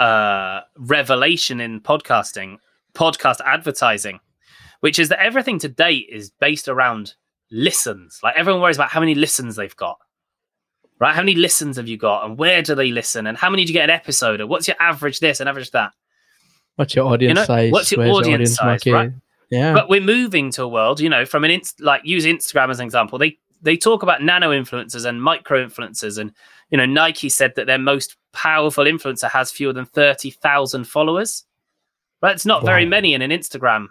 uh, 0.00 0.62
revelation 0.78 1.60
in 1.60 1.80
podcasting, 1.80 2.56
podcast 2.94 3.40
advertising, 3.44 4.18
which 4.80 4.98
is 4.98 5.10
that 5.10 5.22
everything 5.22 5.58
to 5.58 5.68
date 5.68 6.06
is 6.10 6.30
based 6.40 6.68
around 6.68 7.14
listens. 7.50 8.18
Like 8.22 8.34
everyone 8.36 8.62
worries 8.62 8.78
about 8.78 8.88
how 8.90 9.00
many 9.00 9.14
listens 9.14 9.56
they've 9.56 9.76
got, 9.76 9.98
right? 11.00 11.14
How 11.14 11.22
many 11.22 11.34
listens 11.34 11.76
have 11.76 11.88
you 11.88 11.96
got, 11.96 12.26
and 12.26 12.38
where 12.38 12.62
do 12.62 12.74
they 12.74 12.90
listen, 12.90 13.26
and 13.26 13.36
how 13.36 13.50
many 13.50 13.64
do 13.64 13.72
you 13.72 13.78
get 13.78 13.84
an 13.84 13.90
episode, 13.90 14.40
or 14.40 14.46
what's 14.46 14.68
your 14.68 14.76
average 14.78 15.20
this 15.20 15.40
and 15.40 15.48
average 15.48 15.70
that? 15.72 15.92
What's 16.76 16.94
your 16.94 17.12
audience 17.12 17.36
know, 17.36 17.44
size? 17.44 17.72
what's 17.72 17.90
your 17.90 18.04
the 18.04 18.10
audience 18.10 18.54
size, 18.54 18.86
right? 18.86 19.10
Yeah. 19.50 19.74
But 19.74 19.88
we're 19.88 20.00
moving 20.00 20.52
to 20.52 20.62
a 20.62 20.68
world, 20.68 21.00
you 21.00 21.08
know, 21.08 21.26
from 21.26 21.44
an 21.44 21.50
inst- 21.50 21.80
like 21.80 22.02
use 22.04 22.24
Instagram 22.24 22.70
as 22.70 22.78
an 22.78 22.84
example. 22.84 23.18
They 23.18 23.38
they 23.62 23.76
talk 23.76 24.02
about 24.02 24.22
nano 24.22 24.50
influencers 24.50 25.04
and 25.04 25.22
micro 25.22 25.66
influencers, 25.66 26.18
and 26.18 26.32
you 26.70 26.78
know, 26.78 26.86
Nike 26.86 27.28
said 27.28 27.54
that 27.56 27.66
their 27.66 27.78
most 27.78 28.16
powerful 28.32 28.84
influencer 28.84 29.28
has 29.30 29.50
fewer 29.50 29.72
than 29.72 29.86
thirty 29.86 30.30
thousand 30.30 30.84
followers. 30.84 31.44
Right, 32.22 32.34
it's 32.34 32.46
not 32.46 32.64
very 32.64 32.84
many 32.84 33.14
in 33.14 33.22
an 33.22 33.30
Instagram 33.30 33.86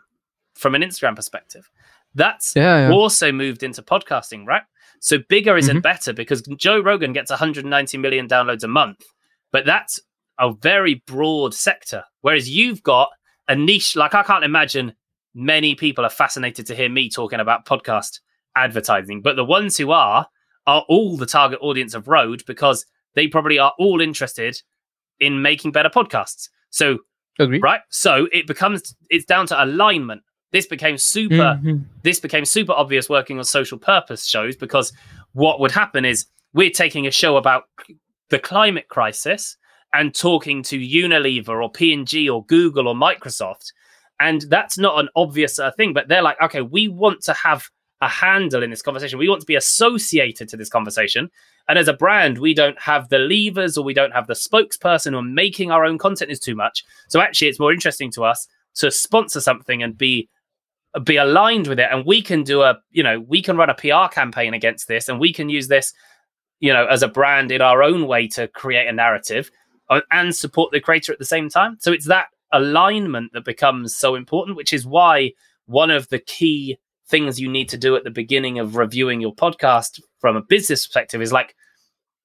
from 0.54 0.76
an 0.76 0.84
Instagram 0.84 1.15
perspective. 1.15 1.69
That's 2.15 2.56
yeah, 2.56 2.88
yeah. 2.88 2.93
also 2.93 3.32
moved 3.32 3.63
into 3.63 3.82
podcasting, 3.82 4.45
right? 4.45 4.63
So 5.02 5.18
bigger 5.30 5.58
isn't 5.58 5.78
Mhm. 5.78 5.82
better 5.84 6.14
because 6.14 6.42
Joe 6.58 6.80
Rogan 6.82 7.14
gets 7.14 7.32
190 7.32 7.98
million 7.98 8.28
downloads 8.28 8.64
a 8.64 8.68
month, 8.68 9.04
but 9.52 9.66
that's 9.66 10.00
a 10.40 10.52
very 10.54 10.96
broad 11.06 11.54
sector. 11.54 12.04
Whereas 12.22 12.50
you've 12.50 12.84
got 12.84 13.10
a 13.48 13.56
niche, 13.56 13.96
like 13.96 14.14
I 14.14 14.24
can't 14.24 14.44
imagine 14.44 14.94
many 15.34 15.76
people 15.76 16.06
are 16.06 16.10
fascinated 16.10 16.66
to 16.68 16.76
hear 16.76 16.90
me 16.90 17.10
talking 17.10 17.40
about 17.40 17.66
podcast 17.66 18.20
advertising, 18.56 19.22
but 19.22 19.36
the 19.36 19.46
ones 19.46 19.78
who 19.78 19.92
are 19.92 20.28
are 20.68 20.86
all 20.90 21.18
the 21.18 21.26
target 21.26 21.60
audience 21.62 21.94
of 21.94 22.08
Rode 22.08 22.44
because 22.46 22.86
they 23.16 23.28
probably 23.28 23.58
are 23.58 23.74
all 23.80 24.02
interested 24.02 24.62
in 25.20 25.42
making 25.42 25.72
better 25.72 25.90
podcasts. 25.90 26.50
So 26.70 27.00
Agree. 27.40 27.60
right, 27.60 27.82
so 27.90 28.28
it 28.32 28.46
becomes 28.48 28.96
it's 29.10 29.26
down 29.26 29.48
to 29.48 29.64
alignment. 29.64 30.22
This 30.52 30.66
became 30.66 30.98
super 30.98 31.60
Mhm. 31.64 31.86
this 32.04 32.20
became 32.20 32.46
super 32.46 32.74
obvious 32.74 33.10
working 33.10 33.38
on 33.38 33.44
social 33.44 33.78
purpose 33.78 34.26
shows 34.28 34.56
because 34.56 34.92
what 35.34 35.60
would 35.60 35.72
happen 35.72 36.06
is 36.06 36.26
we're 36.54 36.72
taking 36.72 37.06
a 37.06 37.12
show 37.12 37.38
about 37.38 37.64
the 38.30 38.40
climate 38.40 38.88
crisis 38.90 39.58
and 39.94 40.14
talking 40.16 40.64
to 40.64 40.78
Unilever 40.80 41.62
or 41.64 41.72
P&G 41.72 42.30
or 42.30 42.46
Google 42.46 42.88
or 42.88 42.96
Microsoft. 42.96 43.72
And 44.20 44.42
that's 44.50 44.78
not 44.78 45.00
an 45.00 45.10
obvious 45.16 45.60
uh, 45.60 45.72
thing 45.72 45.94
but 45.94 46.08
they're 46.08 46.22
like 46.24 46.42
okay 46.42 46.62
we 46.62 46.88
want 46.88 47.22
to 47.24 47.34
have 47.34 47.70
a 48.02 48.08
handle 48.08 48.64
in 48.64 48.70
this 48.70 48.82
conversation. 48.82 49.20
We 49.20 49.28
want 49.28 49.42
to 49.42 49.46
be 49.48 49.56
associated 49.58 50.48
to 50.50 50.56
this 50.58 50.70
conversation. 50.70 51.30
And 51.68 51.78
as 51.78 51.90
a 51.90 51.94
brand 51.94 52.38
we 52.40 52.54
don't 52.54 52.80
have 52.80 53.10
the 53.10 53.20
levers 53.20 53.78
or 53.78 53.84
we 53.84 53.94
don't 53.94 54.14
have 54.14 54.26
the 54.28 54.34
spokesperson 54.34 55.14
or 55.16 55.22
making 55.22 55.70
our 55.70 55.84
own 55.86 55.98
content 55.98 56.32
is 56.32 56.40
too 56.40 56.56
much. 56.56 56.84
So 57.10 57.20
actually 57.22 57.50
it's 57.50 57.60
more 57.60 57.74
interesting 57.74 58.10
to 58.14 58.24
us 58.24 58.48
to 58.76 58.90
sponsor 58.90 59.42
something 59.42 59.84
and 59.84 59.98
be 59.98 60.30
be 61.04 61.17
aligned 61.17 61.67
with 61.67 61.79
it. 61.79 61.87
And 61.92 62.06
we 62.06 62.21
can 62.21 62.44
do 62.44 62.62
a 62.62 62.79
you 62.92 63.04
know 63.04 63.19
we 63.19 63.42
can 63.42 63.58
run 63.58 63.69
a 63.69 63.73
pr 63.75 64.13
campaign 64.13 64.54
against 64.54 64.87
this 64.87 65.08
and 65.10 65.19
we 65.19 65.31
can 65.33 65.50
use 65.50 65.67
this 65.67 65.94
you 66.60 66.73
know 66.73 66.85
as 66.87 67.04
a 67.04 67.08
brand 67.08 67.52
in 67.52 67.62
our 67.62 67.83
own 67.83 68.08
way 68.08 68.27
to 68.29 68.48
create 68.48 68.87
a 68.87 68.92
narrative 68.92 69.52
uh, 69.90 70.02
and 70.12 70.35
support 70.35 70.71
the 70.71 70.79
creator 70.81 71.12
at 71.13 71.19
the 71.19 71.25
same 71.25 71.50
time. 71.50 71.77
So 71.79 71.92
it's 71.92 72.08
that 72.08 72.27
alignment 72.52 73.33
that 73.33 73.46
becomes 73.46 73.96
so 73.96 74.15
important 74.15 74.58
which 74.58 74.73
is 74.73 74.85
why 74.85 75.31
one 75.67 75.92
of 75.92 76.10
the 76.10 76.17
key 76.19 76.79
things 77.08 77.40
you 77.40 77.48
need 77.48 77.69
to 77.69 77.77
do 77.77 77.96
at 77.96 78.04
the 78.04 78.10
beginning 78.10 78.58
of 78.58 78.75
reviewing 78.75 79.21
your 79.21 79.35
podcast 79.35 80.00
from 80.19 80.35
a 80.35 80.42
business 80.42 80.87
perspective 80.87 81.21
is 81.21 81.31
like 81.31 81.56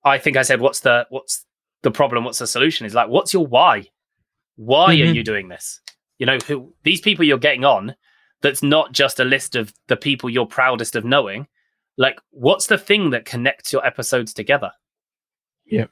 i 0.02 0.16
think 0.18 0.38
i 0.38 0.42
said 0.42 0.60
what's 0.62 0.80
the 0.80 1.06
what's 1.10 1.44
the 1.82 1.90
problem? 1.90 2.24
What's 2.24 2.38
the 2.38 2.46
solution? 2.46 2.86
Is 2.86 2.94
like 2.94 3.10
what's 3.10 3.34
your 3.34 3.46
why? 3.46 3.88
Why 4.56 4.94
are 4.94 4.96
Mhm. 4.96 5.14
you 5.16 5.22
doing 5.22 5.48
this? 5.48 5.80
You 6.18 6.24
know 6.24 6.38
who 6.38 6.74
these 6.82 7.02
people 7.02 7.26
you're 7.26 7.36
getting 7.36 7.66
on 7.66 7.94
that's 8.45 8.62
not 8.62 8.92
just 8.92 9.18
a 9.18 9.24
list 9.24 9.57
of 9.57 9.72
the 9.88 9.97
people 9.97 10.28
you're 10.28 10.45
proudest 10.45 10.95
of 10.95 11.05
knowing. 11.05 11.49
Like, 11.97 12.20
what's 12.30 12.66
the 12.66 12.76
thing 12.76 13.09
that 13.11 13.24
connects 13.24 13.72
your 13.72 13.84
episodes 13.86 14.34
together? 14.34 14.70
Yeah. 15.64 15.86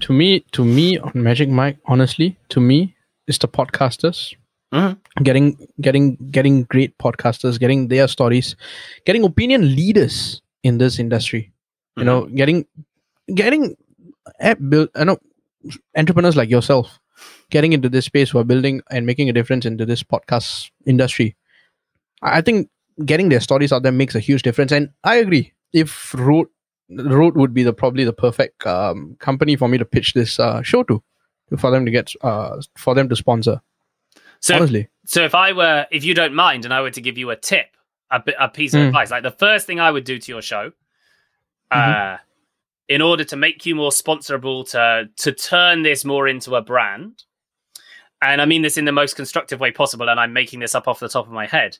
To 0.00 0.12
me, 0.12 0.40
to 0.50 0.64
me 0.64 0.98
on 0.98 1.12
Magic 1.14 1.48
Mic, 1.48 1.76
honestly, 1.86 2.36
to 2.48 2.60
me, 2.60 2.96
it's 3.28 3.38
the 3.38 3.46
podcasters. 3.46 4.34
Mhm. 4.74 4.98
Getting 5.22 5.68
getting 5.80 6.16
getting 6.32 6.64
great 6.64 6.98
podcasters, 6.98 7.60
getting 7.60 7.86
their 7.86 8.08
stories, 8.08 8.56
getting 9.06 9.22
opinion 9.22 9.76
leaders 9.76 10.42
in 10.64 10.78
this 10.78 10.98
industry. 10.98 11.52
You 11.96 12.04
know, 12.04 12.26
getting 12.26 12.64
getting 13.34 13.76
eh, 14.40 14.54
build, 14.54 14.88
you 14.96 15.04
know, 15.04 15.18
entrepreneurs 15.96 16.36
like 16.36 16.50
yourself 16.50 16.98
getting 17.52 17.72
into 17.72 17.88
this 17.88 18.06
space 18.06 18.30
who 18.30 18.38
are 18.38 18.44
building 18.52 18.80
and 18.90 19.06
making 19.06 19.28
a 19.28 19.32
difference 19.32 19.64
into 19.70 19.86
this 19.86 20.02
podcast 20.02 20.70
industry. 20.86 21.36
I 22.22 22.40
think 22.40 22.68
getting 23.04 23.28
their 23.28 23.40
stories 23.40 23.72
out 23.72 23.82
there 23.84 23.92
makes 23.92 24.14
a 24.14 24.20
huge 24.20 24.42
difference. 24.42 24.72
And 24.72 24.90
I 25.04 25.16
agree. 25.16 25.52
If 25.72 26.14
Rode 26.14 26.48
Rode 26.90 27.36
would 27.36 27.54
be 27.54 27.62
the 27.62 27.72
probably 27.72 28.04
the 28.04 28.12
perfect 28.12 28.66
um, 28.66 29.16
company 29.18 29.56
for 29.56 29.68
me 29.68 29.78
to 29.78 29.84
pitch 29.84 30.12
this 30.14 30.38
uh, 30.38 30.62
show 30.62 30.82
to, 30.84 31.02
for 31.58 31.70
them 31.70 31.84
to 31.86 31.90
get 31.90 32.12
uh, 32.22 32.60
for 32.76 32.94
them 32.94 33.08
to 33.08 33.16
sponsor. 33.16 33.60
So, 34.40 34.56
honestly, 34.56 34.88
so 35.06 35.24
if 35.24 35.34
I 35.34 35.52
were, 35.52 35.86
if 35.90 36.04
you 36.04 36.14
don't 36.14 36.34
mind, 36.34 36.64
and 36.64 36.74
I 36.74 36.80
were 36.82 36.90
to 36.90 37.00
give 37.00 37.16
you 37.16 37.30
a 37.30 37.36
tip, 37.36 37.68
a, 38.10 38.20
bit- 38.20 38.34
a 38.38 38.48
piece 38.48 38.74
of 38.74 38.80
Mm. 38.80 38.86
advice, 38.88 39.10
like 39.10 39.22
the 39.22 39.30
first 39.46 39.66
thing 39.66 39.80
I 39.80 39.90
would 39.90 40.04
do 40.04 40.18
to 40.18 40.32
your 40.32 40.42
show, 40.42 40.72
uh, 41.70 42.16
in 42.88 43.00
order 43.00 43.24
to 43.24 43.36
make 43.36 43.64
you 43.64 43.74
more 43.74 43.90
sponsorable, 43.90 44.68
to 44.72 45.08
to 45.24 45.32
turn 45.32 45.82
this 45.82 46.04
more 46.04 46.28
into 46.28 46.54
a 46.56 46.60
brand, 46.62 47.24
and 48.22 48.40
I 48.40 48.46
mean 48.46 48.62
this 48.62 48.78
in 48.78 48.84
the 48.86 48.92
most 48.92 49.16
constructive 49.16 49.60
way 49.60 49.70
possible, 49.72 50.08
and 50.08 50.18
I'm 50.18 50.32
making 50.32 50.60
this 50.60 50.74
up 50.74 50.88
off 50.88 51.00
the 51.00 51.08
top 51.08 51.26
of 51.26 51.32
my 51.32 51.46
head. 51.46 51.76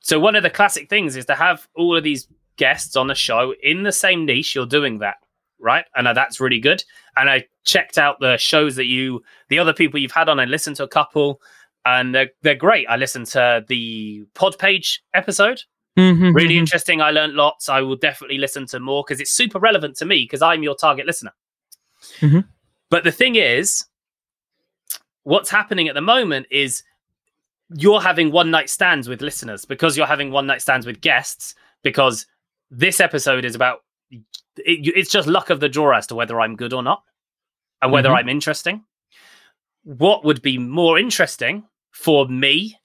So 0.00 0.20
one 0.20 0.36
of 0.36 0.42
the 0.42 0.50
classic 0.50 0.88
things 0.88 1.16
is 1.16 1.24
to 1.26 1.34
have 1.34 1.66
all 1.74 1.96
of 1.96 2.04
these 2.04 2.28
guests 2.56 2.94
on 2.94 3.06
the 3.08 3.14
show 3.14 3.54
in 3.62 3.82
the 3.82 3.92
same 3.92 4.26
niche. 4.26 4.54
You're 4.54 4.66
doing 4.66 4.98
that, 4.98 5.16
right? 5.58 5.86
And 5.96 6.06
uh, 6.06 6.12
that's 6.12 6.40
really 6.40 6.60
good. 6.60 6.84
And 7.16 7.28
I 7.30 7.46
checked 7.64 7.96
out 7.98 8.20
the 8.20 8.36
shows 8.36 8.76
that 8.76 8.84
you, 8.86 9.22
the 9.48 9.58
other 9.58 9.72
people 9.72 9.98
you've 9.98 10.12
had 10.12 10.28
on. 10.28 10.38
I 10.38 10.44
listened 10.44 10.76
to 10.76 10.84
a 10.84 10.88
couple, 10.88 11.40
and 11.86 12.14
they're 12.14 12.30
they're 12.42 12.54
great. 12.54 12.86
I 12.88 12.96
listened 12.96 13.26
to 13.28 13.64
the 13.66 14.24
Pod 14.34 14.58
Page 14.58 15.02
episode. 15.14 15.62
Mm-hmm, 15.96 16.32
Really 16.34 16.58
interesting. 16.58 17.00
I 17.00 17.10
learned 17.12 17.34
lots. 17.34 17.68
I 17.68 17.80
will 17.80 17.96
definitely 17.96 18.38
listen 18.38 18.66
to 18.66 18.80
more 18.80 19.04
because 19.06 19.20
it's 19.20 19.30
super 19.30 19.58
relevant 19.60 19.96
to 19.98 20.04
me 20.04 20.24
because 20.24 20.42
I'm 20.42 20.62
your 20.62 20.74
target 20.74 21.06
listener. 21.06 21.32
Mhm. 22.20 22.44
But 22.90 23.04
the 23.04 23.12
thing 23.12 23.36
is, 23.36 23.84
what's 25.24 25.50
happening 25.50 25.88
at 25.88 25.94
the 25.94 26.00
moment 26.00 26.46
is 26.50 26.82
you're 27.76 28.00
having 28.00 28.30
one 28.30 28.50
night 28.50 28.70
stands 28.70 29.08
with 29.08 29.20
listeners 29.22 29.64
because 29.64 29.96
you're 29.96 30.06
having 30.06 30.30
one 30.30 30.46
night 30.46 30.62
stands 30.62 30.86
with 30.86 31.00
guests 31.00 31.54
because 31.82 32.26
this 32.70 33.00
episode 33.00 33.44
is 33.44 33.54
about 33.54 33.80
it, 34.10 34.22
it's 34.96 35.10
just 35.10 35.26
luck 35.26 35.50
of 35.50 35.60
the 35.60 35.68
draw 35.68 35.96
as 35.96 36.06
to 36.06 36.14
whether 36.14 36.40
I'm 36.40 36.56
good 36.56 36.72
or 36.72 36.82
not 36.82 37.02
and 37.82 37.90
whether 37.90 38.10
Mhm. 38.10 38.16
I'm 38.18 38.28
interesting. 38.28 38.84
What 39.82 40.24
would 40.24 40.40
be 40.42 40.58
more 40.58 40.98
interesting 40.98 41.64
for 41.90 42.26
me? 42.28 42.78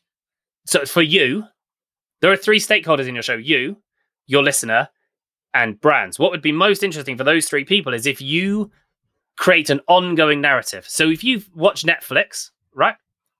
So 0.65 0.85
for 0.85 1.01
you, 1.01 1.45
there 2.21 2.31
are 2.31 2.37
three 2.37 2.59
stakeholders 2.59 3.07
in 3.07 3.15
your 3.15 3.23
show 3.23 3.35
you, 3.35 3.81
your 4.27 4.43
listener, 4.43 4.89
and 5.53 5.79
brands. 5.79 6.19
What 6.19 6.31
would 6.31 6.41
be 6.41 6.51
most 6.51 6.83
interesting 6.83 7.17
for 7.17 7.23
those 7.23 7.47
three 7.47 7.65
people 7.65 7.93
is 7.93 8.05
if 8.05 8.21
you 8.21 8.71
create 9.39 9.69
an 9.69 9.79
ongoing 9.87 10.41
narrative. 10.41 10.85
So 10.87 11.09
if 11.09 11.23
you've 11.23 11.49
watched 11.55 11.85
Netflix, 11.85 12.51
right? 12.75 12.95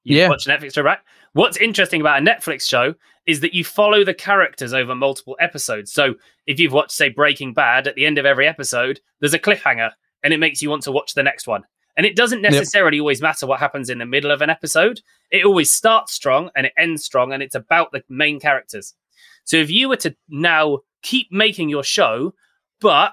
You've 0.05 0.17
Yeah. 0.17 0.29
watched 0.29 0.47
Netflix 0.47 0.73
show, 0.75 0.81
right? 0.81 0.97
What's 1.33 1.57
interesting 1.57 1.99
about 2.01 2.21
a 2.21 2.25
Netflix 2.25 2.67
show 2.67 2.95
is 3.27 3.41
that 3.41 3.53
you 3.53 3.63
follow 3.65 4.03
the 4.05 4.13
characters 4.13 4.73
over 4.73 4.95
multiple 4.95 5.35
episodes. 5.41 5.91
So 5.91 6.15
if 6.47 6.57
you've 6.57 6.71
watched, 6.71 6.93
say, 6.93 7.09
Breaking 7.09 7.53
Bad, 7.53 7.85
at 7.85 7.95
the 7.95 8.05
end 8.05 8.17
of 8.17 8.25
every 8.25 8.47
episode, 8.47 9.01
there's 9.19 9.33
a 9.33 9.39
cliffhanger 9.39 9.91
and 10.23 10.33
it 10.33 10.37
makes 10.39 10.61
you 10.61 10.69
want 10.69 10.83
to 10.83 10.91
watch 10.91 11.13
the 11.15 11.21
next 11.21 11.47
one. 11.47 11.63
And 11.97 12.05
it 12.05 12.15
doesn't 12.15 12.41
Yep. 12.43 12.53
necessarily 12.53 12.99
always 13.01 13.21
matter 13.21 13.45
what 13.45 13.59
happens 13.59 13.89
in 13.89 13.97
the 13.97 14.05
middle 14.05 14.31
of 14.31 14.41
an 14.41 14.49
episode. 14.49 15.01
It 15.31 15.45
always 15.45 15.69
starts 15.69 16.13
strong 16.13 16.49
and 16.55 16.65
it 16.65 16.73
ends 16.77 17.03
strong 17.03 17.33
and 17.33 17.43
it's 17.43 17.55
about 17.55 17.91
the 17.91 18.03
main 18.07 18.39
characters. 18.39 18.95
So 19.43 19.57
if 19.57 19.69
you 19.69 19.89
were 19.89 19.97
to 19.97 20.15
now 20.29 20.79
keep 21.03 21.27
making 21.29 21.67
your 21.67 21.83
show, 21.83 22.33
but 22.79 23.11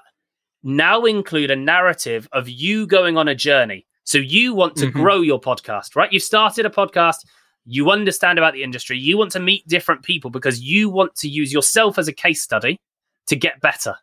now 0.66 1.04
include 1.04 1.50
a 1.50 1.56
narrative 1.56 2.28
of 2.32 2.48
you 2.48 2.86
going 2.88 3.16
on 3.16 3.28
a 3.28 3.34
journey. 3.34 3.86
So 4.02 4.18
you 4.18 4.52
want 4.52 4.74
to 4.76 4.86
Mhm. 4.86 4.92
grow 4.92 5.20
your 5.20 5.40
podcast, 5.40 5.94
right? 5.94 6.12
You've 6.12 6.22
started 6.24 6.66
a 6.66 6.70
podcast, 6.70 7.24
you 7.64 7.90
understand 7.90 8.38
about 8.38 8.52
the 8.52 8.62
industry, 8.64 8.98
you 8.98 9.16
want 9.16 9.30
to 9.32 9.40
meet 9.40 9.66
different 9.68 10.02
people 10.02 10.28
because 10.30 10.60
you 10.60 10.88
want 10.88 11.14
to 11.16 11.28
use 11.28 11.52
yourself 11.52 11.98
as 11.98 12.08
a 12.08 12.12
case 12.12 12.42
study 12.42 12.78
to 13.26 13.36
get 13.36 13.60
better. 13.60 13.96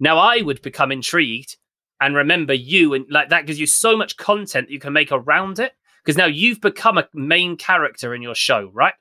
Now 0.00 0.18
I 0.18 0.42
would 0.42 0.60
become 0.62 0.90
intrigued 0.90 1.56
and 2.00 2.16
remember 2.16 2.52
you 2.52 2.94
and 2.94 3.06
like 3.08 3.28
that 3.28 3.46
gives 3.46 3.60
you 3.60 3.66
so 3.66 3.96
much 3.96 4.16
content 4.16 4.70
you 4.70 4.80
can 4.80 4.92
make 4.92 5.12
around 5.12 5.60
it 5.60 5.72
because 6.04 6.16
now 6.16 6.26
you've 6.26 6.60
become 6.60 6.98
a 6.98 7.08
main 7.14 7.56
character 7.56 8.12
in 8.12 8.22
your 8.22 8.34
show, 8.34 8.70
right? 8.72 8.94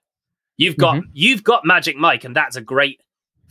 You've 0.57 0.77
got 0.77 1.01
you've 1.13 1.43
got 1.43 1.65
Magic 1.65 1.97
Mic 1.97 2.23
and 2.23 2.35
that's 2.35 2.55
a 2.55 2.61
great 2.61 3.01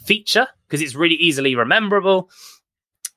feature 0.06 0.46
because 0.68 0.80
it's 0.80 0.94
really 0.94 1.16
easily 1.16 1.56
rememberable. 1.56 2.30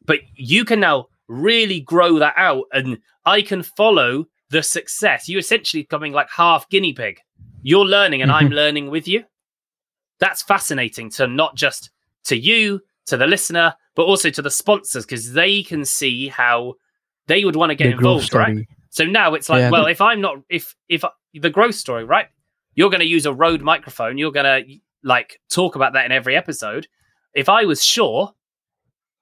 But 0.06 0.20
you 0.36 0.66
can 0.66 0.80
now 0.80 1.08
really 1.28 1.80
grow 1.80 2.20
that 2.20 2.34
out 2.38 2.66
and 2.74 3.00
I 3.26 3.42
can 3.42 3.64
follow 3.64 4.26
the 4.50 4.62
success. 4.64 5.30
You're 5.30 5.40
essentially 5.40 5.84
becoming 5.84 6.14
like 6.14 6.30
half 6.30 6.70
guinea 6.70 6.94
pig. 6.94 7.20
You're 7.62 7.86
learning 7.86 8.22
and 8.22 8.32
I'm 8.32 8.50
learning 8.62 8.90
with 8.90 9.08
you. 9.08 9.24
That's 10.20 10.42
fascinating 10.42 11.10
to 11.12 11.28
not 11.28 11.56
just 11.56 11.90
to 12.26 12.38
you, 12.38 12.82
to 13.08 13.18
the 13.18 13.28
listener, 13.28 13.76
but 13.96 14.04
also 14.04 14.30
to 14.30 14.42
the 14.42 14.52
sponsors 14.52 15.06
because 15.06 15.34
they 15.34 15.64
can 15.64 15.86
see 15.86 16.28
how 16.28 16.76
they 17.28 17.46
would 17.46 17.56
want 17.56 17.70
to 17.72 17.76
get 17.76 17.86
The 17.86 17.92
involved, 17.94 18.34
right? 18.34 18.68
So 18.90 19.06
now 19.06 19.34
it's 19.34 19.50
like, 19.50 19.62
Yeah. 19.62 19.70
well, 19.72 19.88
if 19.88 20.02
I'm 20.02 20.22
not, 20.22 20.38
if 20.50 20.76
if 20.88 21.04
the 21.34 21.50
growth 21.50 21.76
story, 21.76 22.04
right? 22.04 22.28
You're 22.76 22.90
going 22.90 23.02
to 23.02 23.06
use 23.08 23.26
a 23.26 23.34
Rode 23.34 23.62
microphone. 23.62 24.18
You're 24.18 24.32
going 24.32 24.66
to 24.66 24.76
like 25.04 25.40
talk 25.50 25.76
about 25.76 25.94
that 25.94 26.06
in 26.06 26.12
every 26.12 26.36
episode. 26.36 26.88
If 27.34 27.50
I 27.50 27.66
was 27.66 27.84
sure, 27.84 28.34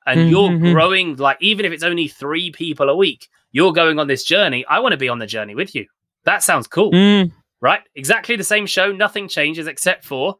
and 0.05 0.29
you're 0.29 0.49
Mhm. 0.49 0.73
growing, 0.73 1.15
like 1.17 1.37
even 1.41 1.65
if 1.65 1.71
it's 1.71 1.83
only 1.83 2.07
three 2.07 2.51
people 2.51 2.89
a 2.89 2.95
week, 2.95 3.27
you're 3.51 3.73
going 3.73 3.99
on 3.99 4.07
this 4.07 4.23
journey. 4.23 4.65
I 4.65 4.79
want 4.79 4.93
to 4.93 4.97
be 4.97 5.09
on 5.09 5.19
the 5.19 5.27
journey 5.27 5.55
with 5.55 5.75
you. 5.75 5.85
That 6.25 6.43
sounds 6.43 6.67
cool, 6.67 6.91
Mm, 6.91 7.31
right? 7.61 7.81
Exactly 7.95 8.35
the 8.35 8.43
same 8.43 8.65
show. 8.65 8.91
Nothing 8.91 9.27
changes 9.27 9.67
except 9.67 10.05
for 10.05 10.37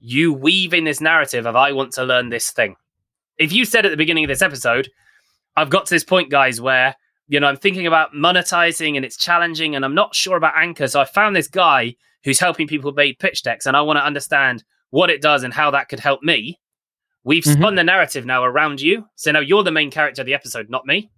you 0.00 0.32
weave 0.32 0.72
in 0.74 0.84
this 0.84 1.00
narrative 1.00 1.46
of 1.46 1.56
I 1.56 1.72
want 1.72 1.92
to 1.94 2.04
learn 2.04 2.28
this 2.30 2.50
thing. 2.50 2.76
If 3.38 3.52
you 3.52 3.64
said 3.64 3.84
at 3.86 3.90
the 3.90 3.96
beginning 3.96 4.24
of 4.24 4.28
this 4.28 4.42
episode, 4.42 4.88
I've 5.56 5.70
got 5.70 5.86
to 5.86 5.94
this 5.94 6.04
point, 6.04 6.30
guys, 6.30 6.60
where 6.60 6.94
you 7.28 7.38
know 7.40 7.46
I'm 7.46 7.56
thinking 7.56 7.86
about 7.86 8.12
monetizing 8.14 8.96
and 8.96 9.04
it's 9.04 9.16
challenging, 9.16 9.74
and 9.76 9.84
I'm 9.84 9.94
not 9.94 10.14
sure 10.14 10.36
about 10.36 10.56
Anchor. 10.56 10.88
So 10.88 11.00
I 11.00 11.04
found 11.04 11.34
this 11.36 11.48
guy 11.48 11.94
who's 12.24 12.40
helping 12.40 12.66
people 12.66 12.92
make 12.92 13.18
pitch 13.18 13.42
decks, 13.42 13.66
and 13.66 13.76
I 13.76 13.82
want 13.82 13.98
to 13.98 14.04
understand 14.04 14.62
what 14.90 15.10
it 15.10 15.22
does 15.22 15.42
and 15.42 15.54
how 15.54 15.70
that 15.70 15.88
could 15.88 16.00
help 16.00 16.22
me. 16.22 16.58
We've 17.24 17.44
Mhm. 17.44 17.52
spun 17.52 17.74
the 17.74 17.84
narrative 17.84 18.24
now 18.24 18.44
around 18.44 18.80
you, 18.80 19.06
so 19.14 19.30
now 19.32 19.40
you're 19.40 19.62
the 19.62 19.70
main 19.70 19.90
character 19.90 20.22
of 20.22 20.26
the 20.26 20.34
episode, 20.34 20.70
not 20.70 20.86
me. 20.86 21.10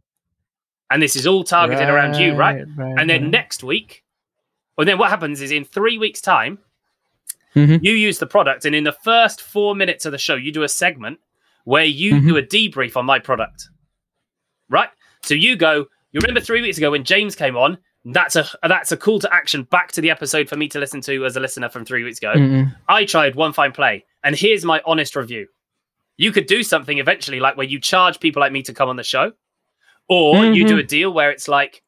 And 0.90 1.00
this 1.00 1.16
is 1.16 1.26
all 1.26 1.44
targeted 1.44 1.88
around 1.88 2.16
you, 2.16 2.34
right? 2.34 2.64
right, 2.76 2.94
And 2.98 3.08
then 3.08 3.22
right. 3.22 3.30
next 3.30 3.62
week, 3.62 4.02
well, 4.76 4.84
then 4.84 4.98
what 4.98 5.10
happens 5.10 5.40
is 5.40 5.50
in 5.50 5.64
three 5.64 5.96
weeks' 5.98 6.20
time, 6.20 6.58
Mhm. 7.54 7.80
you 7.82 7.92
use 7.92 8.18
the 8.18 8.26
product, 8.26 8.64
and 8.64 8.74
in 8.74 8.84
the 8.84 8.92
first 8.92 9.40
four 9.40 9.74
minutes 9.76 10.04
of 10.04 10.12
the 10.12 10.18
show, 10.18 10.34
you 10.34 10.50
do 10.52 10.62
a 10.64 10.68
segment 10.68 11.20
where 11.64 11.84
you 11.84 12.14
Mhm. 12.14 12.28
do 12.28 12.36
a 12.36 12.42
debrief 12.42 12.96
on 12.96 13.04
my 13.06 13.18
product, 13.18 13.68
right? 14.68 14.90
So 15.22 15.34
you 15.34 15.56
go. 15.56 15.86
You 16.10 16.20
remember 16.20 16.40
three 16.40 16.60
weeks 16.60 16.76
ago 16.78 16.90
when 16.90 17.04
James 17.04 17.34
came 17.36 17.56
on? 17.56 17.78
That's 18.04 18.34
a 18.36 18.44
that's 18.64 18.90
a 18.90 18.96
call 18.96 19.20
to 19.20 19.32
action 19.32 19.62
back 19.62 19.92
to 19.92 20.00
the 20.00 20.10
episode 20.10 20.48
for 20.48 20.56
me 20.56 20.66
to 20.68 20.78
listen 20.80 21.00
to 21.02 21.24
as 21.24 21.36
a 21.36 21.40
listener 21.40 21.68
from 21.68 21.84
three 21.84 22.02
weeks 22.02 22.18
ago. 22.18 22.34
Mm-mm. 22.34 22.74
I 22.88 23.04
tried 23.04 23.34
OneFinePlay, 23.34 24.02
and 24.24 24.34
here's 24.36 24.64
my 24.64 24.82
honest 24.84 25.14
review. 25.14 25.46
You 26.22 26.30
could 26.30 26.46
do 26.46 26.62
something 26.62 26.98
eventually, 26.98 27.40
like 27.40 27.56
where 27.56 27.66
you 27.66 27.80
charge 27.80 28.20
people 28.20 28.40
like 28.40 28.52
me 28.52 28.62
to 28.62 28.72
come 28.72 28.88
on 28.88 28.96
the 28.96 29.02
show, 29.02 29.32
or 30.08 30.44
you 30.46 30.64
do 30.64 30.76
Mhm. 30.76 30.80
a 30.80 30.82
deal 30.84 31.12
where 31.12 31.30
it's 31.30 31.48
like 31.48 31.82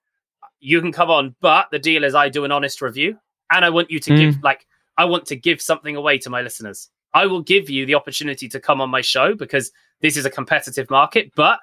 you 0.61 0.81
can 0.81 0.93
come 0.93 1.11
on, 1.11 1.37
but 1.41 1.71
the 1.71 1.79
deal 1.79 2.03
is 2.05 2.15
I 2.15 2.29
do 2.31 2.45
an 2.45 2.51
honest 2.53 2.81
review, 2.83 3.17
and 3.51 3.65
I 3.65 3.71
want 3.71 3.91
you 3.91 4.01
to 4.01 4.11
Mm. 4.11 4.17
give 4.17 4.43
like 4.43 4.67
I 4.97 5.05
want 5.05 5.27
to 5.27 5.37
give 5.37 5.61
something 5.61 5.95
away 5.97 6.19
to 6.19 6.31
my 6.31 6.41
listeners. 6.43 6.91
I 7.13 7.27
will 7.27 7.43
give 7.43 7.71
you 7.71 7.87
the 7.87 7.95
opportunity 7.95 8.49
to 8.49 8.59
come 8.61 8.81
on 8.81 8.91
my 8.91 9.01
show 9.03 9.35
because 9.35 9.71
this 10.01 10.17
is 10.17 10.25
a 10.25 10.31
competitive 10.31 10.89
market, 10.91 11.31
but 11.37 11.59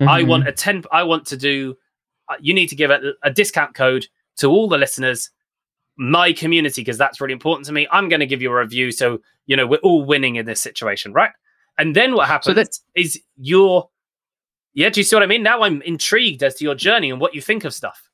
I 0.00 0.22
Mhm. 0.22 0.28
want 0.28 0.48
a 0.48 0.52
10 0.52 0.84
I 0.92 1.02
want 1.02 1.26
to 1.26 1.36
do 1.36 1.76
uh, 2.28 2.34
you 2.40 2.52
need 2.54 2.68
to 2.68 2.76
give 2.76 2.90
a, 2.90 3.12
a 3.22 3.30
discount 3.30 3.74
code 3.74 4.06
to 4.38 4.46
all 4.48 4.68
the 4.68 4.78
listeners 4.78 5.30
my 5.96 6.32
community 6.32 6.80
because 6.82 6.98
that's 6.98 7.20
really 7.20 7.32
important 7.32 7.66
to 7.66 7.72
me. 7.72 7.86
I'm 7.92 8.08
going 8.08 8.20
to 8.20 8.26
give 8.26 8.42
you 8.42 8.50
a 8.50 8.58
review 8.64 8.90
so 8.90 9.20
you 9.46 9.56
know 9.56 9.66
we're 9.66 9.86
all 9.88 10.04
winning 10.04 10.36
in 10.36 10.44
this 10.46 10.60
situation, 10.60 11.12
right? 11.12 11.30
And 11.78 11.94
then 11.94 12.14
what 12.14 12.26
happens 12.28 12.56
that- 12.56 12.78
is 12.94 13.20
you're 13.36 13.88
yeah, 14.74 14.90
do 14.90 15.00
you 15.00 15.04
see 15.04 15.16
what 15.16 15.22
I 15.22 15.26
mean? 15.26 15.42
Now 15.42 15.62
I'm 15.62 15.80
intrigued 15.82 16.42
as 16.42 16.54
to 16.56 16.64
your 16.64 16.74
journey 16.74 17.10
and 17.10 17.18
what 17.18 17.34
you 17.34 17.40
think 17.40 17.64
of 17.64 17.72
stuff. 17.72 18.10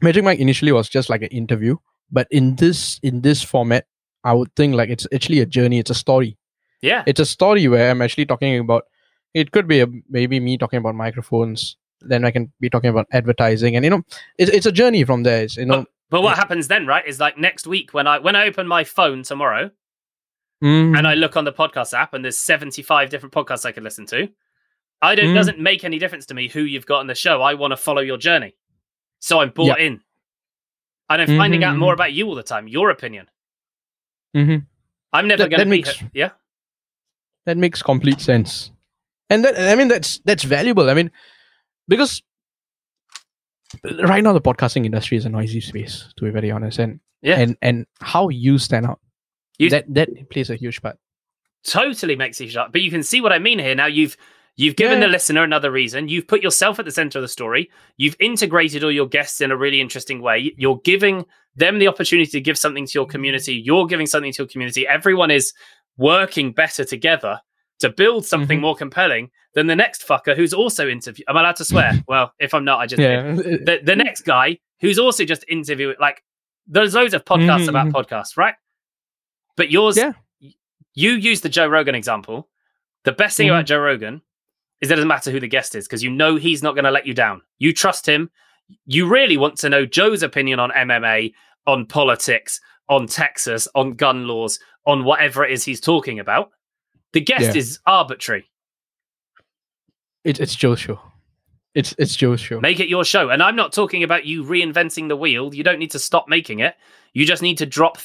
Magic 0.00 0.24
Mic 0.24 0.38
initially 0.40 0.72
was 0.72 0.88
just 0.88 1.10
like 1.10 1.20
an 1.22 1.28
interview, 1.28 1.76
but 2.10 2.26
in 2.30 2.56
this 2.56 2.98
in 3.02 3.20
this 3.20 3.42
format, 3.42 3.86
I 4.24 4.32
would 4.32 4.54
think 4.56 4.74
like 4.74 4.88
it's 4.88 5.06
actually 5.14 5.40
a 5.40 5.46
journey. 5.46 5.78
It's 5.78 5.90
a 5.90 5.94
story. 5.94 6.38
Yeah. 6.80 7.04
It's 7.06 7.20
a 7.20 7.26
story 7.26 7.68
where 7.68 7.90
I'm 7.90 8.00
actually 8.02 8.26
talking 8.26 8.58
about. 8.58 8.84
It 9.34 9.50
could 9.52 9.66
be 9.68 9.80
a, 9.80 9.86
maybe 10.10 10.40
me 10.40 10.58
talking 10.58 10.78
about 10.78 10.94
microphones. 10.94 11.76
Then 12.00 12.24
I 12.24 12.30
can 12.30 12.52
be 12.60 12.68
talking 12.68 12.90
about 12.90 13.06
advertising, 13.12 13.76
and 13.76 13.84
you 13.84 13.90
know, 13.90 14.02
it's 14.38 14.50
it's 14.50 14.66
a 14.66 14.72
journey 14.72 15.04
from 15.04 15.22
there. 15.22 15.44
It's, 15.44 15.56
you 15.56 15.66
know, 15.66 15.84
But 16.10 16.22
what 16.22 16.30
Yeah. 16.30 16.36
happens 16.36 16.68
then, 16.68 16.86
right, 16.86 17.06
is 17.06 17.20
like 17.20 17.38
next 17.38 17.66
week 17.66 17.94
when 17.94 18.06
I 18.06 18.18
when 18.18 18.34
I 18.34 18.46
open 18.46 18.66
my 18.66 18.82
phone 18.84 19.22
tomorrow 19.22 19.70
mm, 20.62 20.96
and 20.96 21.06
I 21.06 21.14
look 21.14 21.36
on 21.36 21.44
the 21.44 21.52
podcast 21.52 21.92
app 21.92 22.14
and 22.14 22.24
there's 22.24 22.38
75 22.38 23.10
different 23.10 23.34
podcasts 23.34 23.64
I 23.66 23.72
could 23.72 23.82
listen 23.82 24.06
to. 24.06 24.28
I 25.02 25.14
don't 25.16 25.26
Mm. 25.30 25.34
doesn't 25.34 25.58
make 25.58 25.82
any 25.84 25.98
difference 25.98 26.26
to 26.26 26.34
me 26.34 26.48
who 26.48 26.60
you've 26.62 26.86
got 26.86 27.00
on 27.00 27.08
the 27.08 27.14
show. 27.14 27.42
I 27.42 27.54
want 27.54 27.72
to 27.72 27.76
follow 27.76 28.00
your 28.02 28.18
journey. 28.18 28.54
So 29.18 29.40
I'm 29.40 29.50
bought 29.50 29.80
in. 29.80 30.00
And 31.10 31.20
I'm 31.20 31.36
finding 31.36 31.62
out 31.64 31.74
Mhm, 31.74 31.80
more 31.80 31.92
about 31.92 32.12
you 32.12 32.26
all 32.28 32.34
the 32.36 32.42
time, 32.42 32.68
your 32.68 32.90
opinion. 32.90 33.26
Mm-hmm. 34.36 34.64
I'm 35.12 35.28
never 35.28 35.48
going 35.48 35.58
to 35.58 35.64
be 35.66 35.70
makes- 35.70 36.02
yeah. 36.14 36.30
that 37.44 37.58
makes 37.58 37.82
complete 37.82 38.20
sense 38.20 38.70
and 39.28 39.44
that 39.44 39.58
i 39.58 39.74
mean 39.74 39.88
that's 39.88 40.20
that's 40.24 40.44
valuable 40.44 40.88
i 40.88 40.94
mean 40.94 41.10
because 41.88 42.22
right 44.04 44.22
now 44.22 44.32
the 44.32 44.40
podcasting 44.40 44.84
industry 44.86 45.16
is 45.18 45.24
a 45.24 45.28
noisy 45.28 45.60
space 45.60 46.12
to 46.16 46.24
be 46.24 46.30
very 46.30 46.50
honest 46.50 46.78
and 46.78 47.00
Yeah. 47.20 47.38
and 47.40 47.56
and 47.60 47.86
how 48.00 48.28
you 48.28 48.58
stand 48.58 48.86
out 48.86 49.00
You- 49.64 49.70
that 49.70 49.84
that 49.94 50.30
plays 50.30 50.50
a 50.50 50.56
huge 50.56 50.80
part 50.82 50.98
totally 51.64 52.16
makes 52.16 52.40
you 52.40 52.48
shut. 52.48 52.72
But 52.72 52.82
you 52.82 52.90
can 52.90 53.02
see 53.02 53.20
what 53.20 53.32
I 53.32 53.38
mean 53.38 53.58
here. 53.58 53.74
Now 53.74 53.86
you've 53.86 54.16
you've 54.56 54.76
given 54.76 54.98
Yeah. 55.00 55.06
the 55.06 55.12
listener 55.12 55.42
another 55.44 55.70
reason. 55.70 56.08
You've 56.08 56.26
put 56.26 56.42
yourself 56.42 56.78
at 56.78 56.84
the 56.84 56.90
center 56.90 57.18
of 57.18 57.22
the 57.22 57.28
story. 57.28 57.70
You've 57.96 58.16
integrated 58.20 58.84
all 58.84 58.90
your 58.92 59.06
guests 59.08 59.40
in 59.40 59.50
a 59.50 59.56
really 59.56 59.80
interesting 59.80 60.20
way. 60.20 60.52
You're 60.58 60.80
giving 60.84 61.24
them 61.56 61.78
the 61.78 61.88
opportunity 61.88 62.30
to 62.32 62.40
give 62.40 62.58
something 62.58 62.86
to 62.86 62.92
your 62.94 63.06
community. 63.06 63.54
You're 63.54 63.86
giving 63.86 64.06
something 64.06 64.32
to 64.32 64.42
your 64.42 64.48
community. 64.48 64.86
Everyone 64.86 65.30
is 65.30 65.52
working 65.96 66.52
better 66.52 66.84
together 66.84 67.38
to 67.78 67.90
build 67.90 68.24
something 68.26 68.58
Mhm. 68.58 68.62
more 68.62 68.76
compelling 68.76 69.30
than 69.54 69.66
the 69.66 69.76
next 69.76 70.06
fucker 70.06 70.34
who's 70.36 70.52
also 70.54 70.88
interview. 70.88 71.24
Am 71.28 71.36
I 71.36 71.40
allowed 71.40 71.56
to 71.56 71.64
swear? 71.64 71.92
well, 72.08 72.32
if 72.38 72.54
I'm 72.54 72.64
not, 72.64 72.80
I 72.80 72.86
just 72.86 73.00
yeah 73.00 73.32
the 73.32 73.80
the 73.82 73.96
next 73.96 74.22
guy 74.22 74.58
who's 74.80 74.98
also 74.98 75.24
just 75.24 75.44
interviewing 75.48 75.96
like 76.00 76.22
there's 76.66 76.94
loads 76.94 77.14
of 77.14 77.24
podcasts 77.24 77.66
Mhm, 77.66 77.68
about 77.68 77.88
podcasts, 77.88 78.36
right? 78.36 78.54
But 79.56 79.70
yours 79.70 79.96
Yeah. 79.96 80.12
you 80.94 81.12
use 81.12 81.40
the 81.40 81.48
Joe 81.48 81.66
Rogan 81.68 81.94
example. 81.94 82.48
The 83.04 83.12
best 83.12 83.36
thing 83.36 83.48
Mhm. 83.48 83.50
about 83.52 83.66
Joe 83.66 83.78
Rogan 83.78 84.22
is 84.80 84.88
that 84.88 84.94
it 84.94 84.96
doesn't 84.96 85.08
matter 85.08 85.30
who 85.30 85.40
the 85.40 85.48
guest 85.48 85.74
is 85.74 85.86
because 85.86 86.02
you 86.02 86.10
know 86.10 86.36
he's 86.36 86.62
not 86.62 86.74
going 86.74 86.84
to 86.84 86.90
let 86.90 87.06
you 87.06 87.14
down. 87.14 87.42
You 87.58 87.72
trust 87.72 88.06
him. 88.06 88.30
You 88.86 89.06
really 89.08 89.36
want 89.36 89.56
to 89.58 89.68
know 89.68 89.84
Joe's 89.86 90.22
opinion 90.22 90.58
on 90.60 90.70
MMA, 90.72 91.34
on 91.66 91.86
politics, 91.86 92.60
on 92.88 93.06
Texas, 93.06 93.68
on 93.74 93.92
gun 93.94 94.26
laws, 94.26 94.58
on 94.86 95.04
whatever 95.04 95.44
it 95.44 95.52
is 95.52 95.64
he's 95.64 95.80
talking 95.80 96.18
about. 96.18 96.50
The 97.12 97.20
guest 97.20 97.54
Yeah. 97.54 97.58
is 97.58 97.78
arbitrary. 97.86 98.48
it's 100.24 100.38
it's 100.38 100.54
joe's 100.54 100.78
show 100.78 101.00
it's 101.74 101.94
it's 101.98 102.14
joe's 102.14 102.40
show 102.40 102.60
Make 102.60 102.78
it 102.80 102.88
your 102.88 103.04
show. 103.04 103.30
And 103.30 103.42
I'm 103.42 103.56
not 103.56 103.72
talking 103.72 104.02
about 104.04 104.24
you 104.24 104.44
reinventing 104.44 105.08
the 105.08 105.16
wheel. 105.16 105.52
You 105.54 105.64
don't 105.64 105.78
need 105.80 105.90
to 105.92 105.98
stop 105.98 106.28
making 106.28 106.60
it. 106.60 106.76
You 107.14 107.24
just 107.26 107.42
need 107.42 107.58
to 107.58 107.66
drop, 107.66 107.98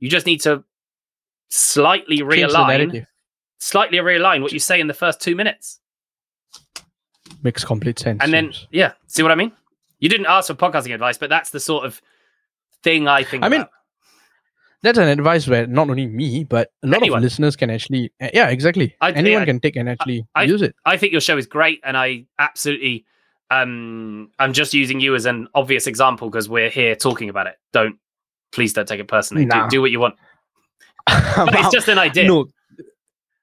you 0.00 0.08
just 0.10 0.26
need 0.26 0.40
to 0.42 0.64
slightly 1.54 2.18
realign, 2.20 3.06
slightly 3.58 3.98
realign 3.98 4.40
what 4.42 4.52
you 4.52 4.58
say 4.58 4.80
in 4.80 4.86
the 4.86 4.94
first 4.94 5.20
two 5.20 5.36
minutes. 5.36 5.80
makes 7.42 7.64
complete 7.64 7.98
sense 7.98 8.18
And 8.22 8.32
then, 8.32 8.52
yeah, 8.70 8.92
see 9.06 9.22
what 9.22 9.32
I 9.32 9.34
mean? 9.34 9.52
You 10.00 10.08
didn't 10.08 10.26
ask 10.26 10.46
for 10.48 10.54
podcasting 10.54 10.94
advice, 10.94 11.18
but 11.18 11.28
that's 11.30 11.50
the 11.50 11.60
sort 11.60 11.84
of 11.84 12.00
thing 12.82 13.06
I 13.06 13.22
think 13.22 13.44
I 13.44 13.48
mean, 13.48 13.64
that's 14.82 14.98
an 14.98 15.06
advice 15.08 15.46
where 15.46 15.66
not 15.66 15.88
only 15.90 16.06
me 16.06 16.42
but 16.44 16.72
a 16.82 16.86
lot 16.88 16.96
Anyone. 16.96 17.18
of 17.18 17.22
listeners 17.24 17.54
can 17.54 17.70
actually 17.70 18.12
uh, 18.20 18.28
yeah 18.34 18.48
exactly 18.48 18.96
I- 19.00 19.12
anyone 19.12 19.42
I- 19.42 19.44
can 19.44 19.60
take 19.60 19.76
and 19.76 19.88
actually 19.88 20.26
I- 20.34 20.42
use 20.44 20.62
it 20.62 20.74
I 20.84 20.96
think 20.96 21.12
your 21.12 21.20
show 21.20 21.36
is 21.38 21.46
great, 21.46 21.80
and 21.84 21.96
I 21.96 22.26
absolutely. 22.38 23.04
Um, 23.50 24.30
I'm 24.38 24.54
just 24.54 24.72
using 24.72 24.98
you 24.98 25.14
as 25.14 25.26
an 25.26 25.46
obvious 25.54 25.86
example 25.86 26.30
because 26.30 26.48
we're 26.48 26.70
here 26.70 26.96
talking 26.96 27.28
about 27.28 27.46
it. 27.46 27.56
Don't 27.72 27.96
please 28.50 28.72
don't 28.72 28.88
take 28.88 28.98
it 28.98 29.08
personally. 29.08 29.44
Nah. 29.44 29.64
Do, 29.68 29.76
do 29.76 29.80
what 29.82 29.90
you 29.90 30.00
want. 30.00 30.14
But 31.36 31.54
it's 31.54 31.70
just 31.70 31.88
an 31.88 31.98
idea. 31.98 32.26
no 32.28 32.46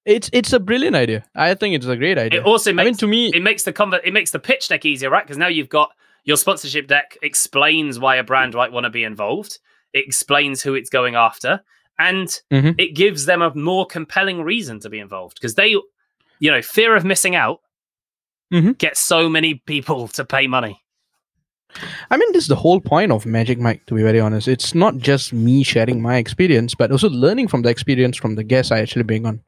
it's 0.05 0.30
it's 0.34 0.53
a 0.53 0.60
brilliant 0.60 0.95
idea 0.95 1.26
i 1.36 1.53
think 1.53 1.76
it's 1.76 1.86
a 1.86 1.95
great 1.97 2.18
idea 2.18 2.39
It 2.39 2.45
also 2.45 2.72
i 2.72 2.74
mean 2.74 2.93
to 2.95 3.07
me 3.07 3.32
it 3.34 3.41
makes 3.43 3.64
the 3.64 3.74
convert 3.74 4.05
it 4.05 4.14
makes 4.14 4.32
the 4.32 4.39
pitch 4.39 4.68
deck 4.70 4.86
easier, 4.86 5.10
right? 5.10 5.24
Because 5.26 5.38
now 5.38 5.47
you've 5.47 5.70
got 5.70 5.91
your 6.24 6.38
sponsorship 6.38 6.88
deck 6.88 7.18
explains 7.22 7.99
why 7.99 8.16
a 8.18 8.24
brand 8.24 8.53
might 8.53 8.72
want 8.72 8.84
to 8.86 8.89
be 8.89 9.03
involved. 9.03 9.60
It 9.93 10.05
explains 10.05 10.62
who 10.62 10.74
it's 10.76 10.89
going 10.89 11.16
after, 11.16 11.62
and 11.97 12.28
Mhm. 12.51 12.76
it 12.80 12.93
gives 12.95 13.26
them 13.26 13.41
a 13.41 13.53
more 13.55 13.86
compelling 13.86 14.41
reason 14.43 14.80
to 14.82 14.89
be 14.89 14.99
involved 14.99 15.36
because 15.39 15.55
they, 15.55 15.70
you 16.39 16.51
know, 16.51 16.62
fear 16.62 16.95
of 16.95 17.03
missing 17.05 17.36
out 17.36 17.60
Mhm. 18.53 18.78
gets 18.78 18.99
so 18.99 19.28
many 19.30 19.55
people 19.55 20.07
to 20.10 20.24
pay 20.26 20.47
money. 20.47 20.82
I 22.09 22.17
mean, 22.17 22.32
this 22.34 22.43
is 22.43 22.47
the 22.47 22.55
whole 22.55 22.82
point 22.82 23.11
of 23.11 23.26
Magic 23.26 23.59
Mic, 23.59 23.86
to 23.86 23.93
be 23.93 24.01
very 24.01 24.20
honest. 24.20 24.47
It's 24.47 24.74
not 24.74 24.97
just 24.97 25.34
me 25.34 25.63
sharing 25.63 26.01
my 26.01 26.17
experience, 26.17 26.76
but 26.76 26.91
also 26.91 27.09
learning 27.09 27.47
from 27.47 27.61
the 27.61 27.70
experience 27.70 28.17
from 28.17 28.36
the 28.36 28.43
guests 28.43 28.72
I 28.72 28.80
actually 28.80 29.03
bring 29.03 29.26
on. 29.26 29.41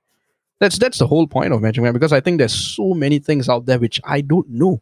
That's 0.60 0.78
that's 0.78 1.00
the 1.00 1.08
whole 1.08 1.26
point 1.26 1.54
of 1.54 1.62
Magic 1.62 1.84
Mic 1.84 1.94
because 1.94 2.14
I 2.14 2.20
think 2.22 2.38
there's 2.38 2.54
so 2.54 2.94
many 2.94 3.18
things 3.18 3.50
out 3.50 3.66
there 3.66 3.80
which 3.80 4.00
I 4.04 4.22
don't 4.22 4.48
know, 4.50 4.82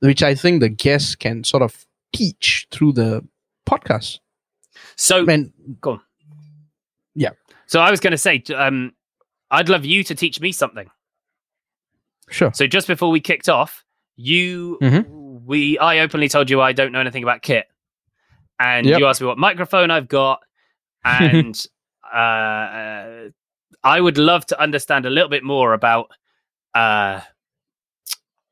which 0.00 0.22
I 0.22 0.34
think 0.34 0.60
the 0.60 0.68
guests 0.68 1.14
can 1.14 1.42
sort 1.44 1.62
of 1.62 1.86
teach 2.12 2.66
through 2.70 2.92
the 2.92 3.26
podcast. 3.66 4.20
So, 4.96 5.24
And 5.26 5.52
go 5.80 5.92
on. 5.92 6.00
Yeah. 7.14 7.30
So 7.66 7.80
I 7.80 7.90
was 7.90 8.00
going 8.00 8.10
to 8.10 8.18
say, 8.18 8.42
um, 8.54 8.92
I'd 9.50 9.68
love 9.70 9.84
you 9.84 10.04
to 10.04 10.14
teach 10.14 10.40
me 10.40 10.52
something. 10.52 10.90
sure, 12.28 12.52
So 12.52 12.66
just 12.66 12.86
before 12.86 13.10
we 13.10 13.20
kicked 13.20 13.48
off, 13.48 13.84
you 14.16 14.78
Mm-hmm. 14.82 15.23
We 15.44 15.78
I 15.78 16.00
openly 16.00 16.28
told 16.28 16.50
you 16.50 16.60
I 16.60 16.72
don't 16.72 16.92
know 16.92 17.00
anything 17.00 17.22
about 17.22 17.42
kit, 17.42 17.66
and 18.58 18.86
Yep. 18.86 18.98
you 18.98 19.06
asked 19.06 19.20
me 19.20 19.26
what 19.26 19.38
microphone 19.38 19.90
I've 19.90 20.08
got, 20.08 20.40
and 21.04 21.54
uh, 22.12 23.30
I 23.82 24.00
would 24.00 24.18
love 24.18 24.46
to 24.46 24.60
understand 24.60 25.06
a 25.06 25.10
little 25.10 25.28
bit 25.28 25.44
more 25.44 25.72
about 25.72 26.10
uh, 26.74 27.20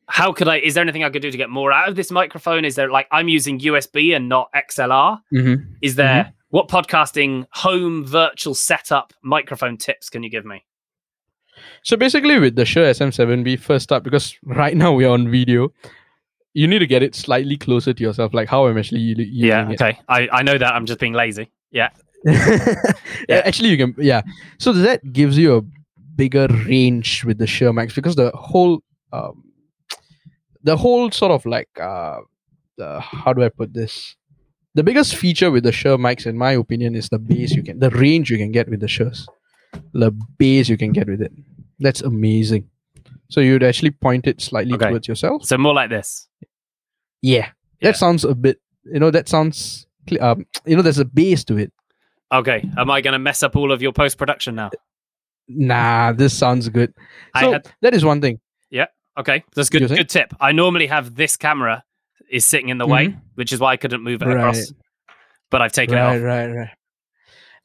how 0.06 0.32
could 0.32 0.48
I? 0.48 0.58
Is 0.58 0.74
there 0.74 0.82
anything 0.82 1.04
I 1.04 1.10
could 1.10 1.22
do 1.22 1.30
to 1.30 1.36
get 1.36 1.48
more 1.48 1.72
out 1.72 1.88
of 1.88 1.96
this 1.96 2.10
microphone? 2.10 2.64
Is 2.64 2.74
there 2.74 2.90
like 2.90 3.06
I'm 3.10 3.28
using 3.28 3.58
USB 3.60 4.14
and 4.14 4.28
not 4.28 4.50
XLR? 4.54 5.20
mm-hmm. 5.32 5.64
Is 5.80 5.94
there 5.94 6.32
what 6.50 6.68
podcasting 6.68 7.46
home 7.52 8.04
virtual 8.04 8.54
setup 8.54 9.14
microphone 9.22 9.78
tips 9.78 10.10
can 10.10 10.22
you 10.22 10.28
give 10.28 10.44
me? 10.44 10.64
So 11.82 11.96
basically, 11.96 12.38
with 12.38 12.56
the 12.56 12.64
Shure 12.64 12.84
SM7B, 12.84 13.58
first 13.58 13.92
up, 13.92 14.02
because 14.02 14.36
right 14.44 14.76
now 14.76 14.92
we're 14.92 15.08
on 15.08 15.30
video, 15.30 15.72
you 16.54 16.66
need 16.66 16.80
to 16.80 16.86
get 16.86 17.02
it 17.02 17.14
slightly 17.14 17.56
closer 17.56 17.92
to 17.94 18.02
yourself, 18.02 18.34
like 18.34 18.48
how 18.48 18.66
I'm 18.66 18.76
actually 18.78 19.00
u- 19.00 19.14
using 19.18 19.34
Yeah, 19.48 19.70
it. 19.70 19.80
okay. 19.80 19.98
I, 20.08 20.28
I 20.32 20.42
know 20.42 20.58
that. 20.58 20.74
I'm 20.74 20.86
just 20.86 21.00
being 21.00 21.12
lazy. 21.14 21.50
Yeah. 21.70 21.88
yeah. 22.24 23.42
actually 23.44 23.68
you 23.70 23.76
can 23.76 23.94
yeah 23.98 24.22
so 24.58 24.72
that 24.72 25.00
gives 25.12 25.36
you 25.36 25.56
a 25.56 25.62
bigger 26.14 26.46
range 26.68 27.24
with 27.24 27.38
the 27.38 27.48
Shure 27.48 27.72
mics 27.72 27.96
because 27.96 28.14
the 28.14 28.30
whole 28.32 28.80
um, 29.12 29.42
the 30.62 30.76
whole 30.76 31.10
sort 31.10 31.32
of 31.32 31.44
like 31.44 31.68
uh 31.80 32.18
the, 32.78 33.00
how 33.00 33.32
do 33.32 33.42
i 33.42 33.48
put 33.48 33.74
this 33.74 34.14
the 34.76 34.84
biggest 34.84 35.16
feature 35.16 35.50
with 35.50 35.64
the 35.64 35.72
Shure 35.72 35.98
mics 35.98 36.24
in 36.24 36.38
my 36.38 36.52
opinion 36.52 36.94
is 36.94 37.08
the 37.08 37.18
bass 37.18 37.50
you 37.56 37.62
can 37.64 37.80
the 37.80 37.90
range 37.90 38.30
you 38.30 38.38
can 38.38 38.52
get 38.52 38.68
with 38.68 38.78
the 38.78 38.86
Shures 38.86 39.26
the 39.92 40.12
bass 40.38 40.68
you 40.68 40.76
can 40.76 40.92
get 40.92 41.08
with 41.08 41.20
it 41.22 41.32
that's 41.80 42.02
amazing 42.02 42.68
so 43.32 43.40
you'd 43.40 43.62
actually 43.62 43.90
point 43.90 44.26
it 44.26 44.40
slightly 44.40 44.74
Okay. 44.74 44.88
towards 44.88 45.08
yourself 45.08 45.44
So 45.44 45.56
more 45.58 45.74
like 45.74 45.88
this. 45.90 46.28
yeah 47.22 47.48
that 47.80 47.96
sounds 47.96 48.24
a 48.24 48.34
bit 48.34 48.58
you 48.84 49.00
know 49.00 49.10
that 49.10 49.28
sounds 49.28 49.86
um, 50.20 50.44
you 50.66 50.76
know 50.76 50.82
there's 50.82 50.98
a 50.98 51.04
base 51.04 51.44
to 51.44 51.56
it 51.56 51.72
Okay. 52.32 52.66
Am 52.78 52.90
I 52.90 53.02
going 53.02 53.12
to 53.12 53.18
mess 53.18 53.42
up 53.42 53.56
all 53.56 53.70
of 53.72 53.82
your 53.82 53.92
post 53.92 54.16
production 54.18 54.54
now? 54.54 54.70
nah 55.48 56.12
this 56.12 56.32
sounds 56.36 56.68
good 56.68 56.92
I 57.34 57.40
so 57.42 57.52
had 57.52 57.70
that 57.82 57.94
is 57.94 58.04
one 58.04 58.20
thing 58.20 58.40
Yeah. 58.70 58.86
okay. 59.18 59.44
That's 59.54 59.68
good. 59.68 59.86
Good 59.88 60.08
tip. 60.08 60.32
I 60.40 60.52
normally 60.52 60.86
have 60.86 61.14
this 61.14 61.36
camera 61.36 61.82
is 62.30 62.44
sitting 62.46 62.70
in 62.70 62.78
the 62.78 62.86
way, 62.86 63.14
which 63.34 63.52
is 63.52 63.60
why 63.60 63.72
I 63.72 63.76
couldn't 63.76 64.02
move 64.02 64.22
it 64.22 64.28
across. 64.28 64.60
Mm-hmm. 64.60 65.12
But 65.50 65.60
I've 65.60 65.72
taken 65.72 65.94
right, 65.96 66.14
it 66.14 66.18
off. 66.20 66.22
Right, 66.24 66.46
right, 66.46 66.56
right. 66.56 66.70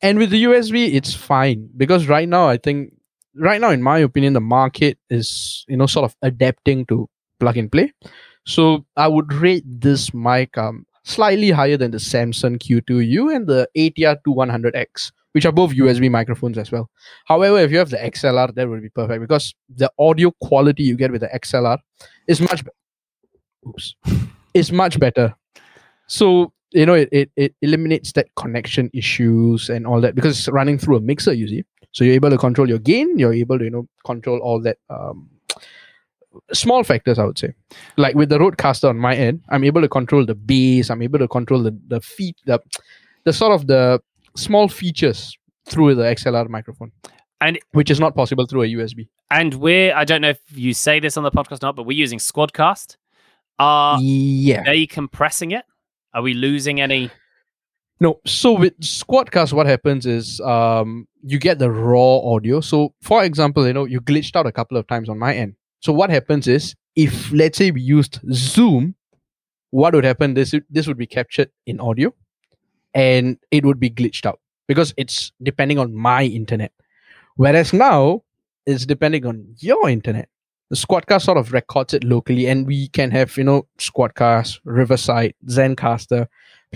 And 0.01 0.19
with 0.19 0.29
the 0.31 0.43
USB, 0.43 0.93
it's 0.93 1.13
fine 1.13 1.69
because 1.77 2.07
right 2.09 2.27
now, 2.27 2.49
I 2.49 2.57
think, 2.57 2.91
right 3.37 3.61
now, 3.61 3.69
in 3.71 3.81
my 3.81 3.99
opinion, 3.99 4.33
the 4.33 4.41
market 4.41 4.97
is 5.09 5.65
you 5.67 5.77
know 5.77 5.87
sort 5.87 6.05
of 6.05 6.15
adapting 6.21 6.85
to 6.87 7.09
plug 7.39 7.57
and 7.57 7.71
play. 7.71 7.93
So 8.45 8.85
I 8.95 9.07
would 9.07 9.33
rate 9.33 9.63
this 9.65 10.13
mic 10.13 10.57
um 10.57 10.85
slightly 11.03 11.51
higher 11.51 11.77
than 11.77 11.91
the 11.91 11.99
Samson 11.99 12.59
Q2U 12.59 13.33
and 13.35 13.47
the 13.47 13.67
ATR 13.77 14.17
2100X, 14.27 15.11
which 15.31 15.45
are 15.45 15.51
both 15.53 15.71
USB 15.71 16.11
microphones 16.11 16.57
as 16.57 16.71
well. 16.71 16.89
However, 17.25 17.59
if 17.59 17.71
you 17.71 17.77
have 17.77 17.89
the 17.89 17.97
XLR, 17.97 18.53
that 18.55 18.67
would 18.69 18.81
be 18.81 18.89
perfect 18.89 19.21
because 19.21 19.53
the 19.69 19.91
audio 19.99 20.31
quality 20.41 20.83
you 20.83 20.95
get 20.95 21.11
with 21.11 21.21
the 21.21 21.27
XLR 21.27 21.77
is 22.27 22.41
much. 22.41 22.63
Be- 22.65 22.71
Oops, 23.67 23.95
is 24.53 24.71
much 24.71 24.99
better. 24.99 25.35
So 26.07 26.53
you 26.71 26.85
know 26.85 26.93
it, 26.93 27.09
it, 27.11 27.31
it 27.35 27.55
eliminates 27.61 28.11
that 28.13 28.27
connection 28.35 28.89
issues 28.93 29.69
and 29.69 29.87
all 29.87 30.01
that 30.01 30.15
because 30.15 30.37
it's 30.37 30.49
running 30.49 30.77
through 30.77 30.97
a 30.97 31.01
mixer 31.01 31.33
you 31.33 31.47
see 31.47 31.63
so 31.97 32.03
you're 32.03 32.13
able 32.13 32.29
to 32.29 32.37
control 32.37 32.69
your 32.69 32.77
gain 32.77 33.17
you're 33.17 33.33
able 33.33 33.57
to 33.57 33.65
you 33.65 33.71
know 33.71 33.87
control 34.05 34.37
all 34.39 34.61
that 34.61 34.77
um, 34.91 35.27
small 36.53 36.83
factors 36.83 37.17
i 37.17 37.25
would 37.25 37.39
say 37.39 37.51
like 37.97 38.13
with 38.15 38.29
the 38.29 38.37
Rodecaster 38.37 38.87
on 38.87 38.97
my 38.97 39.15
end 39.15 39.41
i'm 39.49 39.63
able 39.63 39.81
to 39.81 39.89
control 39.89 40.23
the 40.23 40.35
bass 40.35 40.91
i'm 40.91 41.01
able 41.01 41.17
to 41.17 41.27
control 41.27 41.63
the 41.63 41.75
the 41.87 41.99
feet 41.99 42.37
the, 42.45 42.61
the 43.23 43.33
sort 43.33 43.51
of 43.51 43.65
the 43.65 43.99
small 44.35 44.67
features 44.67 45.35
through 45.65 45.95
the 45.95 46.03
xlr 46.03 46.47
microphone 46.47 46.91
And 47.41 47.57
which 47.71 47.89
is 47.89 47.99
not 47.99 48.15
possible 48.15 48.45
through 48.45 48.63
a 48.63 48.67
USB. 48.67 49.07
and 49.31 49.55
we're 49.55 49.95
I 49.95 50.05
don't 50.05 50.21
know 50.21 50.33
if 50.37 50.41
you 50.53 50.73
say 50.73 50.99
this 50.99 51.17
on 51.17 51.23
the 51.23 51.31
podcast 51.31 51.63
or 51.63 51.67
not, 51.67 51.75
but 51.75 51.85
we're 51.85 52.03
using 52.05 52.19
Squadcast. 52.19 52.97
Are 53.59 53.99
yeah. 54.01 54.63
they 54.63 54.85
compressing 54.87 55.51
it? 55.51 55.65
Are 56.13 56.23
we 56.23 56.33
losing 56.33 56.81
any? 56.81 57.11
No, 57.99 58.19
so 58.25 58.53
with 58.53 58.79
Squadcast, 58.79 59.53
what 59.53 59.65
happens 59.65 60.05
is 60.05 60.39
um, 60.41 61.07
you 61.23 61.39
get 61.39 61.57
the 61.57 61.71
raw 61.71 62.17
audio. 62.19 62.61
So, 62.61 62.93
for 63.01 63.23
example, 63.23 63.65
you 63.65 63.73
know, 63.73 63.85
you 63.85 64.01
glitched 64.01 64.35
out 64.35 64.45
a 64.45 64.51
couple 64.51 64.77
of 64.77 64.85
times 64.87 65.09
on 65.09 65.17
my 65.17 65.33
end. 65.33 65.55
So, 65.81 65.91
what 65.91 66.11
happens 66.11 66.47
is 66.47 66.75
if, 66.95 67.31
let's 67.31 67.57
say, 67.57 67.71
we 67.71 67.81
used 67.81 68.19
Zoom, 68.31 68.95
what 69.71 69.95
would 69.95 70.03
happen? 70.03 70.35
This 70.35 70.53
this 70.69 70.87
would 70.87 70.97
be 70.97 71.07
captured 71.07 71.49
in 71.65 71.79
audio, 71.79 72.13
and 72.93 73.37
it 73.49 73.65
would 73.65 73.79
be 73.79 73.89
glitched 73.89 74.25
out 74.25 74.39
because 74.67 74.93
it's 74.95 75.31
depending 75.41 75.79
on 75.79 75.93
my 75.93 76.23
internet. 76.23 76.71
Whereas 77.35 77.73
now, 77.73 78.23
it's 78.67 78.85
depending 78.85 79.25
on 79.25 79.55
your 79.59 79.89
internet. 79.89 80.29
The 80.69 80.75
Squadcast 80.75 81.23
sort 81.23 81.37
of 81.37 81.51
records 81.51 81.93
it 81.93 82.03
locally, 82.03 82.45
and 82.47 82.67
we 82.67 82.89
can 82.89 83.09
have 83.09 83.35
you 83.37 83.43
know 83.43 83.67
Squadcast, 83.79 84.59
Riverside, 84.65 85.33
Zencastr, 85.47 86.27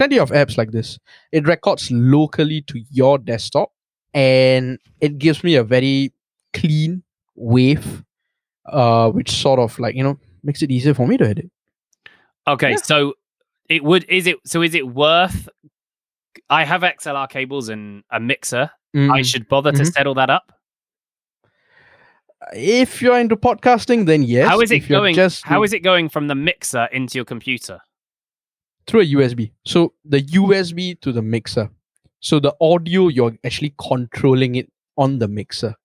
plenty 0.02 0.18
of 0.20 0.32
apps 0.32 0.58
like 0.58 0.72
this. 0.72 0.98
It 1.32 1.46
records 1.48 1.92
locally 1.92 2.62
to 2.64 2.82
your 2.90 3.18
desktop, 3.20 3.72
and 4.14 4.80
it 5.00 5.18
gives 5.20 5.44
me 5.44 5.56
a 5.56 5.64
very 5.64 6.12
clean 6.54 7.04
wave, 7.36 8.04
uh, 8.66 9.10
which 9.12 9.32
sort 9.32 9.60
of 9.60 9.78
like 9.80 9.96
you 9.96 10.04
know 10.04 10.18
makes 10.44 10.62
it 10.64 10.72
easier 10.72 10.94
for 10.94 11.08
me 11.08 11.18
to 11.18 11.28
edit. 11.28 11.50
Okay, 12.48 12.72
Yeah. 12.72 12.78
so 12.78 13.14
it 13.70 13.84
would 13.84 14.04
is 14.10 14.26
it 14.28 14.38
so 14.46 14.62
is 14.64 14.74
it 14.76 14.88
worth? 14.88 15.48
I 16.50 16.64
have 16.66 16.82
XLR 16.84 17.28
cables 17.30 17.70
and 17.70 18.04
a 18.12 18.20
mixer. 18.20 18.72
I 18.94 18.98
Mm. 18.98 19.26
should 19.26 19.48
bother 19.48 19.72
to 19.72 19.84
Mhm. 19.84 19.94
settle 19.94 20.16
that 20.16 20.30
up. 20.30 20.52
if 22.54 23.02
you're 23.04 23.20
into 23.20 23.36
podcasting, 23.38 24.06
then 24.08 24.24
yes. 24.24 24.50
how 24.50 24.60
is 24.62 24.72
it 24.72 24.80
going? 24.90 25.14
Just 25.16 25.46
How 25.46 25.62
is 25.64 25.74
it 25.74 25.82
going 25.84 26.10
from 26.10 26.28
the 26.28 26.34
mixer 26.36 26.86
into 26.92 27.18
your 27.20 27.26
computer? 27.26 27.80
Through 28.88 29.02
a 29.02 29.06
USB. 29.06 29.52
So 29.66 29.94
the 30.06 30.22
USB 30.22 31.00
to 31.02 31.12
the 31.12 31.22
mixer. 31.22 31.70
So 32.20 32.40
the 32.40 32.56
audio, 32.62 33.08
you're 33.08 33.38
actually 33.44 33.74
controlling 33.82 34.56
it 34.56 34.72
on 34.98 35.20
the 35.20 35.28
mixer. 35.28 35.76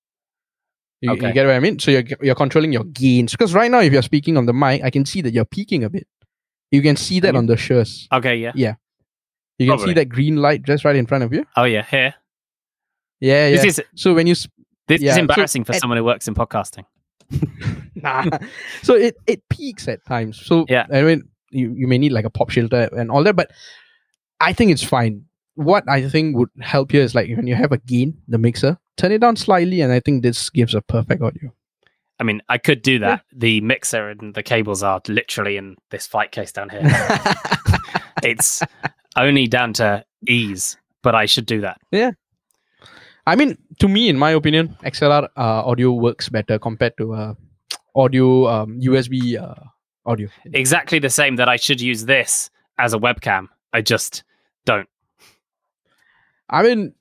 You, 1.00 1.12
you 1.12 1.32
get 1.32 1.46
what 1.46 1.54
I 1.54 1.60
mean? 1.60 1.78
So 1.78 1.90
you're 1.90 2.02
you're 2.22 2.34
controlling 2.34 2.72
your 2.72 2.84
gains. 2.84 3.32
Because 3.32 3.54
right 3.54 3.70
now, 3.70 3.80
if 3.80 3.92
you're 3.92 4.02
speaking 4.02 4.36
on 4.36 4.46
the 4.46 4.52
mic, 4.54 4.82
I 4.82 4.90
can 4.90 5.04
see 5.04 5.20
that 5.22 5.32
you're 5.34 5.44
peaking 5.44 5.84
a 5.84 5.90
bit. 5.90 6.06
You 6.70 6.82
can 6.82 6.96
see 6.96 7.20
that 7.20 7.32
you? 7.34 7.38
on 7.38 7.46
the 7.46 7.54
Shures. 7.54 8.06
Okay, 8.12 8.36
yeah. 8.36 8.52
Yeah. 8.54 8.74
You 9.58 9.66
can 9.66 9.76
Probably. 9.76 9.86
see 9.90 9.94
that 9.94 10.06
green 10.08 10.36
light 10.36 10.62
just 10.62 10.84
right 10.84 10.96
in 10.96 11.06
front 11.06 11.22
of 11.24 11.32
you. 11.32 11.46
Oh 11.56 11.64
yeah, 11.64 11.82
here. 11.82 12.14
Yeah, 13.20 13.48
yeah. 13.48 13.62
This 13.62 13.78
is 13.78 13.84
so 13.94 14.14
when 14.14 14.26
you 14.26 14.32
s- 14.32 14.48
this 14.88 15.00
Yeah, 15.00 15.10
is 15.10 15.14
so 15.16 15.20
embarrassing 15.20 15.64
for 15.64 15.74
at- 15.74 15.80
someone 15.80 15.96
who 15.98 16.04
works 16.04 16.28
in 16.28 16.34
podcasting. 16.34 16.84
nah. 17.94 18.24
so 18.82 18.94
it 18.94 19.16
it 19.26 19.42
peaks 19.48 19.88
at 19.88 20.04
times. 20.04 20.40
So 20.44 20.64
Yeah. 20.68 20.86
I 20.92 21.02
mean, 21.02 21.28
you, 21.56 21.72
you 21.74 21.86
may 21.86 21.98
need 21.98 22.12
like 22.12 22.24
a 22.24 22.30
pop 22.30 22.50
filter 22.50 22.88
and 22.96 23.10
all 23.10 23.24
that, 23.24 23.36
but 23.36 23.50
I 24.40 24.52
think 24.52 24.70
it's 24.70 24.82
fine. 24.82 25.24
What 25.54 25.88
I 25.88 26.08
think 26.08 26.36
would 26.36 26.50
help 26.60 26.92
here 26.92 27.02
is 27.02 27.14
like 27.14 27.28
when 27.34 27.46
you 27.46 27.54
have 27.54 27.72
a 27.72 27.78
gain, 27.78 28.18
the 28.28 28.38
mixer, 28.38 28.78
turn 28.96 29.12
it 29.12 29.20
down 29.20 29.36
slightly, 29.36 29.80
and 29.80 29.92
I 29.92 30.00
think 30.00 30.22
this 30.22 30.50
gives 30.50 30.74
a 30.74 30.82
perfect 30.82 31.22
audio. 31.22 31.52
I 32.18 32.24
mean, 32.24 32.42
I 32.48 32.58
could 32.58 32.82
do 32.82 32.98
that. 33.00 33.24
The 33.32 33.60
mixer 33.60 34.08
and 34.08 34.34
the 34.34 34.42
cables 34.42 34.82
are 34.82 35.00
literally 35.08 35.56
in 35.56 35.76
this 35.90 36.06
fight 36.06 36.32
case 36.32 36.52
down 36.52 36.70
here. 36.70 36.82
it's 38.22 38.62
only 39.16 39.46
down 39.46 39.74
to 39.74 40.04
ease, 40.26 40.76
but 41.02 41.14
I 41.14 41.26
should 41.26 41.46
do 41.46 41.60
that. 41.62 41.78
Yeah. 41.90 42.12
I 43.26 43.34
mean, 43.34 43.58
to 43.80 43.88
me, 43.88 44.08
in 44.08 44.16
my 44.16 44.30
opinion, 44.30 44.76
XLR 44.84 45.24
uh, 45.36 45.64
audio 45.66 45.92
works 45.92 46.28
better 46.28 46.58
compared 46.58 46.96
to 46.98 47.12
uh, 47.12 47.34
audio 47.94 48.46
um, 48.46 48.80
USB 48.80 49.40
uh, 49.40 49.54
audio. 50.06 50.28
Exactly 50.52 50.98
the 50.98 51.10
same 51.10 51.36
that 51.36 51.48
I 51.48 51.56
should 51.56 51.80
use 51.80 52.04
this 52.04 52.50
as 52.78 52.94
a 52.94 52.98
webcam. 52.98 53.48
I 53.72 53.82
just 53.82 54.24
don't. 54.64 54.88
I 56.48 56.62
mean, 56.62 56.94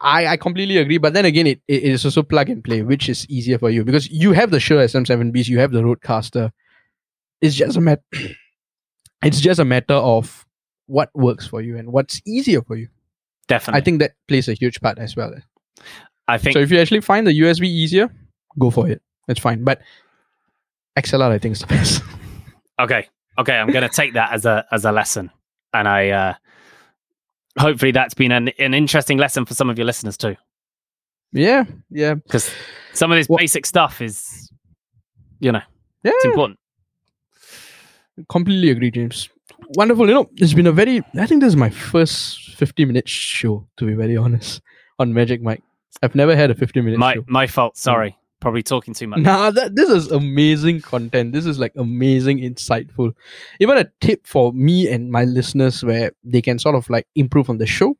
I, 0.00 0.26
I 0.26 0.36
completely 0.36 0.78
agree, 0.78 0.98
but 0.98 1.14
then 1.14 1.24
again, 1.24 1.46
it, 1.46 1.60
it 1.68 1.82
is 1.82 2.04
also 2.04 2.22
plug 2.22 2.50
and 2.50 2.62
play, 2.62 2.82
which 2.82 3.08
is 3.08 3.26
easier 3.28 3.58
for 3.58 3.70
you 3.70 3.84
because 3.84 4.10
you 4.10 4.32
have 4.32 4.50
the 4.50 4.60
Shure 4.60 4.84
SM7Bs, 4.84 5.48
you 5.48 5.58
have 5.58 5.72
the 5.72 5.82
Rodecaster. 5.82 6.50
It's 7.40 7.54
just 7.54 7.76
a 7.76 7.80
matter. 7.80 8.02
It's 9.22 9.40
just 9.40 9.58
a 9.58 9.64
matter 9.64 9.94
of 9.94 10.46
what 10.86 11.10
works 11.14 11.46
for 11.46 11.62
you 11.62 11.78
and 11.78 11.90
what's 11.90 12.20
easier 12.26 12.60
for 12.62 12.76
you. 12.76 12.88
Definitely. 13.48 13.80
I 13.80 13.84
think 13.84 14.00
that 14.00 14.12
plays 14.28 14.46
a 14.46 14.52
huge 14.52 14.80
part 14.80 14.98
as 14.98 15.16
well. 15.16 15.32
I 16.28 16.36
think 16.36 16.52
So 16.52 16.60
if 16.60 16.70
you 16.70 16.78
actually 16.78 17.00
find 17.00 17.26
the 17.26 17.32
USB 17.40 17.64
easier, 17.64 18.10
go 18.58 18.70
for 18.70 18.88
it. 18.88 19.00
It's 19.26 19.40
fine. 19.40 19.64
But 19.64 19.80
XLR, 20.98 21.30
I 21.30 21.38
think, 21.38 21.52
is 21.52 21.60
the 21.60 21.66
best. 21.76 22.02
Okay. 22.78 23.08
Okay, 23.38 23.54
I'm 23.56 23.70
going 23.70 23.82
to 23.88 23.94
take 23.94 24.14
that 24.14 24.32
as 24.32 24.46
a 24.46 24.64
as 24.72 24.84
a 24.86 24.92
lesson, 24.92 25.30
and 25.74 25.86
I 25.86 26.08
uh, 26.08 26.34
hopefully 27.58 27.92
that's 27.92 28.14
been 28.14 28.32
an 28.32 28.48
an 28.58 28.72
interesting 28.72 29.18
lesson 29.18 29.44
for 29.44 29.52
some 29.54 29.68
of 29.68 29.76
your 29.76 29.84
listeners 29.86 30.16
too, 30.16 30.36
yeah, 31.32 31.64
yeah, 31.90 32.14
because 32.14 32.50
some 32.94 33.12
of 33.12 33.16
this 33.18 33.28
What- 33.28 33.40
basic 33.40 33.66
stuff 33.66 34.00
is, 34.00 34.50
you 35.38 35.52
know, 35.52 35.60
yeah. 36.02 36.12
it's 36.14 36.24
important. 36.24 36.58
Completely 38.30 38.70
agree, 38.70 38.90
James. 38.90 39.28
Wonderful. 39.76 40.08
You 40.08 40.14
know, 40.14 40.30
it's 40.36 40.54
been 40.54 40.66
a 40.66 40.72
very, 40.72 41.02
I 41.18 41.26
think 41.26 41.42
this 41.42 41.48
is 41.48 41.56
my 41.56 41.68
first 41.70 42.54
50 42.56 42.86
minute 42.86 43.06
show, 43.08 43.66
to 43.76 43.84
be 43.86 43.92
very 43.94 44.16
honest, 44.16 44.62
on 44.98 45.12
Magic 45.12 45.42
Mic. 45.42 45.62
I've 46.02 46.14
never 46.14 46.34
had 46.34 46.50
a 46.50 46.54
50 46.54 46.80
minute 46.80 46.98
My 46.98 47.14
show. 47.14 47.24
my 47.26 47.46
fault. 47.46 47.76
Sorry, 47.76 48.16
probably 48.40 48.62
talking 48.62 48.94
too 48.94 49.06
much. 49.08 49.20
Nah, 49.20 49.50
that, 49.50 49.74
this 49.76 49.88
is 49.88 50.10
amazing 50.10 50.80
content. 50.80 51.32
This 51.32 51.46
is 51.46 51.58
like 51.58 51.72
amazing, 51.76 52.38
insightful. 52.38 53.12
Even 53.60 53.78
a 53.78 53.90
tip 54.00 54.26
for 54.26 54.52
me 54.52 54.88
and 54.88 55.10
my 55.10 55.24
listeners 55.24 55.82
where 55.84 56.12
they 56.24 56.42
can 56.42 56.58
sort 56.58 56.74
of 56.74 56.88
like 56.90 57.06
improve 57.14 57.50
on 57.50 57.58
the 57.58 57.66
show, 57.66 57.96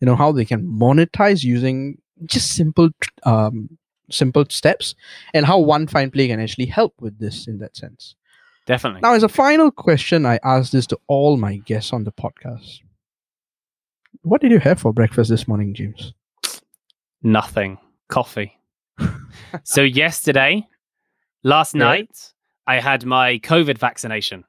you 0.00 0.06
know, 0.06 0.16
how 0.16 0.32
they 0.32 0.44
can 0.44 0.66
monetize 0.66 1.42
using 1.44 1.98
just 2.24 2.54
simple, 2.54 2.90
um, 3.24 3.78
simple 4.10 4.44
steps 4.48 4.94
and 5.34 5.44
how 5.44 5.60
OneFinePlay 5.60 6.28
can 6.28 6.40
actually 6.40 6.66
help 6.66 6.94
with 7.00 7.18
this 7.18 7.46
in 7.46 7.58
that 7.58 7.76
sense. 7.76 8.14
Definitely. 8.66 9.00
Now, 9.02 9.14
as 9.14 9.22
a 9.22 9.28
final 9.28 9.70
question, 9.70 10.26
I 10.26 10.40
ask 10.42 10.72
this 10.72 10.86
to 10.88 10.98
all 11.06 11.36
my 11.36 11.58
guests 11.58 11.92
on 11.92 12.04
the 12.04 12.12
podcast. 12.12 12.80
What 14.22 14.40
did 14.40 14.50
you 14.50 14.58
have 14.58 14.80
for 14.80 14.92
breakfast 14.92 15.30
this 15.30 15.46
morning, 15.46 15.72
James? 15.72 16.12
Nothing. 17.22 17.78
Coffee. 18.08 18.55
So 19.64 19.82
yesterday, 19.82 20.66
last 21.42 21.74
night, 21.74 22.32
I 22.66 22.80
had 22.80 23.04
my 23.04 23.38
COVID 23.38 23.78
vaccination. 23.78 24.44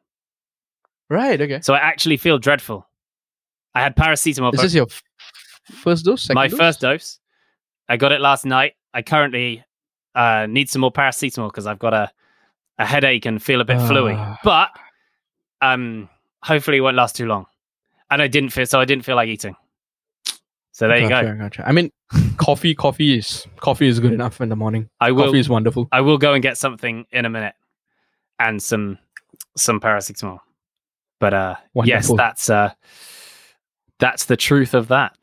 Right, 1.10 1.40
okay. 1.40 1.62
So 1.62 1.74
I 1.74 1.80
actually 1.80 2.18
feel 2.18 2.38
dreadful. 2.38 2.88
I 3.76 3.82
had 3.82 3.96
paracetamol. 3.96 4.54
Is 4.54 4.62
this 4.62 4.74
your 4.74 4.88
f- 4.90 5.04
first 5.72 6.06
dose? 6.06 6.24
Second 6.24 6.36
my 6.36 6.48
dose? 6.48 6.58
first 6.58 6.82
dose. 6.82 7.20
I 7.88 7.98
got 7.98 8.12
it 8.12 8.20
last 8.20 8.46
night. 8.46 8.74
I 8.94 9.02
currently 9.02 9.64
uh, 10.16 10.48
need 10.50 10.70
some 10.70 10.82
more 10.82 10.92
paracetamol 10.92 11.50
because 11.50 11.68
I've 11.68 11.80
got 11.80 11.94
a, 11.94 12.12
a 12.80 12.86
headache 12.86 13.26
and 13.26 13.42
feel 13.42 13.62
a 13.62 13.66
bit 13.66 13.78
fluey. 13.78 14.16
Ah. 14.18 14.38
But 14.44 14.70
um, 15.62 16.10
hopefully 16.44 16.78
it 16.78 16.82
won't 16.82 16.98
last 16.98 17.16
too 17.16 17.28
long. 17.28 17.46
And 18.10 18.22
I 18.22 18.28
didn't 18.28 18.50
feel 18.50 18.66
so. 18.66 18.80
I 18.80 18.86
didn't 18.86 19.06
feel 19.06 19.16
like 19.16 19.30
eating. 19.30 19.56
So 20.78 20.88
there 20.88 21.00
you 21.00 21.10
go. 21.10 21.24
Gotcha, 21.24 21.36
gotcha. 21.40 21.68
I 21.68 21.72
mean, 21.72 21.92
coffee, 22.38 22.76
coffee 22.76 23.18
is 23.18 23.48
coffee 23.56 23.88
is 23.88 24.00
good 24.00 24.14
enough 24.14 24.40
in 24.42 24.50
the 24.50 24.56
morning. 24.56 24.88
I 25.02 25.12
will. 25.12 25.26
Coffee 25.26 25.40
is 25.40 25.50
wonderful. 25.50 25.90
I 25.92 26.02
will 26.02 26.20
go 26.20 26.36
and 26.36 26.44
get 26.44 26.56
something 26.56 27.08
in 27.12 27.26
a 27.26 27.32
minute, 27.32 27.56
and 28.38 28.62
some 28.62 29.00
some 29.56 29.80
paracetamol. 29.80 30.38
But 31.20 31.34
uh, 31.34 31.56
yes, 31.84 32.14
that's 32.16 32.52
uh, 32.52 32.74
that's 33.98 34.26
the 34.26 34.38
truth 34.38 34.76
of 34.76 34.90
that. 34.90 35.18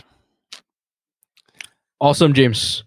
Awesome, 2.01 2.33
James. 2.35 2.83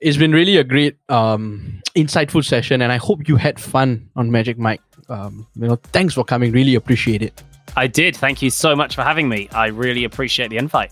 It's 0.00 0.16
been 0.16 0.32
really 0.32 0.56
a 0.56 0.64
great, 0.64 0.96
um, 1.08 1.80
insightful 1.94 2.44
session, 2.44 2.82
and 2.82 2.90
I 2.90 2.96
hope 2.96 3.28
you 3.28 3.36
had 3.36 3.60
fun 3.60 4.10
on 4.16 4.32
Magic 4.32 4.58
Mic. 4.58 4.80
Um, 5.08 5.46
you 5.54 5.68
know, 5.68 5.76
thanks 5.76 6.14
for 6.14 6.24
coming. 6.24 6.50
Really 6.50 6.74
appreciate 6.74 7.22
it. 7.22 7.44
I 7.76 7.86
did. 7.86 8.16
Thank 8.16 8.42
you 8.42 8.50
so 8.50 8.74
much 8.74 8.96
for 8.96 9.02
having 9.02 9.28
me. 9.28 9.48
I 9.52 9.68
really 9.68 10.02
appreciate 10.02 10.50
the 10.50 10.56
invite. 10.56 10.90